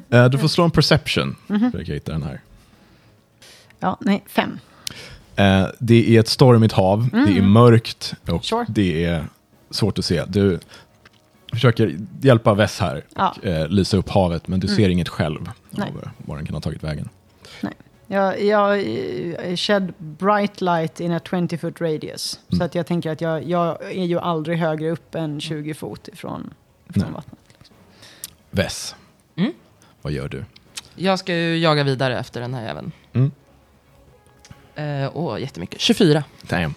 eh, 0.09 0.25
du 0.25 0.37
får 0.37 0.47
slå 0.47 0.63
en 0.63 0.71
perception 0.71 1.35
för 1.47 1.81
att 1.81 1.87
hitta 1.87 2.11
den 2.11 2.23
här. 2.23 2.41
Ja, 3.79 3.97
nej, 4.01 4.23
fem. 4.27 4.59
Eh, 5.35 5.65
det 5.79 6.15
är 6.15 6.19
ett 6.19 6.27
stormigt 6.27 6.73
hav, 6.73 7.09
det 7.11 7.37
är 7.37 7.41
mörkt 7.41 8.13
och 8.29 8.45
Sure. 8.45 8.65
det 8.69 9.05
är 9.05 9.25
svårt 9.69 9.99
att 9.99 10.05
se. 10.05 10.23
Du 10.27 10.59
försöker 11.55 11.97
hjälpa 12.21 12.53
Vess 12.53 12.79
här 12.79 13.03
Ja. 13.15 13.35
och 13.37 13.45
eh, 13.45 13.67
lysa 13.67 13.97
upp 13.97 14.09
havet, 14.09 14.47
men 14.47 14.59
du 14.59 14.67
ser 14.67 14.89
inget 14.89 15.09
själv 15.09 15.49
Nej. 15.69 15.87
av 15.89 16.09
var 16.17 16.35
den 16.35 16.45
kan 16.45 16.53
ha 16.55 16.61
tagit 16.61 16.83
vägen. 16.83 17.09
Jag, 18.07 18.43
jag 18.43 18.79
eh, 18.79 19.55
shed 19.55 19.93
bright 19.97 20.61
light 20.61 20.99
in 20.99 21.11
a 21.11 21.19
20 21.29 21.57
foot 21.57 21.81
radius. 21.81 22.39
Mm. 22.49 22.59
Så 22.59 22.63
att 22.65 22.75
jag 22.75 22.85
tänker 22.87 23.11
att 23.11 23.21
jag, 23.21 23.43
jag 23.43 23.83
är 23.83 24.05
ju 24.05 24.19
aldrig 24.19 24.57
högre 24.57 24.91
upp 24.91 25.15
än 25.15 25.41
20 25.41 25.73
fot 25.73 26.07
ifrån, 26.07 26.53
ifrån 26.89 27.03
Nej. 27.03 27.11
vattnet. 27.13 27.39
Vess, 28.51 28.95
Mm. 29.35 29.51
vad 30.01 30.13
gör 30.13 30.27
du? 30.29 30.45
Jag 30.95 31.19
ska 31.19 31.35
ju 31.35 31.57
jaga 31.57 31.83
vidare 31.83 32.19
efter 32.19 32.41
den 32.41 32.53
här 32.53 32.63
jäveln. 32.67 32.91
Mm. 33.13 33.31
Eh, 34.75 35.11
åh, 35.13 35.41
jättemycket. 35.41 35.81
24. 35.81 36.23
Damn. 36.41 36.73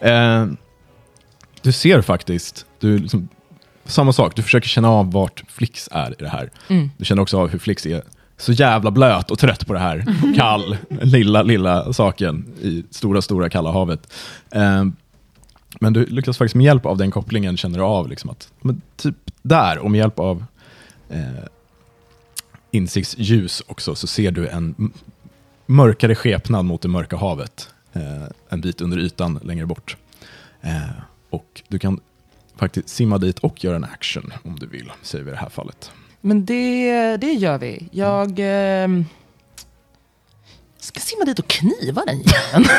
Eh, 0.00 0.46
du 1.62 1.72
ser 1.72 2.02
faktiskt, 2.02 2.66
du 2.78 2.98
liksom, 2.98 3.28
samma 3.84 4.12
sak, 4.12 4.36
du 4.36 4.42
försöker 4.42 4.68
känna 4.68 4.88
av 4.88 5.12
vart 5.12 5.42
Flix 5.48 5.88
är 5.92 6.10
i 6.10 6.14
det 6.18 6.28
här. 6.28 6.50
Mm. 6.68 6.90
Du 6.96 7.04
känner 7.04 7.22
också 7.22 7.38
av 7.38 7.48
hur 7.48 7.58
Flix 7.58 7.86
är 7.86 8.02
så 8.36 8.52
jävla 8.52 8.90
blöt 8.90 9.30
och 9.30 9.38
trött 9.38 9.66
på 9.66 9.72
det 9.72 9.78
här. 9.78 10.04
Kall, 10.36 10.76
lilla, 10.88 11.42
lilla 11.42 11.92
saken 11.92 12.46
i 12.62 12.84
stora, 12.90 13.22
stora 13.22 13.48
kalla 13.48 13.72
havet. 13.72 14.12
Eh, 14.50 14.84
men 15.80 15.92
du 15.92 16.06
lyckas 16.06 16.38
faktiskt 16.38 16.54
med 16.54 16.64
hjälp 16.64 16.86
av 16.86 16.96
den 16.96 17.10
kopplingen 17.10 17.56
känner 17.56 17.78
du 17.78 17.84
av 17.84 18.08
liksom 18.08 18.30
att, 18.30 18.52
men 18.60 18.82
typ 18.96 19.16
där, 19.42 19.78
och 19.78 19.90
med 19.90 19.98
hjälp 19.98 20.18
av 20.18 20.44
eh, 21.08 21.44
insiktsljus 22.70 23.62
också, 23.66 23.94
så 23.94 24.06
ser 24.06 24.30
du 24.30 24.48
en 24.48 24.92
mörkare 25.66 26.14
skepnad 26.14 26.64
mot 26.64 26.82
det 26.82 26.88
mörka 26.88 27.16
havet. 27.16 27.68
Eh, 27.92 28.24
en 28.48 28.60
bit 28.60 28.80
under 28.80 28.98
ytan 28.98 29.40
längre 29.42 29.66
bort. 29.66 29.96
Eh, 30.60 30.90
och 31.30 31.62
du 31.68 31.78
kan 31.78 32.00
faktiskt 32.56 32.88
simma 32.88 33.18
dit 33.18 33.38
och 33.38 33.64
göra 33.64 33.76
en 33.76 33.84
action 33.84 34.32
om 34.44 34.58
du 34.58 34.66
vill, 34.66 34.92
säger 35.02 35.24
vi 35.24 35.30
i 35.30 35.34
det 35.34 35.40
här 35.40 35.48
fallet. 35.48 35.90
Men 36.20 36.44
det, 36.44 37.16
det 37.16 37.32
gör 37.32 37.58
vi. 37.58 37.88
Jag 37.90 38.34
ehm, 38.38 39.04
ska 40.80 41.00
simma 41.00 41.24
dit 41.24 41.38
och 41.38 41.48
kniva 41.48 42.02
den 42.06 42.16
jäveln. 42.16 42.64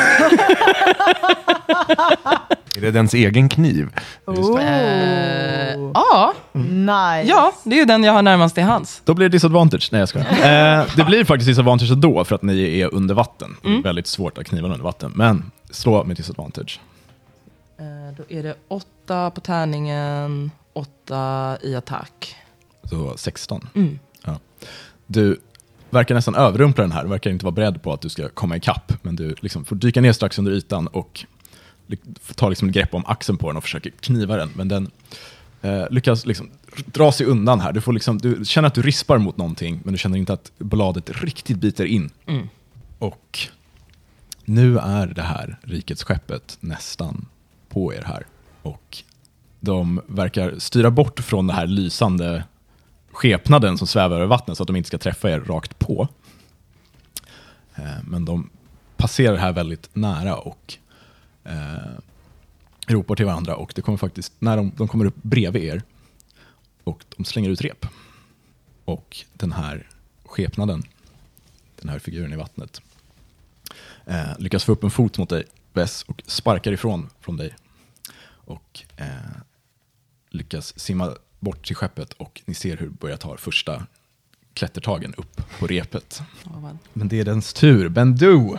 Är 2.78 2.82
det 2.82 2.91
dens 2.91 3.13
egen 3.13 3.49
kniv? 3.49 3.89
Oh. 4.26 4.63
Eh, 4.63 5.80
ja, 5.93 6.34
Nice. 6.53 7.30
ja, 7.30 7.53
det 7.63 7.76
är 7.76 7.80
ju 7.80 7.86
den 7.86 8.03
jag 8.03 8.13
har 8.13 8.21
närmast 8.21 8.55
till 8.55 8.63
hands. 8.63 9.01
Då 9.05 9.13
blir 9.13 9.26
det 9.26 9.32
disadvantage. 9.32 9.89
Nej, 9.91 9.99
jag 9.99 10.09
skojar. 10.09 10.28
Eh, 10.45 10.86
det 10.95 11.03
blir 11.03 11.23
faktiskt 11.23 11.47
disadvantage 11.47 11.91
ändå, 11.91 12.23
för 12.23 12.36
att 12.36 12.41
ni 12.41 12.80
är 12.80 12.93
under 12.93 13.15
vatten. 13.15 13.57
Det 13.61 13.69
är 13.69 13.82
väldigt 13.84 14.07
svårt 14.07 14.38
att 14.38 14.45
kniva 14.45 14.67
under 14.67 14.80
vatten, 14.84 15.11
men 15.15 15.51
slå 15.69 16.03
med 16.03 16.17
disadvantage. 16.17 16.80
Då 18.18 18.24
är 18.30 18.43
det 18.43 18.55
åtta 18.68 19.32
på 19.32 19.41
tärningen, 19.41 20.51
åtta 20.74 21.57
i 21.61 21.76
attack. 21.76 22.36
Så 22.89 23.18
16. 23.18 23.68
Mm. 23.76 23.99
Du 25.07 25.39
verkar 25.89 26.16
nästan 26.16 26.36
överrumpla 26.36 26.84
den 26.84 26.91
här, 26.91 27.03
du 27.03 27.09
verkar 27.09 27.30
inte 27.32 27.45
vara 27.45 27.55
beredd 27.55 27.84
på 27.84 27.93
att 27.93 28.01
du 28.01 28.09
ska 28.09 28.30
komma 28.30 28.57
ikapp, 28.57 28.93
men 29.01 29.16
du 29.16 29.36
liksom 29.39 29.66
får 29.66 29.76
dyka 29.76 30.01
ner 30.01 30.13
strax 30.13 30.39
under 30.39 30.51
ytan 30.51 30.88
och 30.88 31.26
ly- 31.88 31.97
får 32.22 32.34
ta 32.34 32.49
liksom 32.49 32.68
ett 32.70 32.76
grepp 32.76 32.93
om 32.93 33.05
axeln 33.05 33.38
på 33.38 33.47
den 33.47 33.57
och 33.57 33.63
försöker 33.63 33.89
kniva 33.89 34.38
den, 34.38 34.49
men 34.55 34.68
den 34.68 34.91
eh, 35.61 35.86
lyckas 35.89 36.26
liksom 36.26 36.49
dra 36.86 37.11
sig 37.11 37.26
undan 37.26 37.59
här. 37.59 37.74
Du, 37.74 37.82
får 37.82 37.93
liksom, 37.93 38.18
du 38.18 38.45
känner 38.45 38.68
att 38.68 38.74
du 38.74 38.82
rispar 38.82 39.18
mot 39.18 39.38
någonting, 39.38 39.80
men 39.84 39.93
du 39.93 39.97
känner 39.97 40.18
inte 40.18 40.34
att 40.34 40.51
bladet 40.57 41.09
riktigt 41.09 41.57
biter 41.57 41.86
in. 41.86 42.09
Mm. 42.26 42.49
Och 42.99 43.39
nu 44.45 44.78
är 44.78 45.07
det 45.07 45.22
här 45.22 45.59
rikets 45.63 46.03
skeppet 46.03 46.57
nästan 46.59 47.26
på 47.76 47.93
er 47.93 48.03
här. 48.05 48.26
Och 48.61 49.03
de 49.59 50.01
verkar 50.07 50.59
styra 50.59 50.91
bort 50.91 51.19
från 51.19 51.47
den 51.47 51.55
här 51.55 51.67
lysande 51.67 52.43
skepnaden 53.11 53.78
som 53.78 53.88
svävar 53.88 54.15
över 54.15 54.26
vattnet 54.26 54.57
så 54.57 54.63
att 54.63 54.67
de 54.67 54.76
inte 54.76 54.88
ska 54.88 54.97
träffa 54.97 55.30
er 55.30 55.39
rakt 55.39 55.80
på. 55.80 56.07
Eh, 57.76 58.03
men 58.03 58.26
de 58.26 58.49
passerar 58.97 59.36
här 59.36 59.51
väldigt 59.51 59.89
nära 59.93 60.36
och 60.36 60.78
eh, 61.43 61.99
ropar 62.88 63.15
till 63.15 63.26
varandra 63.26 63.55
och 63.55 63.71
det 63.76 63.82
kommer 63.82 63.97
faktiskt, 63.97 64.34
när 64.39 64.57
de, 64.57 64.71
de 64.78 64.88
kommer 64.88 65.05
upp 65.05 65.21
bredvid 65.21 65.63
er 65.63 65.84
och 66.84 67.05
de 67.17 67.26
slänger 67.26 67.49
ut 67.49 67.61
rep. 67.61 67.86
Och 68.86 69.17
den 69.34 69.51
här 69.51 69.88
skepnaden, 70.26 70.84
den 71.82 71.89
här 71.89 71.99
figuren 71.99 72.34
i 72.34 72.36
vattnet, 72.36 72.82
eh, 74.05 74.39
lyckas 74.39 74.63
få 74.63 74.71
upp 74.71 74.84
en 74.84 74.91
fot 74.91 75.17
mot 75.17 75.30
dig, 75.30 75.43
Bess, 75.73 76.03
och 76.03 76.23
sparkar 76.26 76.71
ifrån 76.71 77.09
från 77.21 77.38
dig. 77.38 77.55
Och 78.45 78.83
eh, 78.97 79.05
lyckas 80.29 80.79
simma 80.79 81.11
bort 81.39 81.65
till 81.65 81.75
skeppet 81.75 82.13
och 82.13 82.41
ni 82.45 82.53
ser 82.53 82.77
hur 82.77 82.89
börjar 82.89 83.17
ta 83.17 83.37
första 83.37 83.83
klättertagen 84.53 85.13
upp 85.17 85.59
på 85.59 85.67
repet. 85.67 86.21
Men 86.93 87.07
det 87.07 87.19
är 87.19 87.25
dens 87.25 87.53
tur. 87.53 87.89
Bendu! 87.89 88.57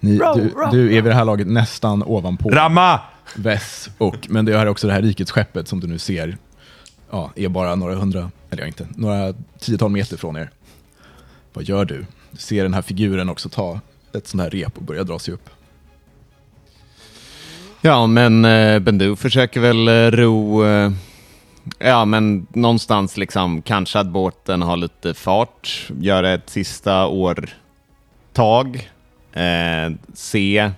Ni, 0.00 0.18
Row, 0.18 0.36
du, 0.36 0.78
du 0.78 0.96
är 0.96 1.02
vid 1.02 1.04
det 1.04 1.14
här 1.14 1.24
laget 1.24 1.46
nästan 1.46 2.02
ovanpå 2.02 2.48
Ramma! 2.48 3.00
Vess. 3.36 3.90
Och, 3.98 4.26
men 4.28 4.44
det 4.44 4.52
är 4.52 4.66
också 4.66 4.86
det 4.86 4.92
här 4.92 5.02
rikets 5.02 5.30
skeppet 5.30 5.68
som 5.68 5.80
du 5.80 5.86
nu 5.86 5.98
ser 5.98 6.38
ja, 7.10 7.32
är 7.36 7.48
bara 7.48 7.74
några 7.74 7.94
hundra, 7.94 8.30
eller 8.50 8.62
ja, 8.62 8.66
inte, 8.66 8.88
några 8.96 9.34
tiotal 9.58 9.90
meter 9.90 10.16
från 10.16 10.36
er. 10.36 10.50
Vad 11.52 11.64
gör 11.64 11.84
du? 11.84 12.06
Du 12.30 12.36
ser 12.38 12.62
den 12.62 12.74
här 12.74 12.82
figuren 12.82 13.28
också 13.28 13.48
ta 13.48 13.80
ett 14.12 14.26
sånt 14.26 14.42
här 14.42 14.50
rep 14.50 14.76
och 14.76 14.82
börja 14.82 15.04
dra 15.04 15.18
sig 15.18 15.34
upp. 15.34 15.50
Ja, 17.86 18.06
men 18.06 18.44
eh, 18.44 18.78
Bendu 18.78 19.16
försöker 19.16 19.60
väl 19.60 19.88
eh, 19.88 20.10
ro... 20.10 20.64
Eh, 20.64 20.92
ja, 21.78 22.04
men 22.04 22.46
någonstans 22.50 23.16
liksom 23.16 23.62
kanske 23.62 23.98
att 23.98 24.06
båten 24.06 24.62
har 24.62 24.76
lite 24.76 25.14
fart, 25.14 25.88
göra 26.00 26.32
ett 26.32 26.50
sista 26.50 27.06
årtag, 27.06 28.90
eh, 29.32 29.92
se, 30.14 30.70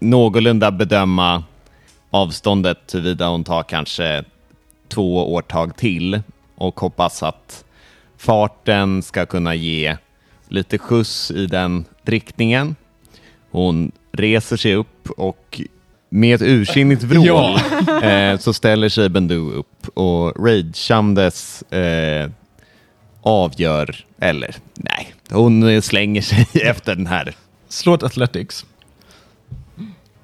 någorlunda 0.00 0.70
bedöma 0.70 1.44
avståndet 2.10 2.94
huruvida 2.94 3.28
hon 3.28 3.44
tar 3.44 3.62
kanske 3.62 4.24
två 4.88 5.34
årtag 5.34 5.76
till 5.76 6.22
och 6.54 6.80
hoppas 6.80 7.22
att 7.22 7.64
farten 8.16 9.02
ska 9.02 9.26
kunna 9.26 9.54
ge 9.54 9.96
lite 10.48 10.78
skjuts 10.78 11.30
i 11.30 11.46
den 11.46 11.84
riktningen. 12.02 12.76
Hon 13.50 13.92
reser 14.12 14.56
sig 14.56 14.74
upp 14.74 14.91
och 15.10 15.60
med 16.08 16.34
ett 16.34 16.42
ursinnigt 16.42 17.02
vrål 17.02 17.54
eh, 18.02 18.38
så 18.38 18.52
ställer 18.52 18.88
sig 18.88 19.08
Bendu 19.08 19.50
upp 19.50 19.88
och 19.94 20.46
rageandes 20.46 21.62
eh, 21.62 22.30
avgör, 23.22 24.04
eller 24.20 24.56
nej, 24.74 25.14
hon 25.30 25.82
slänger 25.82 26.22
sig 26.22 26.46
efter 26.62 26.94
den 26.94 27.06
här 27.06 27.34
Slå 27.72 27.94
ett 27.94 28.02
Athletics. 28.02 28.66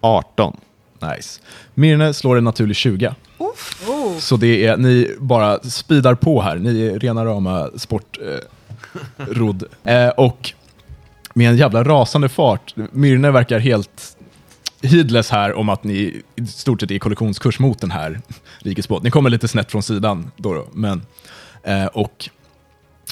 18. 0.01 0.57
Nice. 1.01 1.41
Mirne 1.75 2.15
slår 2.15 2.39
en 2.39 2.45
naturlig 2.45 2.77
20. 2.77 3.15
Oh. 3.39 4.19
Så 4.19 4.37
det 4.37 4.67
är, 4.67 4.77
ni 4.77 5.15
bara 5.19 5.59
speedar 5.59 6.15
på 6.15 6.43
här. 6.43 6.57
Ni 6.57 6.87
är 6.87 6.99
rena 6.99 7.25
rama 7.25 7.71
sportrodd. 7.77 9.65
Eh, 9.85 10.05
eh, 10.05 10.09
och 10.09 10.53
med 11.35 11.51
en 11.51 11.57
jävla 11.57 11.85
rasande 11.85 12.29
fart. 12.29 12.75
Myrne 12.93 13.31
verkar 13.31 13.59
helt 13.59 14.17
heedless 14.83 15.31
här 15.31 15.55
om 15.55 15.69
att 15.69 15.85
ni 15.85 16.23
i 16.37 16.47
stort 16.47 16.81
sett 16.81 16.91
är 16.91 16.95
i 16.95 16.99
kollisionskurs 16.99 17.59
mot 17.59 17.81
den 17.81 17.91
här 17.91 18.21
rikesbåt. 18.59 19.03
Ni 19.03 19.11
kommer 19.11 19.31
lite 19.31 19.49
snett 19.49 19.71
från 19.71 19.83
sidan 19.83 20.31
då, 20.37 20.55
då 20.55 20.69
men 20.73 21.03
eh, 21.63 21.87
och 21.87 22.29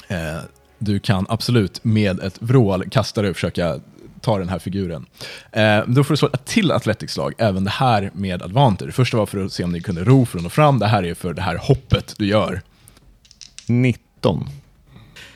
eh, 0.07 0.37
du 0.79 0.99
kan 0.99 1.25
absolut 1.29 1.83
med 1.83 2.19
ett 2.19 2.41
vrål 2.41 2.89
kasta 2.89 3.21
dig 3.21 3.29
och 3.29 3.35
försöka 3.35 3.79
ta 4.21 4.37
den 4.37 4.49
här 4.49 4.59
figuren. 4.59 5.05
Eh, 5.51 5.83
då 5.87 6.03
får 6.03 6.13
du 6.13 6.17
slå 6.17 6.29
ett 6.33 6.45
till 6.45 6.71
athletics-slag, 6.71 7.33
även 7.37 7.63
det 7.63 7.69
här 7.69 8.11
med 8.13 8.41
Advanter. 8.41 8.85
Det 8.85 8.91
första 8.91 9.17
var 9.17 9.25
för 9.25 9.45
att 9.45 9.53
se 9.53 9.63
om 9.63 9.71
ni 9.71 9.81
kunde 9.81 10.03
ro 10.03 10.25
från 10.25 10.45
och 10.45 10.53
fram, 10.53 10.79
det 10.79 10.87
här 10.87 11.03
är 11.03 11.13
för 11.13 11.33
det 11.33 11.41
här 11.41 11.55
hoppet 11.55 12.13
du 12.17 12.27
gör. 12.27 12.61
19. 13.67 14.49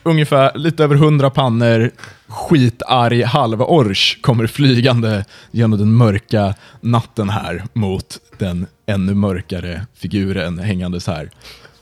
Ungefär 0.03 0.57
lite 0.57 0.83
över 0.83 0.95
hundra 0.95 1.29
pannor, 1.29 1.91
skitarg 2.27 3.23
halvorch 3.23 4.21
kommer 4.21 4.47
flygande 4.47 5.25
genom 5.51 5.79
den 5.79 5.93
mörka 5.93 6.55
natten 6.81 7.29
här 7.29 7.63
mot 7.73 8.19
den 8.37 8.67
ännu 8.85 9.13
mörkare 9.13 9.85
figuren 9.93 10.59
hängandes 10.59 11.07
här. 11.07 11.29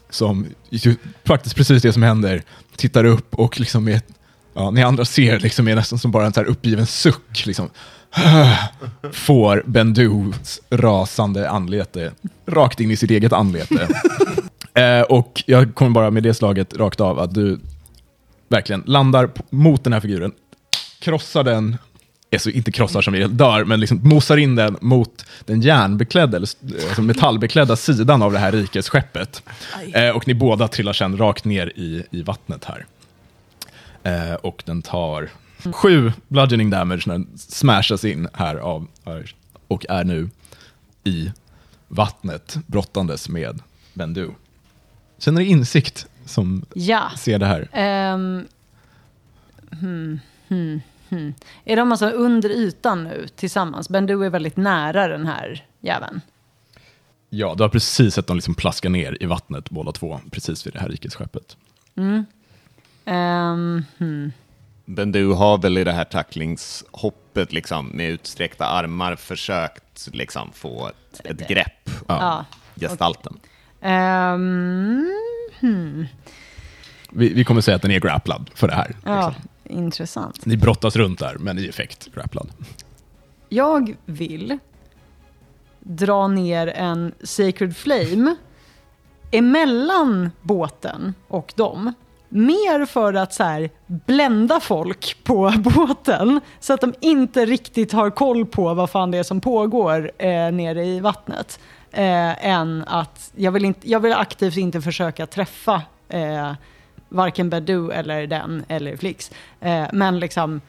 Som 0.10 0.46
faktiskt 1.26 1.56
precis 1.56 1.82
det 1.82 1.94
som 1.94 2.04
händer, 2.04 2.42
tittar 2.76 3.06
upp 3.06 3.36
och 3.36 3.60
liksom 3.60 3.84
med, 3.84 4.02
ja, 4.54 4.72
ni 4.72 4.84
andra 4.84 5.06
ser 5.06 5.40
liksom 5.40 5.68
är 5.68 5.76
nästan 5.76 6.00
som 6.00 6.12
bara 6.12 6.26
en 6.26 6.34
så 6.34 6.40
här 6.40 6.48
uppgiven 6.48 6.86
suck. 6.86 7.46
Liksom, 7.46 7.70
får 9.12 9.64
Bendus 9.66 10.62
rasande 10.70 11.50
anlete 11.50 12.12
rakt 12.48 12.80
in 12.80 12.92
i 12.92 12.98
sitt 12.98 13.12
eget 13.12 13.34
anlete. 13.34 13.88
eh, 14.74 15.02
och 15.02 15.44
jag 15.46 15.76
kommer 15.76 15.92
bara 15.92 16.12
med 16.12 16.24
det 16.24 16.34
slaget 16.34 16.78
rakt 16.78 17.02
av 17.02 17.20
att 17.20 17.34
du 17.34 17.60
verkligen 18.50 18.84
landar 18.86 19.30
mot 19.50 19.84
den 19.84 19.94
här 19.94 20.00
figuren, 20.00 20.32
krossar 21.00 21.44
den, 21.44 21.78
alltså 22.34 22.50
inte 22.50 22.72
krossar 22.72 23.02
som 23.02 23.16
i 23.16 23.28
dör, 23.28 23.66
men 23.66 23.80
liksom 23.80 24.00
mosar 24.04 24.38
in 24.38 24.56
den 24.56 24.78
mot 24.82 25.26
den 25.46 25.62
järnbeklädda, 25.62 26.38
eller 26.38 26.50
alltså 26.88 27.02
metallbeklädda 27.02 27.76
sidan 27.76 28.22
av 28.22 28.32
det 28.32 28.40
här 28.40 28.52
rikesskeppet. 28.52 29.44
Eh, 29.94 30.10
och 30.10 30.28
ni 30.28 30.34
båda 30.34 30.68
trillar 30.68 30.94
sen 30.94 31.18
rakt 31.18 31.46
ner 31.46 31.72
i, 31.76 32.04
i 32.12 32.24
vattnet 32.24 32.66
här. 32.66 32.86
Eh, 34.04 34.34
och 34.34 34.64
den 34.66 34.82
tar 34.82 35.30
sju 35.74 36.12
bludgeoning 36.28 36.70
damage 36.70 37.04
när 37.06 37.14
den 37.14 37.28
smashas 37.38 38.06
in 38.06 38.28
här 38.34 38.56
av 38.56 38.88
och 39.68 39.86
är 39.90 40.04
nu 40.04 40.30
i 41.04 41.32
vattnet 41.88 42.58
brottandes 42.68 43.30
med 43.30 43.60
Bendu. 43.94 44.30
Sen 45.18 45.38
är 45.38 45.42
det 45.42 45.48
insikt 45.48 46.08
som 46.30 46.66
Ja. 46.74 47.12
ser 47.18 47.40
det 47.40 47.46
här. 47.46 47.68
Ehm, 47.74 48.48
hmm, 49.80 50.20
hmm, 50.48 50.82
hmm. 51.10 51.34
Är 51.66 51.76
de 51.76 51.92
alltså 51.92 52.10
under 52.10 52.50
ytan 52.50 53.04
nu 53.04 53.28
tillsammans? 53.36 53.90
Bendu 53.90 54.26
är 54.26 54.30
väldigt 54.30 54.58
nära 54.58 55.08
den 55.08 55.26
här 55.26 55.66
jäveln. 55.80 56.22
Ja, 57.30 57.54
du 57.58 57.64
har 57.64 57.70
precis 57.70 58.14
sett 58.16 58.28
dem 58.28 58.38
liksom 58.38 58.56
plaska 58.56 58.90
ner 58.90 59.18
i 59.24 59.26
vattnet 59.26 59.70
båda 59.70 59.92
två, 59.92 60.20
precis 60.32 60.68
vid 60.68 60.74
det 60.74 60.80
här 60.80 60.90
rikesskeppet. 60.90 61.58
Ehm, 63.06 63.86
hmm. 63.98 64.32
Men 64.86 65.12
du 65.12 65.34
har 65.34 65.58
väl 65.58 65.78
i 65.78 65.84
det 65.84 65.92
här 65.92 66.04
tacklingshoppet 66.04 67.54
liksom, 67.54 67.88
med 67.88 68.10
utsträckta 68.10 68.66
armar 68.66 69.16
försökt 69.16 70.10
liksom, 70.14 70.52
få 70.54 70.88
ett, 70.88 71.22
ett 71.26 71.48
grepp 71.48 71.90
om 71.90 72.04
Ja. 72.08 72.46
gestalten? 72.76 73.40
Ehm, 73.82 75.06
hmm. 75.60 76.08
Vi, 77.12 77.34
vi 77.34 77.44
kommer 77.44 77.62
säga 77.62 77.76
att 77.76 77.82
den 77.82 77.92
är 77.92 78.00
grapplad 78.00 78.50
för 78.56 78.68
det 78.68 78.74
här. 78.76 78.96
Ja, 79.06 79.28
Liksom. 79.28 79.50
intressant. 79.78 80.46
Ni 80.46 80.58
brottas 80.58 80.96
runt 80.96 81.20
där, 81.20 81.36
men 81.40 81.60
i 81.60 81.66
effekt 81.68 82.10
grapplad. 82.16 82.48
Jag 83.50 83.96
vill 84.06 84.58
dra 85.80 86.28
ner 86.28 86.68
en 86.68 87.14
Sacred 87.24 87.78
Flame 87.78 88.36
emellan 89.32 90.32
båten 90.42 91.14
och 91.28 91.54
dem. 91.56 91.94
Mer 92.30 92.86
för 92.86 93.14
att 93.14 93.34
så 93.34 93.44
här, 93.44 93.70
blända 93.88 94.60
folk 94.60 95.18
på 95.24 95.54
båten 95.58 96.42
så 96.60 96.74
att 96.74 96.82
de 96.82 96.94
inte 97.00 97.46
riktigt 97.46 97.92
har 97.92 98.10
koll 98.10 98.46
på 98.46 98.74
vad 98.74 98.90
fan 98.90 99.12
det 99.12 99.18
är 99.18 99.24
som 99.24 99.42
pågår 99.42 100.12
eh, 100.18 100.52
nere 100.52 100.86
i 100.86 101.00
vattnet. 101.00 101.60
Eh, 101.92 102.46
än 102.48 102.84
att 102.88 103.32
jag 103.36 103.52
vill, 103.52 103.66
inte, 103.66 103.90
jag 103.90 104.00
vill 104.00 104.14
aktivt 104.14 104.58
inte 104.58 104.82
försöka 104.82 105.26
träffa 105.26 105.82
eh, 106.10 106.52
varken 107.10 107.50
Badoo 107.50 107.92
eller 107.92 108.28
den 108.28 108.66
eller 108.68 108.98
Flix. 108.98 109.32
Eh, 109.62 109.84
men 109.94 110.20
liksom 110.20 110.62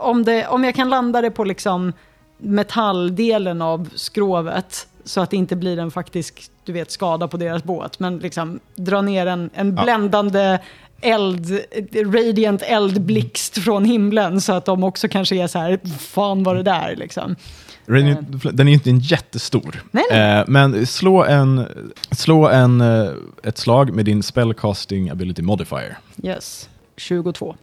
om, 0.00 0.24
det, 0.24 0.46
om 0.46 0.64
jag 0.64 0.74
kan 0.74 0.88
landa 0.90 1.20
det 1.20 1.30
på 1.30 1.44
liksom 1.44 1.92
metalldelen 2.38 3.62
av 3.62 3.88
skrovet 3.94 4.86
så 5.04 5.20
att 5.20 5.30
det 5.30 5.36
inte 5.36 5.56
blir 5.56 5.78
en 5.78 5.90
faktisk 5.90 6.50
du 6.64 6.72
vet, 6.72 6.90
skada 6.90 7.28
på 7.28 7.36
deras 7.36 7.64
båt. 7.64 7.98
Men 7.98 8.18
liksom 8.18 8.60
dra 8.74 9.00
ner 9.02 9.26
en, 9.26 9.50
en 9.54 9.76
Ja. 9.76 9.82
bländande 9.82 10.58
eld, 11.00 11.60
radiant 12.14 12.62
eldblixt 12.62 13.58
från 13.58 13.84
himlen 13.84 14.40
så 14.40 14.52
att 14.52 14.64
de 14.64 14.84
också 14.84 15.08
kanske 15.08 15.36
är 15.36 15.46
så 15.46 15.58
här, 15.58 15.98
fan 15.98 16.42
var 16.42 16.54
det 16.54 16.62
där 16.62 16.96
liksom. 16.96 17.36
Radiant, 17.90 18.42
den 18.56 18.68
är 18.68 18.70
ju 18.70 18.74
inte 18.74 18.90
en 18.90 18.98
jättestor. 18.98 19.82
Nej, 19.90 20.04
nej. 20.10 20.38
Eh, 20.38 20.44
men 20.48 20.86
slå, 20.86 21.24
en, 21.24 21.66
slå 22.10 22.48
en, 22.48 22.80
eh, 22.80 23.10
ett 23.42 23.58
slag 23.58 23.94
med 23.94 24.04
din 24.04 24.22
spellcasting 24.22 25.10
ability 25.10 25.42
modifier. 25.42 25.98
Yes, 26.22 26.68
22. 26.96 27.56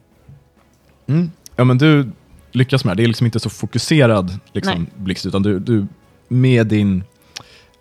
Mm. 1.07 1.32
Ja, 1.55 1.63
men 1.63 1.78
du 1.78 2.11
lyckas 2.51 2.86
med 2.86 2.97
det. 2.97 3.03
Det 3.03 3.05
är 3.05 3.07
liksom 3.07 3.25
inte 3.25 3.39
så 3.39 3.49
fokuserad 3.49 4.39
liksom, 4.53 4.88
blixt, 4.95 5.25
utan 5.25 5.43
du, 5.43 5.59
du 5.59 5.88
med 6.28 6.67
din 6.67 7.03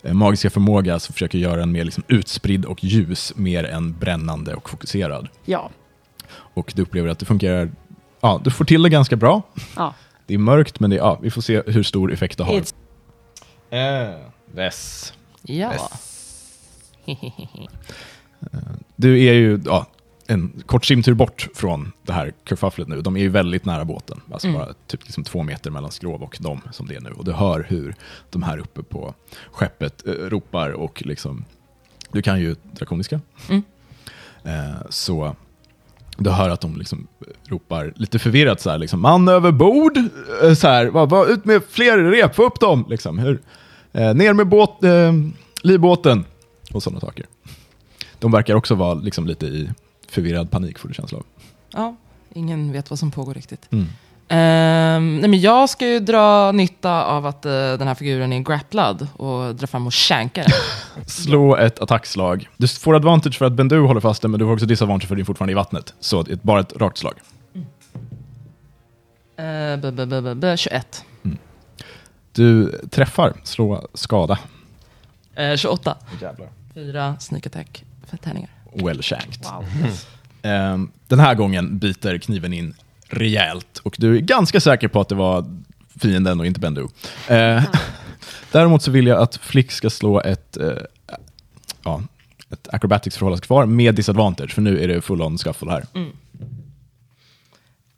eh, 0.03 0.15
magiska 0.15 0.51
förmåga 0.51 0.99
så 0.99 1.13
försöker 1.13 1.39
göra 1.39 1.63
en 1.63 1.73
mer 1.73 1.85
liksom, 1.85 2.05
utspridd 2.09 2.65
och 2.65 2.85
ljus, 2.85 3.33
mer 3.37 3.65
än 3.65 3.99
brännande 3.99 4.55
och 4.55 4.71
fokuserad. 4.71 5.29
Ja, 5.45 5.71
Och 6.29 6.73
du 6.77 6.83
upplever 6.83 7.09
att 7.09 7.19
det 7.19 7.27
fungerar, 7.27 7.71
ja, 8.21 8.41
du 8.45 8.51
får 8.51 8.65
till 8.65 8.83
det 8.83 8.89
ganska 8.89 9.17
bra. 9.17 9.43
ja. 9.77 9.95
Det 10.27 10.35
är 10.35 10.39
mörkt, 10.39 10.81
men 10.81 10.91
det, 10.91 10.97
ja, 10.97 11.19
vi 11.23 11.31
får 11.31 11.43
se 11.43 11.63
hur 11.67 11.83
stor 11.83 12.13
effekt 12.13 12.39
det 12.39 12.45
har. 12.45 12.53
It's, 12.61 12.75
Äh, 13.71 14.21
Vess. 14.55 15.13
Ja. 15.43 15.73
Du 18.97 19.25
är 19.25 19.33
ju 19.33 19.61
ja, 19.65 19.87
en 20.27 20.63
kort 20.67 20.85
simtur 20.85 21.15
bort 21.15 21.49
från 21.55 21.93
det 22.03 22.13
här 22.13 22.33
kerfufflet 22.49 22.89
nu. 22.89 23.01
De 23.03 23.17
är 23.17 23.21
ju 23.21 23.29
väldigt 23.29 23.65
nära 23.65 23.85
båten. 23.85 24.21
Alltså 24.33 24.49
Mm. 24.49 24.61
bara 24.61 24.75
typ 24.87 25.05
liksom 25.05 25.25
två 25.25 25.43
meter 25.43 25.71
mellan 25.71 25.91
skrov 25.91 26.23
och 26.23 26.37
dem 26.41 26.61
som 26.73 26.87
det 26.87 26.95
är 26.97 27.01
nu. 27.01 27.11
Och 27.11 27.25
du 27.25 27.33
hör 27.33 27.67
hur 27.69 27.95
de 28.31 28.43
här 28.43 28.59
uppe 28.59 28.83
på 28.83 29.15
skeppet 29.53 30.07
eh, 30.07 30.13
ropar 30.13 30.71
och 30.71 31.03
liksom... 31.07 31.45
Du 32.13 32.23
kan 32.23 32.41
ju 32.41 32.57
drakoniska. 32.73 33.21
Mm. 33.49 33.63
Eh, 34.45 34.77
så 34.91 35.37
du 36.17 36.31
hör 36.31 36.51
att 36.51 36.61
de 36.61 36.77
liksom 36.77 37.07
ropar 37.45 37.93
lite 37.97 38.19
förvirrat 38.19 38.61
så 38.61 38.71
här, 38.71 38.79
liksom, 38.79 39.01
man 39.01 39.29
över 39.29 39.53
bord, 39.53 39.97
eh, 40.43 40.55
så 40.55 40.69
här, 40.69 40.87
va, 40.87 41.07
va, 41.07 41.27
ut 41.27 41.45
med 41.45 41.63
fler 41.69 41.99
rep, 41.99 42.35
få 42.35 42.47
upp 42.47 42.61
dem, 42.61 42.87
liksom, 42.89 43.19
hur, 43.19 43.41
eh, 43.93 44.15
ner 44.15 44.33
med 44.33 44.49
båt, 44.49 44.85
eh, 44.85 45.13
livbåten 45.63 46.25
och 46.73 46.83
sådana 46.83 47.01
saker. 47.01 47.27
De 48.19 48.33
verkar 48.33 48.55
också 48.55 48.75
vara 48.75 48.95
liksom, 48.95 49.27
lite 49.27 49.47
i 49.47 49.71
förvirrad 50.09 50.51
panik, 50.51 50.79
får 50.79 50.89
du 50.89 50.95
känsla 50.95 51.19
av. 51.19 51.25
ja, 51.73 51.97
ingen 52.35 52.73
vet 52.73 52.91
vad 52.91 52.99
som 52.99 53.11
pågår 53.11 53.35
riktigt. 53.35 53.73
Mm. 53.73 53.87
Ehm, 54.29 55.21
nej 55.21 55.31
men 55.31 55.41
jag 55.41 55.69
ska 55.71 55.87
ju 55.87 56.01
dra 56.01 56.53
nytta 56.53 57.05
av 57.05 57.27
att 57.27 57.47
eh, 57.47 57.53
den 57.53 57.89
här 57.89 57.95
figuren 57.95 58.33
är 58.33 58.41
grapplad 58.41 59.09
och 59.17 59.55
dra 59.55 59.67
fram 59.67 59.87
och 59.87 59.95
shanka 59.95 60.43
den. 60.43 60.53
Slå 61.07 61.57
ett 61.57 61.79
attackslag. 61.79 62.49
Du 62.57 62.69
får 62.69 62.95
advantage 62.95 63.39
för 63.39 63.45
att 63.45 63.53
Bendu 63.53 63.81
håller 63.81 64.01
fast 64.01 64.23
den, 64.23 64.31
men 64.31 64.41
du 64.41 64.47
får 64.47 64.53
också 64.53 64.67
disadvantage 64.67 65.09
för 65.09 65.15
att 65.15 65.19
din 65.19 65.27
fortfarande 65.27 65.51
är 65.51 65.55
i 65.55 65.57
vattnet. 65.57 65.95
Så 66.01 66.21
ett, 66.21 66.43
bara 66.43 66.61
ett 66.61 66.77
rakt 66.77 66.99
slag. 66.99 67.15
Uh, 69.39 69.77
b, 69.83 69.91
b, 69.91 70.07
b, 70.07 70.21
b, 70.21 70.35
b, 70.35 70.57
21. 70.57 71.05
Du 72.33 72.81
träffar, 72.91 73.33
slå 73.45 73.89
skada. 73.95 74.39
Eh, 75.35 75.57
28. 75.57 75.97
Jävlar. 76.21 76.49
Fyra 76.75 77.17
sneak 77.19 77.47
attack 77.47 77.85
för 78.07 78.17
tärningar. 78.17 78.51
Well 78.73 79.03
shanked. 79.03 79.47
Ehm, 80.43 80.91
den 81.07 81.19
här 81.19 81.35
gången 81.35 81.79
biter 81.79 82.19
kniven 82.19 82.53
in 82.53 82.75
rejält 83.09 83.79
och 83.79 83.97
du 83.99 84.17
är 84.17 84.21
ganska 84.21 84.61
säker 84.61 84.89
på 84.89 85.01
att 85.01 85.09
det 85.09 85.15
var 85.15 85.45
fienden 86.01 86.41
och 86.41 86.47
inte 86.47 86.61
Bendu. 86.61 86.89
Eh, 87.29 87.65
däremot 88.53 88.83
så 88.83 88.91
vill 88.91 89.07
jag 89.07 89.23
att 89.23 89.37
Flick 89.37 89.73
ska 89.73 89.91
slå 89.91 90.21
ett, 90.21 90.57
eh, 90.57 90.73
ja, 91.85 92.03
ett 92.51 92.69
acrobatics 92.75 93.17
för 93.17 93.31
att 93.31 93.41
kvar 93.41 93.67
med 93.67 93.95
disadvantage, 93.95 94.55
för 94.55 94.63
nu 94.63 94.83
är 94.83 94.89
det 94.89 95.01
full 95.01 95.23
on 95.23 95.39
scuffle 95.39 95.71
här. 95.71 95.87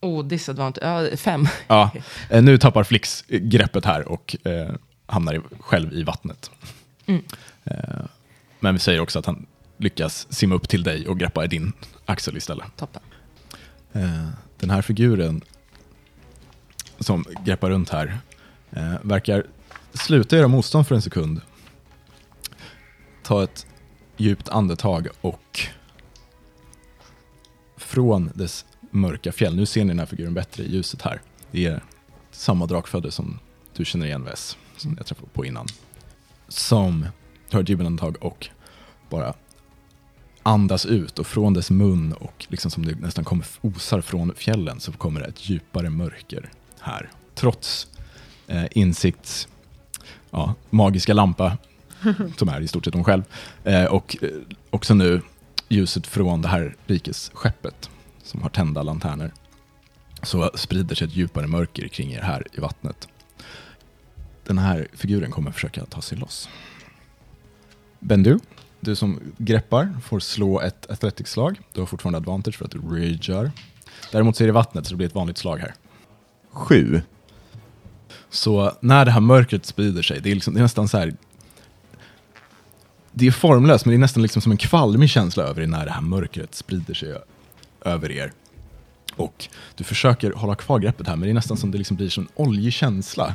Oh, 0.00 0.24
disadvantage. 0.24 0.84
Ja, 0.84 1.16
fem. 1.16 1.48
Ja, 1.68 1.90
eh, 2.30 2.42
nu 2.42 2.58
tappar 2.58 2.84
Flix 2.84 3.24
greppet 3.28 3.84
här 3.84 4.08
och 4.08 4.36
eh, 4.44 4.74
hamnar 5.06 5.34
i, 5.34 5.40
själv 5.60 5.92
i 5.92 6.02
vattnet. 6.02 6.50
Mm. 7.06 7.22
Eh, 7.64 7.74
men 8.60 8.74
vi 8.74 8.80
säger 8.80 9.00
också 9.00 9.18
att 9.18 9.26
han 9.26 9.46
lyckas 9.76 10.26
simma 10.30 10.54
upp 10.54 10.68
till 10.68 10.82
dig 10.82 11.08
och 11.08 11.18
greppa 11.18 11.44
i 11.44 11.48
din 11.48 11.72
axel 12.06 12.36
istället. 12.36 12.66
Toppen. 12.76 13.02
Den 14.60 14.70
här 14.70 14.82
figuren 14.82 15.42
som 17.00 17.24
greppar 17.44 17.70
runt 17.70 17.90
här 17.90 18.18
eh, 18.70 18.94
verkar 19.02 19.46
sluta 19.92 20.36
göra 20.36 20.48
motstånd 20.48 20.86
för 20.86 20.94
en 20.94 21.02
sekund. 21.02 21.40
Ta 23.22 23.44
ett 23.44 23.66
djupt 24.16 24.48
andetag 24.48 25.08
och 25.20 25.60
från 27.76 28.30
dess 28.34 28.64
mörka 28.90 29.32
fjäll, 29.32 29.56
nu 29.56 29.66
ser 29.66 29.80
ni 29.80 29.88
den 29.88 29.98
här 29.98 30.06
figuren 30.06 30.34
bättre 30.34 30.62
i 30.62 30.72
ljuset 30.72 31.02
här. 31.02 31.20
Det 31.50 31.66
är 31.66 31.82
samma 32.30 32.66
drakfödde 32.66 33.10
som 33.10 33.38
du 33.76 33.84
känner 33.84 34.06
igen 34.06 34.24
Vess 34.24 34.56
som 34.76 34.94
jag 34.96 35.06
träffade 35.06 35.28
på 35.32 35.44
innan. 35.44 35.66
Som 36.48 37.06
tar 37.50 37.62
ett 37.62 37.68
djupt 37.68 37.82
andetag 37.82 38.16
och 38.20 38.48
bara 39.10 39.34
andas 40.48 40.86
ut 40.86 41.18
och 41.18 41.26
från 41.26 41.54
dess 41.54 41.70
mun 41.70 42.12
och 42.12 42.46
liksom 42.48 42.70
som 42.70 42.86
det 42.86 43.00
nästan 43.00 43.24
kommer 43.24 43.46
osar 43.60 44.00
från 44.00 44.34
fjällen 44.34 44.80
så 44.80 44.92
kommer 44.92 45.20
det 45.20 45.26
ett 45.26 45.48
djupare 45.48 45.90
mörker 45.90 46.50
här. 46.80 47.10
Trots 47.34 47.86
eh, 48.46 48.64
insikts 48.70 49.48
ja, 50.30 50.54
magiska 50.70 51.14
lampa 51.14 51.56
som 52.36 52.48
är 52.48 52.60
i 52.60 52.68
stort 52.68 52.84
sett 52.84 52.94
hon 52.94 53.04
själv 53.04 53.22
eh, 53.64 53.84
och 53.84 54.16
eh, 54.22 54.28
också 54.70 54.94
nu 54.94 55.22
ljuset 55.68 56.06
från 56.06 56.42
det 56.42 56.48
här 56.48 56.76
rikesskeppet 56.86 57.90
som 58.22 58.42
har 58.42 58.50
tända 58.50 58.82
lanterner 58.82 59.32
så 60.22 60.50
sprider 60.54 60.94
sig 60.94 61.06
ett 61.06 61.16
djupare 61.16 61.46
mörker 61.46 61.88
kring 61.88 62.12
er 62.12 62.22
här 62.22 62.46
i 62.52 62.60
vattnet. 62.60 63.08
Den 64.44 64.58
här 64.58 64.88
figuren 64.92 65.30
kommer 65.30 65.50
försöka 65.50 65.84
ta 65.84 66.00
sig 66.00 66.18
loss. 66.18 66.48
Bendu, 67.98 68.38
du 68.80 68.96
som 68.96 69.20
greppar 69.38 69.96
får 70.04 70.20
slå 70.20 70.60
ett 70.60 70.90
athletics-slag. 70.90 71.60
Du 71.72 71.80
har 71.80 71.86
fortfarande 71.86 72.18
advantage 72.18 72.58
för 72.58 72.64
att 72.64 72.70
du 72.70 72.78
ragear. 72.78 73.50
Däremot 74.12 74.36
så 74.36 74.44
är 74.44 74.46
det 74.46 74.52
vattnet 74.52 74.86
så 74.86 74.90
det 74.90 74.96
blir 74.96 75.06
ett 75.06 75.14
vanligt 75.14 75.38
slag 75.38 75.58
här. 75.58 75.74
Sju. 76.50 77.00
Så 78.30 78.72
när 78.80 79.04
det 79.04 79.10
här 79.10 79.20
mörkret 79.20 79.66
sprider 79.66 80.02
sig, 80.02 80.20
det 80.20 80.30
är, 80.30 80.34
liksom, 80.34 80.54
det 80.54 80.60
är 80.60 80.62
nästan 80.62 80.88
så 80.88 80.98
här... 80.98 81.14
Det 83.12 83.26
är 83.26 83.30
formlöst, 83.30 83.84
men 83.84 83.90
det 83.90 83.96
är 83.96 83.98
nästan 83.98 84.22
liksom 84.22 84.42
som 84.42 84.52
en 84.52 84.58
kvalmig 84.58 85.10
känsla 85.10 85.44
över 85.44 85.60
det 85.60 85.66
när 85.66 85.84
det 85.84 85.90
här 85.90 86.00
mörkret 86.00 86.54
sprider 86.54 86.94
sig 86.94 87.16
över 87.84 88.12
er. 88.12 88.32
Och 89.16 89.48
du 89.76 89.84
försöker 89.84 90.32
hålla 90.32 90.54
kvar 90.54 90.78
greppet 90.78 91.06
här, 91.06 91.16
men 91.16 91.22
det 91.22 91.32
är 91.32 91.34
nästan 91.34 91.56
som 91.56 91.70
det 91.70 91.78
liksom 91.78 91.96
blir 91.96 92.08
som 92.08 92.24
en 92.24 92.28
oljig 92.34 92.72
känsla. 92.72 93.34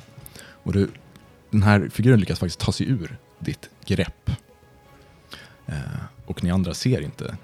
Och 0.64 0.74
du, 0.74 0.90
den 1.50 1.64
här 1.64 1.90
figuren 1.94 2.20
lyckas 2.20 2.40
faktiskt 2.40 2.60
ta 2.60 2.72
sig 2.72 2.90
ur 2.90 3.18
ditt 3.40 3.70
grepp. 3.86 4.32
Eh, 5.66 5.76
och 6.26 6.44
ni 6.44 6.52
andra 6.52 6.74
ser 6.74 7.02
inte 7.02 7.38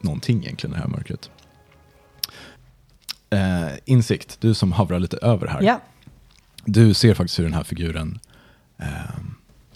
någonting 0.00 0.44
egentligen 0.44 0.74
i 0.74 0.76
det 0.76 0.82
här 0.82 0.88
mörkret. 0.88 1.30
Eh, 3.30 3.78
insikt, 3.84 4.40
du 4.40 4.54
som 4.54 4.72
havrar 4.72 4.98
lite 4.98 5.16
över 5.16 5.46
här. 5.46 5.62
Ja. 5.62 5.80
Du 6.64 6.94
ser 6.94 7.14
faktiskt 7.14 7.38
hur 7.38 7.44
den 7.44 7.54
här 7.54 7.64
figuren 7.64 8.18
eh, 8.78 8.86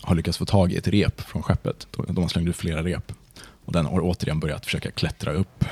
har 0.01 0.15
lyckats 0.15 0.39
få 0.39 0.45
tag 0.45 0.73
i 0.73 0.77
ett 0.77 0.89
rep 0.89 1.21
från 1.21 1.43
skeppet. 1.43 1.87
De 1.91 2.15
de 2.15 2.23
har 2.23 2.29
slängt 2.29 2.49
ut 2.49 2.57
flera 2.57 2.83
rep. 2.83 3.13
Och 3.65 3.73
den 3.73 3.87
har 3.87 4.01
återigen 4.01 4.41
börjat 4.41 4.65
försöka 4.65 4.91
klättra 4.91 5.33
upp. 5.33 5.65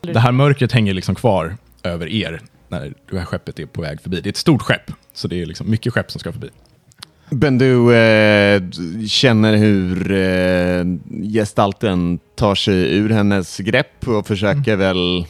Det 0.00 0.20
här 0.20 0.32
mörkret 0.32 0.72
hänger 0.72 0.94
liksom 0.94 1.14
kvar 1.14 1.56
över 1.82 2.06
er 2.08 2.42
när 2.68 2.94
det 3.10 3.18
här 3.18 3.24
skeppet 3.24 3.58
är 3.58 3.66
på 3.66 3.80
väg 3.80 4.00
förbi. 4.00 4.20
Det 4.20 4.28
är 4.28 4.30
ett 4.30 4.36
stort 4.36 4.62
skepp, 4.62 4.92
så 5.12 5.28
det 5.28 5.42
är 5.42 5.46
liksom 5.46 5.70
mycket 5.70 5.92
skepp 5.92 6.10
som 6.10 6.18
ska 6.18 6.32
förbi. 6.32 6.50
Bendu 7.30 7.92
eh, 7.92 8.62
känner 9.06 9.56
hur 9.56 10.12
eh, 10.12 10.84
gestalten 11.32 12.18
tar 12.34 12.54
sig 12.54 12.96
ur 12.96 13.10
hennes 13.10 13.58
grepp 13.58 14.08
och 14.08 14.26
försöker 14.26 14.76
väl 14.76 15.26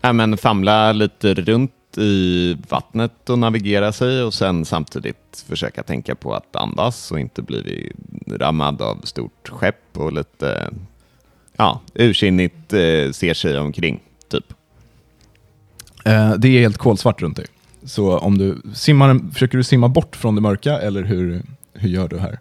ja, 0.00 0.12
men, 0.12 0.36
famla 0.36 0.92
lite 0.92 1.34
runt 1.34 1.72
i 1.98 2.56
vattnet 2.68 3.30
och 3.30 3.38
navigera 3.38 3.92
sig 3.92 4.22
och 4.22 4.34
sen 4.34 4.64
samtidigt 4.64 5.44
försöka 5.48 5.82
tänka 5.82 6.14
på 6.14 6.34
att 6.34 6.56
andas 6.56 7.12
och 7.12 7.20
inte 7.20 7.42
bli 7.42 7.92
rammad 8.26 8.82
av 8.82 9.00
stort 9.04 9.48
skepp 9.48 9.98
och 9.98 10.12
lite 10.12 10.70
ja, 11.56 11.80
ursinnigt 11.94 12.72
eh, 12.72 13.10
ser 13.12 13.34
sig 13.34 13.58
omkring. 13.58 14.00
Typ. 14.28 14.52
Eh, 16.04 16.34
det 16.34 16.48
är 16.48 16.60
helt 16.60 16.78
kolsvart 16.78 17.22
runt 17.22 17.36
dig. 17.36 17.46
Så 17.86 18.18
om 18.18 18.38
du 18.38 18.62
simmar, 18.74 19.32
försöker 19.32 19.58
du 19.58 19.64
simma 19.64 19.88
bort 19.88 20.16
från 20.16 20.34
det 20.34 20.40
mörka 20.40 20.78
eller 20.78 21.02
hur, 21.02 21.42
hur 21.72 21.88
gör 21.88 22.08
du 22.08 22.18
här? 22.18 22.38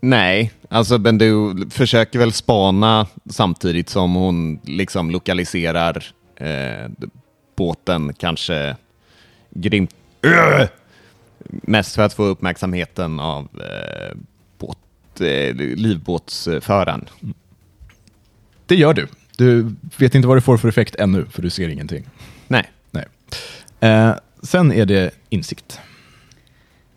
Nej, 0.00 0.52
alltså 0.68 0.98
Bendu 0.98 1.54
försöker 1.70 2.18
väl 2.18 2.32
spana 2.32 3.06
samtidigt 3.30 3.88
som 3.88 4.14
hon 4.14 4.60
liksom 4.64 5.10
lokaliserar 5.10 6.04
eh, 6.36 6.90
båten 7.56 8.14
kanske 8.14 8.76
grymt. 9.50 9.94
Ugh! 10.22 10.68
Mest 11.48 11.94
för 11.94 12.02
att 12.02 12.14
få 12.14 12.24
uppmärksamheten 12.24 13.20
av 13.20 13.48
eh, 13.54 14.16
båt, 14.58 15.20
eh, 15.20 15.54
livbåtsföraren. 15.54 17.04
Det 18.66 18.74
gör 18.74 18.94
du. 18.94 19.08
Du 19.36 19.74
vet 19.96 20.14
inte 20.14 20.28
vad 20.28 20.36
det 20.36 20.40
får 20.40 20.56
för 20.56 20.68
effekt 20.68 20.94
ännu, 20.94 21.26
för 21.30 21.42
du 21.42 21.50
ser 21.50 21.68
ingenting. 21.68 22.04
Nej. 22.48 22.70
Nej. 22.90 23.06
Eh, 23.80 24.14
sen 24.44 24.72
är 24.72 24.86
det 24.86 25.10
insikt. 25.28 25.80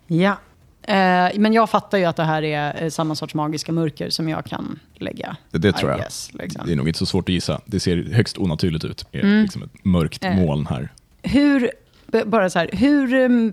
Ja. 0.06 0.36
Eh, 0.82 1.30
men 1.38 1.52
jag 1.52 1.70
fattar 1.70 1.98
ju 1.98 2.04
att 2.04 2.16
det 2.16 2.24
här 2.24 2.42
är 2.42 2.82
eh, 2.82 2.88
samma 2.90 3.14
sorts 3.14 3.34
magiska 3.34 3.72
mörker 3.72 4.10
som 4.10 4.28
jag 4.28 4.44
kan 4.44 4.78
lägga. 4.94 5.36
Det, 5.50 5.58
det 5.58 5.72
tror 5.72 5.90
jag. 5.90 6.00
guess, 6.00 6.30
liksom. 6.32 6.62
Det 6.66 6.72
är 6.72 6.76
nog 6.76 6.88
inte 6.88 6.98
så 6.98 7.06
svårt 7.06 7.28
att 7.28 7.32
gissa. 7.32 7.60
Det 7.66 7.80
ser 7.80 7.96
högst 8.12 8.38
onaturligt 8.38 8.84
ut. 8.84 9.06
Det 9.10 9.18
är 9.18 9.22
Mm. 9.22 9.42
liksom 9.42 9.62
ett 9.62 9.84
mörkt 9.84 10.24
Eh. 10.24 10.34
moln 10.36 10.66
här. 10.66 10.88
Hur, 11.22 11.70
bara 12.26 12.50
så 12.50 12.58
här, 12.58 12.70
hur 12.72 13.14
um, 13.14 13.52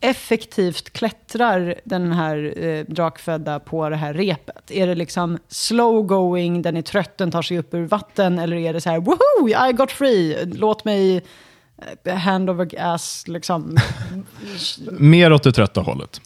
effektivt 0.00 0.90
klättrar 0.92 1.74
den 1.84 2.12
här 2.12 2.54
eh, 2.64 2.84
drakfödda 2.88 3.60
på 3.60 3.88
det 3.88 3.96
här 3.96 4.14
repet? 4.14 4.70
Är 4.70 4.86
det 4.86 4.94
liksom 4.94 5.38
slow 5.48 6.02
going, 6.06 6.62
den 6.62 6.76
är 6.76 6.82
trött, 6.82 7.18
den 7.18 7.30
tar 7.30 7.42
sig 7.42 7.58
upp 7.58 7.74
ur 7.74 7.84
vatten? 7.86 8.38
Eller 8.38 8.56
är 8.56 8.72
det 8.72 8.80
så 8.80 8.90
här, 8.90 9.00
woho, 9.00 9.68
I 9.68 9.72
got 9.72 9.92
free, 9.92 10.36
låt 10.44 10.84
mig 10.84 11.16
eh, 11.16 11.22
hand 12.06 12.50
over 12.50 12.80
ass, 12.80 13.28
liksom. 13.28 13.76
Mer 14.90 15.32
åt 15.32 15.42
det 15.42 15.52
trötta 15.52 15.80
hållet. 15.80 16.20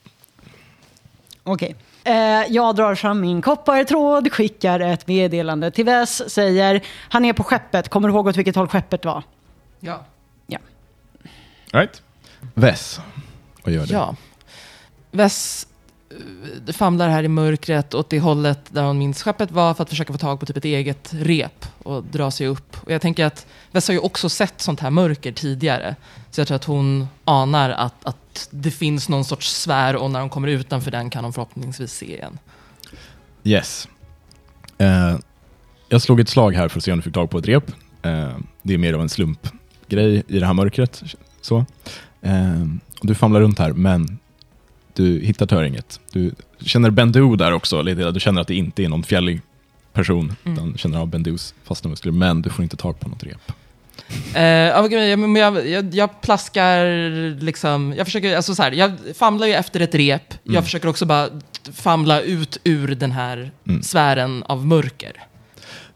Okej. 1.45 1.77
Eh, 2.05 2.15
jag 2.49 2.77
drar 2.77 2.95
fram 2.95 3.21
min 3.21 3.43
koppartråd, 3.43 4.33
skickar 4.33 4.81
ett 4.81 5.07
meddelande 5.07 5.71
till 5.71 5.85
Wes, 5.85 6.31
säger 6.31 6.83
han 7.09 7.25
är 7.25 7.33
på 7.33 7.45
skeppet, 7.45 7.89
kommer 7.89 8.09
du 8.09 8.15
ihåg 8.15 8.27
åt 8.27 8.37
vilket 8.37 8.57
håll 8.57 8.69
skeppet 8.69 9.05
var? 9.05 9.23
Ja. 9.81 10.05
Ja. 10.47 10.59
Right? 11.73 12.03
Vess. 12.55 13.01
Vad 13.65 13.75
gör 13.75 13.87
du? 13.87 13.93
Ja. 13.93 14.17
Vess 15.11 15.67
famlar 16.73 17.09
här 17.09 17.23
i 17.23 17.29
mörkret 17.29 17.95
åt 17.95 18.11
det 18.11 18.21
hållet 18.21 18.61
där 18.69 18.83
hon 18.83 18.99
minns 18.99 19.23
skeppet 19.23 19.51
var 19.51 19.75
för 19.75 19.83
att 19.83 19.89
försöka 19.89 20.13
få 20.13 20.19
tag 20.19 20.41
på 20.41 20.47
typ 20.47 20.57
ett 20.57 20.65
eget 20.65 21.15
rep 21.15 21.67
och 21.83 22.05
dra 22.05 22.31
sig 22.31 22.47
upp. 22.47 22.77
Och 22.85 22.93
jag 22.93 23.03
tänker 23.03 23.25
att 23.25 23.47
Vess 23.73 23.89
har 23.89 23.93
ju 23.93 24.01
också 24.01 24.29
sett 24.29 24.61
sånt 24.61 24.81
här 24.81 24.91
mörker 24.91 25.33
tidigare. 25.33 25.97
Så 26.31 26.41
jag 26.41 26.49
tror 26.49 26.57
att 26.57 26.65
hon 26.65 27.07
anar 27.25 27.71
att, 27.71 28.05
att 28.05 28.49
det 28.51 28.71
finns 28.71 29.09
någon 29.09 29.25
sorts 29.25 29.63
sfär 29.63 29.97
och 29.97 30.11
när 30.11 30.21
hon 30.21 30.31
kommer 30.31 30.49
utanför 30.49 30.91
den 30.91 31.11
kan 31.11 31.25
hon 31.25 31.33
förhoppningsvis 31.33 31.93
se 31.93 32.07
igen. 32.07 32.39
Yes. 33.45 33.89
Uh, 34.81 35.19
jag 35.89 36.03
slog 36.03 36.21
ett 36.21 36.29
slag 36.29 36.55
här 36.55 36.69
för 36.69 36.79
att 36.79 36.85
se 36.85 36.93
om 36.93 36.99
du 36.99 37.03
fick 37.03 37.15
tag 37.15 37.31
på 37.31 37.39
ett 37.39 37.49
rep. 37.49 37.71
Uh, 38.07 38.37
det 38.63 38.75
är 38.75 38.79
mer 38.79 38.93
av 38.93 39.01
en 39.01 39.09
slumpgrej 39.09 40.23
i 40.29 40.39
det 40.39 40.47
här 40.47 40.55
mörkret. 40.55 41.03
Så. 41.41 41.57
Uh, 42.27 42.67
du 43.03 43.15
famlar 43.15 43.41
runt 43.41 43.59
här, 43.59 43.73
men 43.73 44.19
du 44.95 45.21
hittar 45.21 45.65
inget. 45.65 46.01
Du 46.13 46.33
känner 46.61 46.91
Bendu 46.91 47.37
där 47.37 47.53
också, 47.53 47.83
lite. 47.83 48.11
du 48.11 48.21
känner 48.21 48.41
att 48.41 48.47
det 48.49 48.55
inte 48.55 48.85
är 48.85 48.89
någon 48.89 49.03
fjällig 49.03 49.41
person, 49.93 50.37
Mm. 50.45 50.57
utan 50.59 50.79
känner 50.79 50.99
av 50.99 51.07
Bendus 51.09 51.55
fasta 51.65 51.89
muskler, 51.89 52.13
men 52.13 52.43
du 52.43 52.51
får 52.51 52.63
inte 52.63 52.77
tag 52.77 53.01
på 53.01 53.09
något 53.09 53.25
rep. 53.25 53.53
Eh, 54.35 54.43
ja, 54.43 54.89
men 55.17 55.37
jag, 55.37 55.57
jag, 55.57 55.69
jag, 55.69 55.95
jag 55.95 56.21
plaskar 56.21 56.85
liksom, 57.41 57.95
jag 57.97 58.07
försöker, 58.07 58.37
alltså 58.37 58.55
så 58.55 58.63
här, 58.63 58.73
jag 58.73 58.93
famlar 59.15 59.47
ju 59.47 59.53
efter 59.53 59.81
ett 59.81 59.95
rep. 59.95 60.35
Mm. 60.45 60.55
Jag 60.55 60.65
försöker 60.65 60.89
också 60.89 61.07
bara 61.07 61.29
famla 61.73 62.21
ut 62.21 62.59
ur 62.65 62.89
den 62.95 63.13
här 63.13 63.51
Mm. 63.69 63.83
sfären 63.83 64.43
av 64.43 64.67
mörker. 64.67 65.13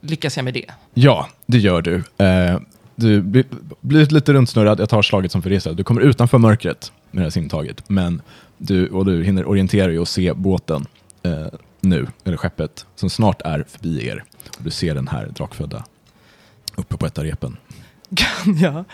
Lyckas 0.01 0.37
jag 0.37 0.45
med 0.45 0.55
det? 0.55 0.71
Ja, 0.95 1.29
det 1.47 1.59
gör 1.59 1.83
du. 1.83 1.95
Eh, 2.25 2.59
du 2.95 3.23
blir, 3.23 3.45
blir 3.81 4.07
lite 4.07 4.33
runtsnurrad, 4.33 4.81
jag 4.81 4.89
tar 4.89 5.03
slaget 5.03 5.33
som 5.33 5.43
förresa. 5.43 5.73
Du 5.73 5.85
kommer 5.85 6.01
utanför 6.01 6.39
mörkret 6.39 6.93
med 7.11 7.21
det 7.21 7.25
här 7.27 7.31
simtaget, 7.31 7.89
men 7.89 8.23
du, 8.59 8.89
och 8.89 9.05
du 9.05 9.25
hinner 9.25 9.49
orientera 9.49 9.87
dig 9.87 9.99
och 9.99 10.09
se 10.09 10.33
båten 10.33 10.87
eh, 11.23 11.47
nu, 11.81 12.07
eller 12.25 12.37
skeppet, 12.37 12.87
som 12.95 13.11
snart 13.11 13.43
är 13.43 13.65
förbi 13.69 14.07
er. 14.09 14.25
Och 14.59 14.65
du 14.65 14.71
ser 14.71 14.95
den 14.95 15.09
här 15.09 15.27
drakfödda 15.27 15.85
uppe 16.77 16.97
på 16.97 17.07
ett 17.07 17.19
av 17.19 17.25
repen. 17.25 17.57
Kan 18.17 18.57
jag, 18.59 18.85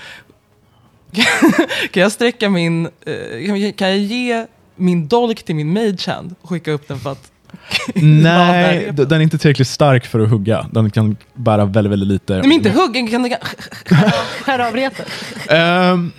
kan 1.90 2.02
jag 2.02 2.12
sträcka 2.12 2.48
min, 2.48 2.86
eh, 2.86 3.72
kan 3.76 3.88
jag- 3.88 3.98
ge 3.98 4.46
min 4.76 5.08
dolk 5.08 5.42
till 5.42 5.54
min 5.54 5.72
magehand 5.72 6.34
och 6.42 6.48
skicka 6.48 6.70
upp 6.72 6.88
den 6.88 6.98
för 7.00 7.12
att 7.12 7.28
Nej, 7.94 8.90
den 8.92 9.12
är 9.12 9.20
inte 9.20 9.38
tillräckligt 9.38 9.68
stark 9.68 10.06
för 10.06 10.20
att 10.20 10.30
hugga. 10.30 10.66
Den 10.72 10.90
kan 10.90 11.16
bära 11.34 11.64
väldigt, 11.64 11.92
väldigt 11.92 12.08
lite. 12.08 12.32
Nej 12.32 12.42
men 12.42 12.52
inte 12.52 12.70
huggen, 12.70 13.08
kan, 13.08 13.30
kan, 13.30 14.10
Skär 14.42 14.58
av 14.58 14.74
repet. 14.74 15.06
Um, 15.50 16.12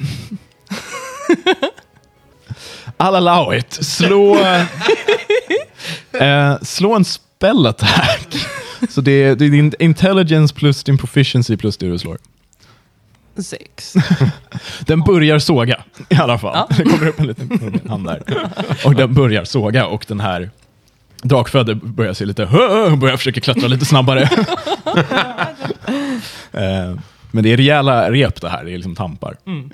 I'll 2.97 3.15
allow 3.15 3.53
it. 3.57 3.73
Slå, 3.73 4.37
eh, 6.19 6.57
slå 6.61 6.95
en 6.95 7.05
spell 7.05 7.65
attack. 7.65 8.27
Så 8.89 9.01
det 9.01 9.11
är, 9.11 9.35
det 9.35 9.45
är 9.45 9.49
din 9.49 9.73
intelligence 9.79 10.55
plus 10.55 10.83
din 10.83 10.97
proficiency 10.97 11.57
plus 11.57 11.77
det 11.77 11.89
du 11.89 11.99
slår. 11.99 12.17
sex. 13.37 13.93
Den 14.85 15.01
börjar 15.01 15.39
såga 15.39 15.83
i 16.09 16.15
alla 16.15 16.37
fall. 16.37 16.51
Ja. 16.55 16.75
Det 16.77 16.83
kommer 16.83 17.07
upp 17.07 17.19
en 17.19 17.27
liten 17.27 17.81
hand 17.89 18.05
där. 18.07 18.23
Och 18.85 18.95
den 18.95 19.13
börjar 19.13 19.43
såga 19.45 19.85
och 19.85 20.05
den 20.07 20.19
här 20.19 20.49
drakfödde 21.21 21.75
börjar 21.75 22.13
se 22.13 22.25
lite 22.25 22.45
"Hö!" 22.45 22.95
börjar 22.95 23.17
försöka 23.17 23.41
klättra 23.41 23.67
lite 23.67 23.85
snabbare. 23.85 24.29
Eh, 26.53 26.95
Men 27.31 27.43
det 27.43 27.53
är 27.53 27.57
rejäla 27.57 28.11
rep 28.11 28.41
det 28.41 28.49
här, 28.49 28.63
det 28.65 28.71
är 28.71 28.75
liksom 28.75 28.95
tampar. 28.95 29.35
Mm. 29.47 29.69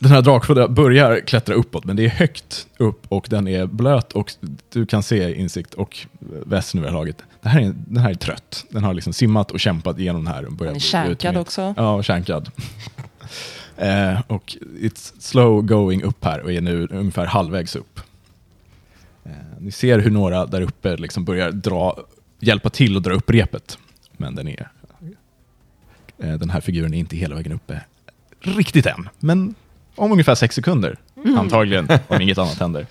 Den 0.00 0.12
här 0.12 0.22
drakfödda 0.22 0.68
börjar 0.68 1.20
klättra 1.20 1.54
uppåt, 1.54 1.84
men 1.84 1.96
det 1.96 2.04
är 2.04 2.08
högt 2.08 2.66
upp 2.76 3.06
och 3.08 3.26
den 3.30 3.48
är 3.48 3.66
blöt 3.66 4.12
och 4.12 4.32
du 4.72 4.86
kan 4.86 5.02
se 5.02 5.34
insikt 5.34 5.74
och 5.74 6.06
väst 6.46 6.74
nu 6.74 6.82
laget. 6.82 7.22
Det 7.42 7.48
här 7.48 7.60
är, 7.60 7.74
den 7.86 8.02
här 8.02 8.10
är 8.10 8.14
trött. 8.14 8.64
Den 8.70 8.84
har 8.84 8.94
liksom 8.94 9.12
simmat 9.12 9.50
och 9.50 9.60
kämpat 9.60 9.98
igenom 9.98 10.24
den 10.24 10.34
här. 10.34 10.44
Och 10.44 10.52
Den 10.52 10.76
är 10.76 11.10
utmätt. 11.10 11.36
också. 11.36 11.74
Ja, 11.76 11.94
och 11.94 12.04
känkad. 12.04 12.50
eh, 13.76 14.20
och 14.26 14.56
it's 14.80 15.12
slow 15.18 15.62
going 15.62 16.02
upp 16.02 16.24
här 16.24 16.40
och 16.40 16.52
är 16.52 16.60
nu 16.60 16.88
ungefär 16.90 17.26
halvvägs 17.26 17.76
upp. 17.76 18.00
Eh, 19.24 19.30
ni 19.58 19.70
ser 19.70 19.98
hur 19.98 20.10
några 20.10 20.46
där 20.46 20.60
uppe 20.60 20.96
liksom 20.96 21.24
börjar 21.24 21.50
dra, 21.50 21.98
hjälpa 22.38 22.70
till 22.70 22.96
att 22.96 23.02
dra 23.02 23.14
upp 23.14 23.30
repet. 23.30 23.78
Men 24.16 24.34
den 24.34 24.48
är 24.48 24.70
eh, 26.18 26.32
den 26.34 26.50
här 26.50 26.60
figuren 26.60 26.94
är 26.94 26.98
inte 26.98 27.16
hela 27.16 27.34
vägen 27.36 27.52
uppe 27.52 27.80
riktigt 28.40 28.86
än. 28.86 29.08
Men 29.18 29.54
om 30.00 30.12
ungefär 30.12 30.34
sex 30.34 30.54
sekunder, 30.54 30.96
antagligen, 31.36 31.88
om 32.08 32.20
inget 32.20 32.38
annat 32.38 32.58
händer. 32.58 32.86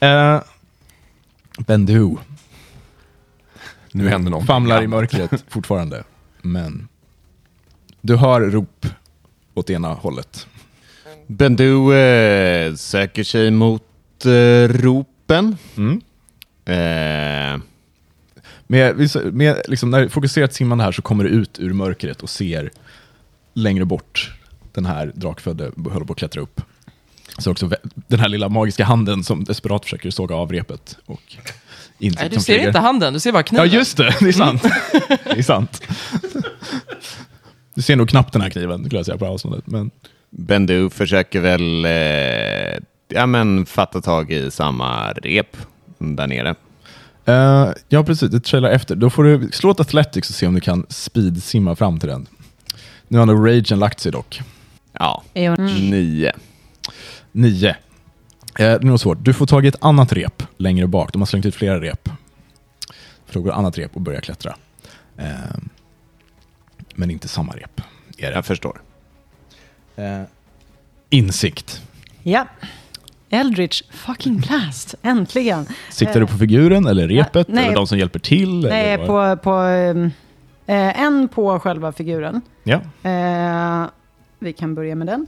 Eh, 0.00 0.42
Bendu 1.66 2.16
Nu 3.92 4.08
händer 4.08 4.30
någonting. 4.30 4.46
famlar 4.46 4.82
i 4.82 4.86
mörkret 4.86 5.44
fortfarande, 5.48 6.04
men 6.42 6.88
du 8.00 8.16
hör 8.16 8.40
rop 8.40 8.86
åt 9.54 9.70
ena 9.70 9.88
hållet. 9.94 10.46
Bendu 11.26 11.94
eh, 11.94 12.74
söker 12.74 13.24
sig 13.24 13.50
mot 13.50 14.26
eh, 14.26 14.68
ropen. 14.68 15.56
Mm. 15.76 16.00
Eh, 16.64 17.60
med, 18.66 19.10
med, 19.32 19.62
liksom, 19.68 19.90
när 19.90 20.08
fokuserat 20.08 20.54
simmande 20.54 20.84
här 20.84 20.92
så 20.92 21.02
kommer 21.02 21.24
du 21.24 21.30
ut 21.30 21.58
ur 21.58 21.72
mörkret 21.72 22.22
och 22.22 22.30
ser 22.30 22.70
längre 23.54 23.84
bort 23.84 24.32
den 24.72 24.86
här 24.86 25.12
drakfödde 25.14 25.70
håller 25.90 26.06
på 26.06 26.12
att 26.12 26.18
klättra 26.18 26.40
upp. 26.40 26.60
Så 27.38 27.50
också 27.50 27.70
den 27.94 28.20
här 28.20 28.28
lilla 28.28 28.48
magiska 28.48 28.84
handen 28.84 29.24
som 29.24 29.44
desperat 29.44 29.84
försöker 29.84 30.10
såga 30.10 30.34
av 30.34 30.52
repet. 30.52 30.96
Och 31.06 31.36
Nej, 31.98 32.10
du 32.28 32.34
som 32.34 32.42
ser 32.42 32.66
inte 32.66 32.78
handen, 32.78 33.12
du 33.12 33.20
ser 33.20 33.32
bara 33.32 33.38
Ja, 33.38 33.42
kniven. 33.44 33.68
just 33.68 33.96
det. 33.96 34.14
Det 34.20 34.28
är 34.28 34.32
sant. 34.32 34.62
det 35.24 35.38
är 35.38 35.42
sant. 35.42 35.82
Du 37.74 37.82
ser 37.82 37.96
nog 37.96 38.08
knappt 38.08 38.32
den 38.32 38.42
här 38.42 38.50
kniven, 38.50 38.84
skulle 38.84 38.98
jag 38.98 39.06
säga, 39.06 39.18
på 39.18 39.26
avståndet. 39.26 39.66
Men 39.66 39.90
Bendu 40.30 40.90
försöker 40.90 41.40
väl 41.40 41.84
eh, 41.84 42.82
ja, 43.08 43.26
men 43.26 43.66
fatta 43.66 44.00
tag 44.00 44.32
i 44.32 44.50
samma 44.50 45.12
rep 45.12 45.56
där 45.98 46.26
nere. 46.26 46.54
Eh, 47.24 47.68
ja, 47.88 48.04
precis. 48.04 48.30
Det 48.30 48.40
trailar 48.40 48.70
efter. 48.70 48.96
Då 48.96 49.10
får 49.10 49.24
du 49.24 49.48
slå 49.52 49.70
ett 49.70 49.80
Athletics 49.80 50.28
och 50.30 50.34
se 50.34 50.46
om 50.46 50.54
du 50.54 50.60
kan 50.60 50.86
speed-simma 50.88 51.74
fram 51.76 51.98
till 52.00 52.08
den. 52.08 52.26
Nu 53.08 53.18
har 53.18 53.26
nog 53.26 53.48
ragen 53.48 53.78
lagt 53.78 54.00
sig 54.00 54.12
dock. 54.12 54.40
Ja, 54.92 55.22
Är 55.34 55.48
hon- 55.50 55.66
nio. 55.90 56.32
Nio. 57.32 57.68
Eh, 57.68 57.74
det 58.54 58.64
är 58.64 58.96
svårt. 58.96 59.18
Du 59.20 59.32
får 59.32 59.46
tag 59.46 59.64
i 59.64 59.68
ett 59.68 59.84
annat 59.84 60.12
rep 60.12 60.42
längre 60.56 60.86
bak. 60.86 61.12
De 61.12 61.20
har 61.22 61.26
slängt 61.26 61.46
ut 61.46 61.54
flera 61.54 61.80
rep. 61.80 62.08
För 63.26 63.34
då 63.34 63.40
går 63.40 63.52
annat 63.52 63.78
rep 63.78 63.94
och 63.96 64.00
börjar 64.00 64.20
klättra. 64.20 64.56
Eh, 65.16 65.26
men 66.94 67.10
inte 67.10 67.28
samma 67.28 67.52
rep. 67.52 67.80
Är 68.18 68.30
det. 68.30 68.34
Jag 68.34 68.46
förstår. 68.46 68.80
Eh, 69.96 70.22
insikt. 71.10 71.82
Ja. 72.22 72.46
Eldritch 73.30 73.82
fucking 73.90 74.40
blast, 74.40 74.94
äntligen. 75.02 75.66
Siktar 75.90 76.20
du 76.20 76.26
på 76.26 76.38
figuren 76.38 76.86
eller 76.86 77.08
repet? 77.08 77.48
nej. 77.48 77.64
eller 77.64 77.74
de 77.74 77.86
som 77.86 77.98
hjälper 77.98 78.18
till? 78.18 78.60
Nej, 78.60 78.98
på, 78.98 79.36
på, 79.36 79.62
eh, 80.66 81.02
en 81.02 81.28
på 81.28 81.60
själva 81.60 81.92
figuren. 81.92 82.40
Ja. 82.64 82.80
Vi 84.42 84.52
kan 84.52 84.74
börja 84.74 84.94
med 84.94 85.06
den. 85.06 85.26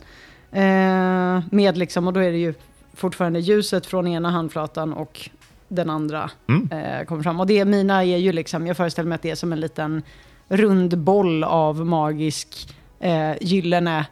Eh, 0.53 1.43
med 1.51 1.77
liksom, 1.79 2.07
och 2.07 2.13
då 2.13 2.21
är 2.21 2.33
det 2.33 2.39
ju 2.39 2.55
fortfarande 2.95 3.41
ljuset 3.41 3.87
från 3.87 4.07
ena 4.07 4.31
handflatan 4.31 4.93
och 4.93 5.31
den 5.69 5.91
andra 5.91 6.31
Mm. 6.49 6.69
eh, 6.73 7.05
kommer 7.07 7.23
fram. 7.23 7.41
Och 7.41 7.47
det 7.47 7.65
mina 7.65 8.05
är 8.05 8.17
ju 8.17 8.33
liksom, 8.33 8.67
jag 8.67 8.77
föreställer 8.77 9.09
mig 9.09 9.17
att 9.17 9.23
det 9.23 9.31
är 9.31 9.35
som 9.35 9.53
en 9.53 9.61
liten 9.61 10.03
rund 10.49 10.99
boll 10.99 11.45
av 11.45 11.87
magisk 11.87 12.77
eh, 13.01 13.33
gyllene 13.41 14.07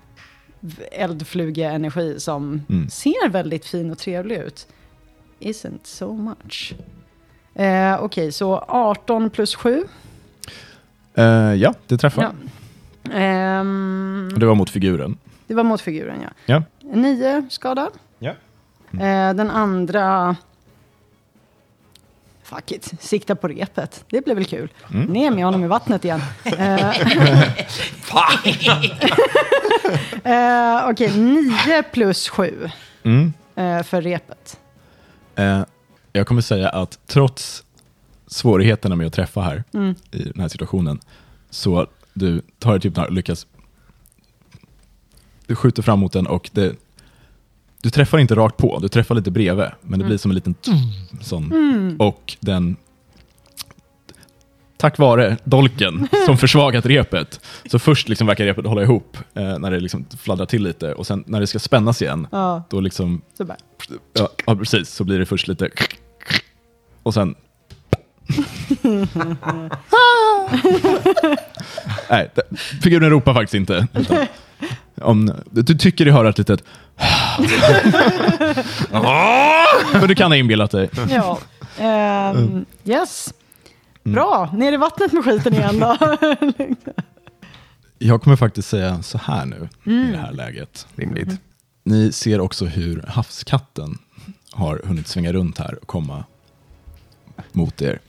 eldflugeenergi 0.93 2.21
som 2.21 2.63
Mm. 2.71 2.89
ser 2.89 3.29
väldigt 3.29 3.65
fin 3.67 3.91
och 3.91 3.99
trevlig 3.99 4.37
ut. 4.37 4.67
Isn't 5.41 5.81
so 5.85 6.13
much. 6.17 6.75
Eh, 7.55 8.03
Okej, 8.05 8.33
så 8.33 8.59
18 8.69 9.31
plus 9.31 9.55
7. 9.55 9.85
Eh, 11.15 11.25
ja, 11.55 11.75
det 11.87 11.99
träffar. 11.99 12.23
Ja. 12.23 12.31
Och 13.05 14.39
Det 14.39 14.47
var 14.47 14.55
mot 14.55 14.71
figuren. 14.71 15.17
det 15.47 15.55
var 15.55 15.65
mot 15.65 15.81
figuren, 15.81 16.17
ja. 16.23 16.29
Ja. 16.47 16.63
Nio 16.97 17.47
skada. 17.51 17.91
Ja. 18.19 18.31
Eh, 18.93 19.35
den 19.35 19.51
andra... 19.51 20.37
Fuck 22.43 22.73
it, 22.73 22.93
sikta 23.01 23.35
på 23.35 23.49
repet. 23.49 24.05
Det 24.11 24.25
blev 24.25 24.37
väl 24.37 24.45
kul. 24.47 24.69
Mm. 24.95 25.07
Ner 25.07 25.31
med 25.31 25.45
honom 25.45 25.65
i 25.65 25.67
vattnet 25.67 26.05
igen. 26.05 26.21
Eh, 26.45 26.89
eh, 30.25 30.89
Okej, 30.91 31.19
nio 31.21 31.83
plus 31.93 32.29
sju 32.29 32.71
Mm. 33.05 33.33
eh, 33.57 33.83
för 33.83 34.03
repet. 34.03 34.59
Eh, 35.37 35.63
jag 36.13 36.27
kommer 36.27 36.43
säga 36.43 36.69
att 36.69 36.99
trots 37.07 37.65
svårigheterna 38.27 38.97
med 38.97 39.07
att 39.07 39.13
träffa 39.13 39.41
här 39.41 39.65
Mm. 39.75 39.95
i 40.11 40.23
den 40.23 40.41
här 40.41 40.49
situationen, 40.49 41.01
så 41.51 41.87
du 42.15 42.43
tar 42.59 42.79
typ 42.79 42.97
några, 42.97 43.09
lyckas, 43.09 43.47
du 45.47 45.55
skjuter 45.55 45.83
fram 45.83 46.01
mot 46.01 46.13
den 46.13 46.27
och 46.27 46.51
det, 46.53 46.77
du 47.81 47.91
träffar 47.91 48.19
inte 48.19 48.35
rakt 48.35 48.57
på, 48.57 48.79
du 48.79 48.89
träffar 48.89 49.15
lite 49.15 49.31
bredvid, 49.31 49.67
men 49.81 49.99
det 49.99 50.05
blir 50.05 50.17
som 50.17 50.31
en 50.31 50.35
liten 50.35 50.55
sån, 51.21 51.97
och 51.99 52.37
den, 52.41 52.77
tack 54.77 54.99
vare 54.99 55.37
dolken 55.45 56.09
som 56.27 56.39
försvagat 56.39 56.87
repet, 56.87 57.41
så 57.71 57.79
först 57.79 58.09
liksom 58.09 58.27
verkar 58.27 58.45
repet 58.45 58.67
hålla 58.67 58.83
ihop 58.83 59.17
eh, 59.35 59.59
när 59.59 59.71
det 59.71 59.81
liksom 59.81 60.05
fladdrar 60.19 60.47
till 60.47 60.63
lite, 60.63 60.95
och 60.95 61.07
sen 61.07 61.25
när 61.27 61.41
det 61.41 61.47
ska 61.47 61.59
spännas 61.59 62.03
igen, 62.03 62.27
Ja, 62.33 62.63
då 62.71 62.81
liksom 62.81 63.23
så 63.39 63.45
bara. 63.45 63.57
Ja, 64.13 64.29
ja, 64.47 64.57
precis. 64.57 64.91
Så 64.91 65.05
blir 65.05 65.19
det 65.19 65.27
först 65.27 65.49
lite... 65.49 65.71
Och 67.03 67.15
sen... 67.15 67.35
Nej, 72.11 72.31
figuren 72.83 73.11
ropar 73.11 73.35
faktiskt 73.35 73.55
inte. 73.55 73.87
Utan, 73.95 74.27
om, 75.01 75.33
du 75.51 75.63
tycker 75.63 76.05
dig 76.05 76.15
höra 76.15 76.29
ett 76.29 76.39
litet... 76.39 76.65
Men 79.93 80.09
du 80.09 80.15
kan 80.15 80.31
ha 80.31 80.37
inbillat 80.37 80.71
dig. 80.71 80.91
Ja. 81.11 81.39
Ehm, 81.79 82.65
yes. 82.85 83.35
Bra, 84.03 84.51
ner 84.53 84.73
i 84.73 84.77
vattnet 84.77 85.13
med 85.13 85.25
skiten 85.25 85.55
igen 85.55 85.81
då. 85.81 85.97
Jag 87.99 88.23
kommer 88.23 88.37
faktiskt 88.37 88.69
säga 88.69 89.03
så 89.03 89.19
här 89.19 89.47
nu, 89.47 89.69
i 89.93 90.13
det 90.13 90.19
här 90.19 90.33
läget. 90.33 90.87
Rimligt. 90.97 91.41
Ni 91.85 92.13
ser 92.13 92.41
också 92.41 92.65
hur 92.65 93.05
havskatten 93.09 93.99
har 94.51 94.81
hunnit 94.85 95.09
svänga 95.09 95.33
runt 95.33 95.59
här 95.59 95.79
och 95.83 95.87
komma 95.87 96.25
mot 97.53 97.83
er. 97.83 98.01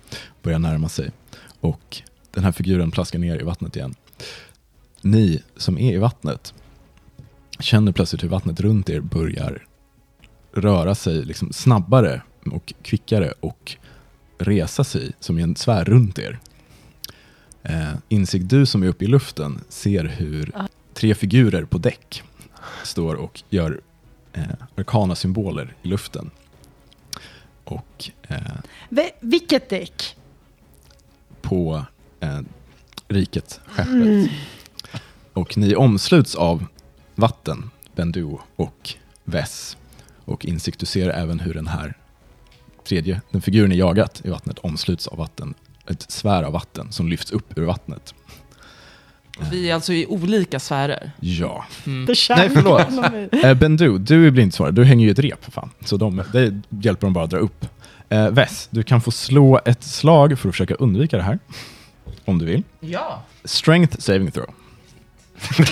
Börjar 0.42 0.60
närma 0.60 0.90
sig. 0.90 1.12
Och 1.60 2.02
den 2.34 2.44
här 2.44 2.52
figuren 2.52 2.92
plaskar 2.92 3.20
ner 3.20 3.40
i 3.42 3.44
vattnet 3.44 3.76
igen. 3.76 3.96
Ni 5.02 5.44
som 5.58 5.78
är 5.78 5.94
i 5.94 5.98
vattnet 5.98 6.54
känner 7.60 7.92
plötsligt 7.92 8.24
hur 8.24 8.30
vattnet 8.30 8.60
runt 8.60 8.90
er 8.90 9.00
börjar 9.00 9.68
röra 10.54 10.96
sig 10.96 11.26
liksom 11.26 11.54
snabbare 11.54 12.22
och 12.52 12.74
kvickare 12.82 13.34
och 13.40 13.76
resa 14.38 14.84
sig 14.84 15.12
som 15.20 15.40
i 15.40 15.42
en 15.42 15.56
sfär 15.56 15.86
runt 15.86 16.20
er. 16.20 16.40
Eh, 17.64 17.94
insikt 18.10 18.50
du 18.50 18.66
som 18.66 18.84
är 18.84 18.88
uppe 18.88 19.06
i 19.06 19.08
luften 19.08 19.62
ser 19.70 20.04
hur 20.06 20.52
tre 20.94 21.16
figurer 21.16 21.66
på 21.66 21.78
däck 21.78 22.24
står 22.84 23.16
och 23.16 23.44
gör 23.50 23.82
eh, 24.34 24.44
arkana 24.76 25.16
symboler 25.16 25.76
i 25.82 25.88
luften. 25.88 26.32
Och 27.64 28.10
eh, 28.28 28.38
Vilket 29.20 29.70
däck? 29.70 30.16
på 31.42 31.86
eh, 32.24 32.40
riket, 33.08 33.62
skeppet. 33.66 34.32
Och 35.34 35.58
ni 35.58 35.76
omsluts 35.76 36.36
av 36.36 36.66
vatten, 37.16 37.70
Bendu 37.96 38.38
och 38.56 38.94
Vess. 39.24 39.78
Och 40.26 40.46
insikt, 40.46 40.80
du 40.80 40.86
ser 40.86 41.10
även 41.10 41.40
hur 41.40 41.54
den 41.54 41.68
här 41.68 41.98
tredje, 42.88 43.22
den 43.32 43.42
figuren 43.42 43.70
ni 43.70 43.78
jagat 43.78 44.22
i 44.26 44.30
vattnet 44.30 44.60
omsluts 44.60 45.08
av 45.08 45.18
vatten. 45.18 45.54
Ett 45.88 46.12
svär 46.12 46.44
av 46.44 46.54
vatten 46.54 46.92
som 46.92 47.08
lyfts 47.08 47.32
upp 47.32 47.58
ur 47.58 47.64
vattnet. 47.64 48.14
Vi 49.52 49.70
är 49.70 49.76
alltså 49.76 49.94
i 49.94 50.06
olika 50.06 50.60
sfärer. 50.60 51.12
Ja. 51.20 51.66
The 51.84 52.36
Nej, 52.36 52.50
förlåt. 52.54 53.44
Eh, 53.44 53.54
Bendu, 53.54 53.98
du 53.98 54.28
är 54.28 54.32
blindsvarare. 54.32 54.72
Du 54.72 54.84
hänger 54.84 55.04
ju 55.04 55.10
i 55.10 55.12
ett 55.12 55.20
rep 55.20 55.44
för 55.44 55.52
fan. 55.52 55.70
Så 55.86 55.98
de, 55.98 56.24
det 56.34 56.62
hjälper 56.70 57.08
de 57.08 57.14
bara 57.14 57.24
att 57.24 57.30
dra 57.30 57.38
upp. 57.38 57.66
Eh, 58.10 58.30
Vess, 58.30 58.68
du 58.72 58.84
kan 58.84 59.02
få 59.02 59.12
slå 59.12 59.60
ett 59.66 59.84
slag 59.84 60.40
för 60.40 60.50
att 60.50 60.56
försöka 60.56 60.76
undvika 60.76 61.18
det 61.18 61.24
här. 61.24 61.40
Om 62.26 62.38
du 62.40 62.46
vill. 62.46 62.64
Ja. 62.80 63.22
Strength 63.44 64.00
saving 64.00 64.32
throw. 64.32 64.48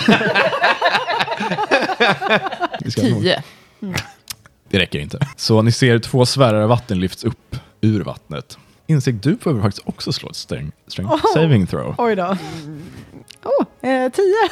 Vi 2.80 2.90
ska 2.90 3.02
nog- 3.02 3.22
Tio. 3.22 3.42
Det 4.68 4.78
räcker 4.78 4.98
inte. 4.98 5.18
Så 5.36 5.62
ni 5.62 5.72
ser 5.72 5.98
två 5.98 6.26
sfärer 6.26 6.60
av 6.62 6.68
vatten 6.68 7.00
lyfts 7.00 7.24
upp 7.24 7.56
ur 7.80 8.00
vattnet. 8.04 8.58
Insikt, 8.86 9.22
du 9.22 9.34
behöver 9.34 9.62
faktiskt 9.62 9.86
också 9.88 10.12
slå 10.12 10.28
ett 10.30 10.36
strength, 10.36 10.76
strength 10.86 11.14
Oh. 11.14 11.20
saving 11.34 11.66
throw. 11.66 11.94
Oj 11.98 12.16
då. 12.16 12.36
Oh, 13.44 13.88
eh, 13.90 14.12
tio. 14.12 14.48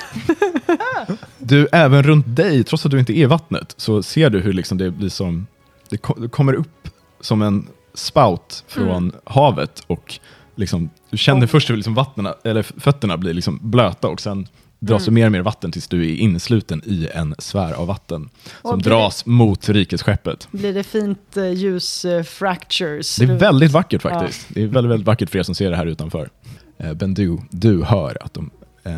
Du, 1.38 1.68
även 1.72 2.02
runt 2.02 2.24
dig, 2.36 2.64
trots 2.64 2.84
att 2.86 2.90
du 2.90 2.98
inte 2.98 3.12
är 3.12 3.22
i 3.22 3.24
vattnet, 3.26 3.74
så 3.76 4.02
ser 4.02 4.30
du 4.30 4.40
hur 4.40 4.52
liksom 4.52 4.78
det 4.78 4.90
blir 4.90 5.08
som, 5.08 5.46
det, 5.88 5.96
ko- 5.96 6.14
det 6.20 6.28
kommer 6.28 6.52
upp 6.54 6.88
som 7.20 7.42
en 7.42 7.68
spout 7.94 8.64
från 8.68 9.12
havet 9.24 9.82
och 9.86 10.18
liksom, 10.54 10.90
du 11.10 11.16
känner 11.16 11.46
först 11.46 11.70
hur 11.70 11.76
liksom 11.76 12.04
eller 12.44 12.62
fötterna 12.62 13.16
blir 13.16 13.34
liksom 13.34 13.58
blöta 13.62 14.08
och 14.08 14.20
sen 14.20 14.48
dras 14.78 15.04
det 15.04 15.10
mer 15.10 15.26
och 15.26 15.32
mer 15.32 15.40
vatten 15.40 15.72
tills 15.72 15.88
du 15.88 16.10
är 16.10 16.16
insluten 16.16 16.82
i 16.86 17.08
en 17.14 17.34
sfär 17.38 17.72
av 17.72 17.86
vatten 17.86 18.28
som 18.62 18.70
Och 18.70 18.82
det- 18.82 18.90
dras 18.90 19.26
mot 19.26 19.68
rikesskeppet. 19.68 20.48
Blir 20.50 20.74
det 20.74 20.82
fint 20.82 21.36
uh, 21.36 21.52
ljus 21.52 22.04
eh, 22.04 22.22
fractures? 22.22 23.16
Det 23.16 23.24
är 23.24 23.36
väldigt 23.38 23.70
vackert 23.70 24.02
faktiskt. 24.02 24.46
Det 24.48 24.62
är 24.62 24.66
väldigt, 24.66 24.90
väldigt 24.90 25.06
vackert 25.06 25.30
för 25.30 25.38
er 25.38 25.42
som 25.42 25.54
ser 25.54 25.70
det 25.70 25.76
här 25.76 25.86
utanför. 25.86 26.30
Eh, 26.78 26.92
Bendu, 26.94 27.38
du 27.50 27.82
hör 27.84 28.18
att 28.20 28.34
de 28.34 28.50
eh, 28.84 28.92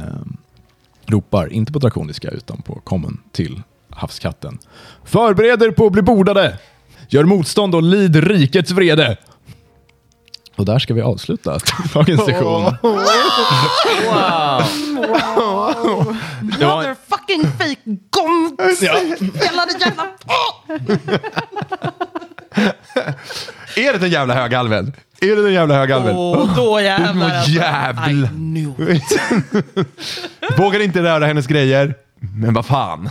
ropar, 1.07 1.53
inte 1.53 1.73
på 1.73 1.79
drakoniska 1.79 2.29
utan 2.29 2.63
på 2.63 2.75
common 2.75 3.21
till 3.33 3.63
havskatten. 3.91 4.59
Förbered 5.05 5.63
er 5.63 5.71
på 5.71 5.87
att 5.87 5.93
bli 5.93 6.03
bordade! 6.03 6.59
Gör 7.09 7.25
motstånd 7.25 7.75
och 7.75 7.83
lid 7.83 8.17
rikets 8.17 8.71
vrede! 8.71 9.17
Och 10.63 10.67
Och 10.67 10.67
där 10.67 10.79
ska 10.79 10.95
vi 10.95 11.03
avsluta 11.03 11.59
dagens 11.95 12.25
session. 12.25 12.65
Det 16.59 16.65
var, 16.65 16.77
Motherfucking 16.77 17.43
fake 17.59 17.81
gom! 18.11 18.57
Hela 19.35 19.67
det 19.67 19.81
jävla... 19.81 20.07
Är 23.77 23.93
det 23.93 23.99
den 23.99 24.11
jävla 24.11 24.35
högalven? 24.35 24.93
Är 25.21 25.37
det 25.37 25.43
den 25.43 25.53
jävla 25.53 25.75
högalven? 25.75 26.17
Åh, 26.17 26.57
då 26.57 26.81
jävlar. 26.81 27.27
Åh, 27.27 27.37
alltså. 27.37 27.51
jävlar. 27.51 28.11
I 28.11 28.29
knew 28.29 28.91
it. 28.91 29.21
Vågar 30.59 30.81
inte 30.81 31.03
röra 31.03 31.27
hennes 31.27 31.47
grejer. 31.47 31.95
Men 32.37 32.55
vad 32.55 32.67
fan. 32.67 33.11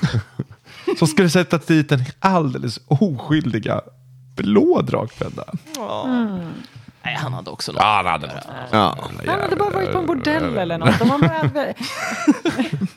Så 1.00 1.08
ska 1.08 1.24
du 1.24 1.30
sätta 1.30 1.58
dit 1.58 1.90
den 1.90 2.04
alldeles 2.20 2.80
oskyldiga 2.88 3.82
blå 4.36 4.82
drakfälla. 4.82 5.46
Nej, 7.04 7.16
han 7.16 7.34
hade 7.34 7.50
också 7.50 7.72
något. 7.72 7.82
Ja, 7.82 7.96
han 7.96 8.06
hade 8.06 8.28
något. 8.28 8.48
Ja. 8.72 8.98
Han 9.28 9.42
hade 9.42 9.56
bara 9.56 9.70
varit 9.70 9.92
på 9.92 9.98
en 9.98 10.06
bordell 10.06 10.58
eller 10.58 10.78
något. 10.78 11.00
De 11.00 11.08
bara... 11.08 11.74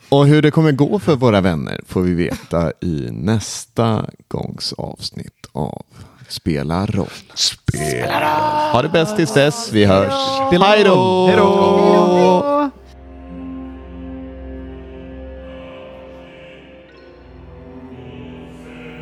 Och 0.18 0.26
hur 0.26 0.42
det 0.42 0.50
kommer 0.50 0.72
gå 0.72 0.98
för 0.98 1.16
våra 1.16 1.40
vänner 1.40 1.80
får 1.86 2.00
vi 2.00 2.14
veta 2.14 2.72
i 2.80 3.08
nästa 3.10 4.06
gångs 4.28 4.72
avsnitt 4.72 5.46
av 5.52 5.82
Spela 6.28 6.86
roll. 6.86 7.06
Spela 7.34 8.20
roll. 8.20 8.72
Ha 8.72 8.82
det 8.82 8.88
bäst 8.88 9.16
tills 9.16 9.34
dess. 9.34 9.72
Vi 9.72 9.84
hörs. 9.84 10.12
Hej 10.50 10.84
då! 10.84 11.26
Hej 11.26 11.36
då! 11.36 12.70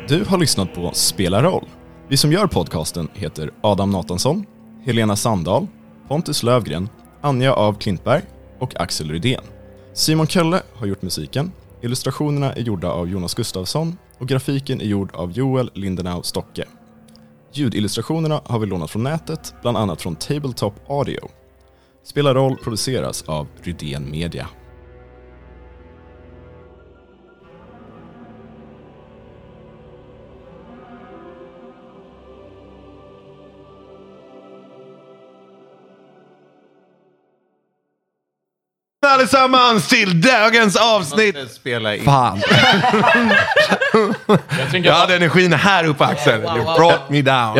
Du 0.07 0.25
har 0.25 0.37
lyssnat 0.37 0.73
på 0.73 0.91
Spela 0.93 1.43
roll. 1.43 1.65
Vi 2.07 2.17
som 2.17 2.31
gör 2.31 2.47
podcasten 2.47 3.07
heter 3.13 3.51
Adam 3.61 3.89
Nathansson, 3.89 4.45
Helena 4.85 5.15
Sandahl, 5.15 5.67
Pontus 6.07 6.43
Lövgren, 6.43 6.89
Anja 7.21 7.53
av 7.53 7.73
Klintberg 7.73 8.21
och 8.59 8.81
Axel 8.81 9.11
Rydén. 9.11 9.41
Simon 9.93 10.27
Kölle 10.27 10.61
har 10.73 10.87
gjort 10.87 11.01
musiken, 11.01 11.51
illustrationerna 11.81 12.53
är 12.53 12.61
gjorda 12.61 12.91
av 12.91 13.09
Jonas 13.09 13.33
Gustafsson 13.33 13.97
och 14.17 14.27
grafiken 14.27 14.81
är 14.81 14.85
gjord 14.85 15.15
av 15.15 15.31
Joel 15.31 15.71
Lindenau 15.73 16.23
Stocke. 16.23 16.65
Ljudillustrationerna 17.51 18.41
har 18.45 18.59
vi 18.59 18.65
lånat 18.65 18.91
från 18.91 19.03
nätet, 19.03 19.53
bland 19.61 19.77
annat 19.77 20.01
från 20.01 20.15
Tabletop 20.15 20.73
Audio. 20.89 21.29
Spela 22.03 22.33
roll 22.33 22.57
produceras 22.57 23.21
av 23.21 23.47
Rydén 23.61 24.11
Media. 24.11 24.47
Allesammans 39.13 39.87
till 39.87 40.21
dagens 40.21 40.75
avsnitt. 40.75 41.35
Spela 41.51 41.95
in. 41.95 42.05
Fan. 42.05 42.41
Jag 44.83 44.93
hade 44.93 45.15
energin 45.15 45.53
här 45.53 45.83
uppe 45.85 46.05
Axel. 46.05 46.41
You 46.41 46.63
brought 46.63 47.09
me 47.09 47.21
down. 47.21 47.57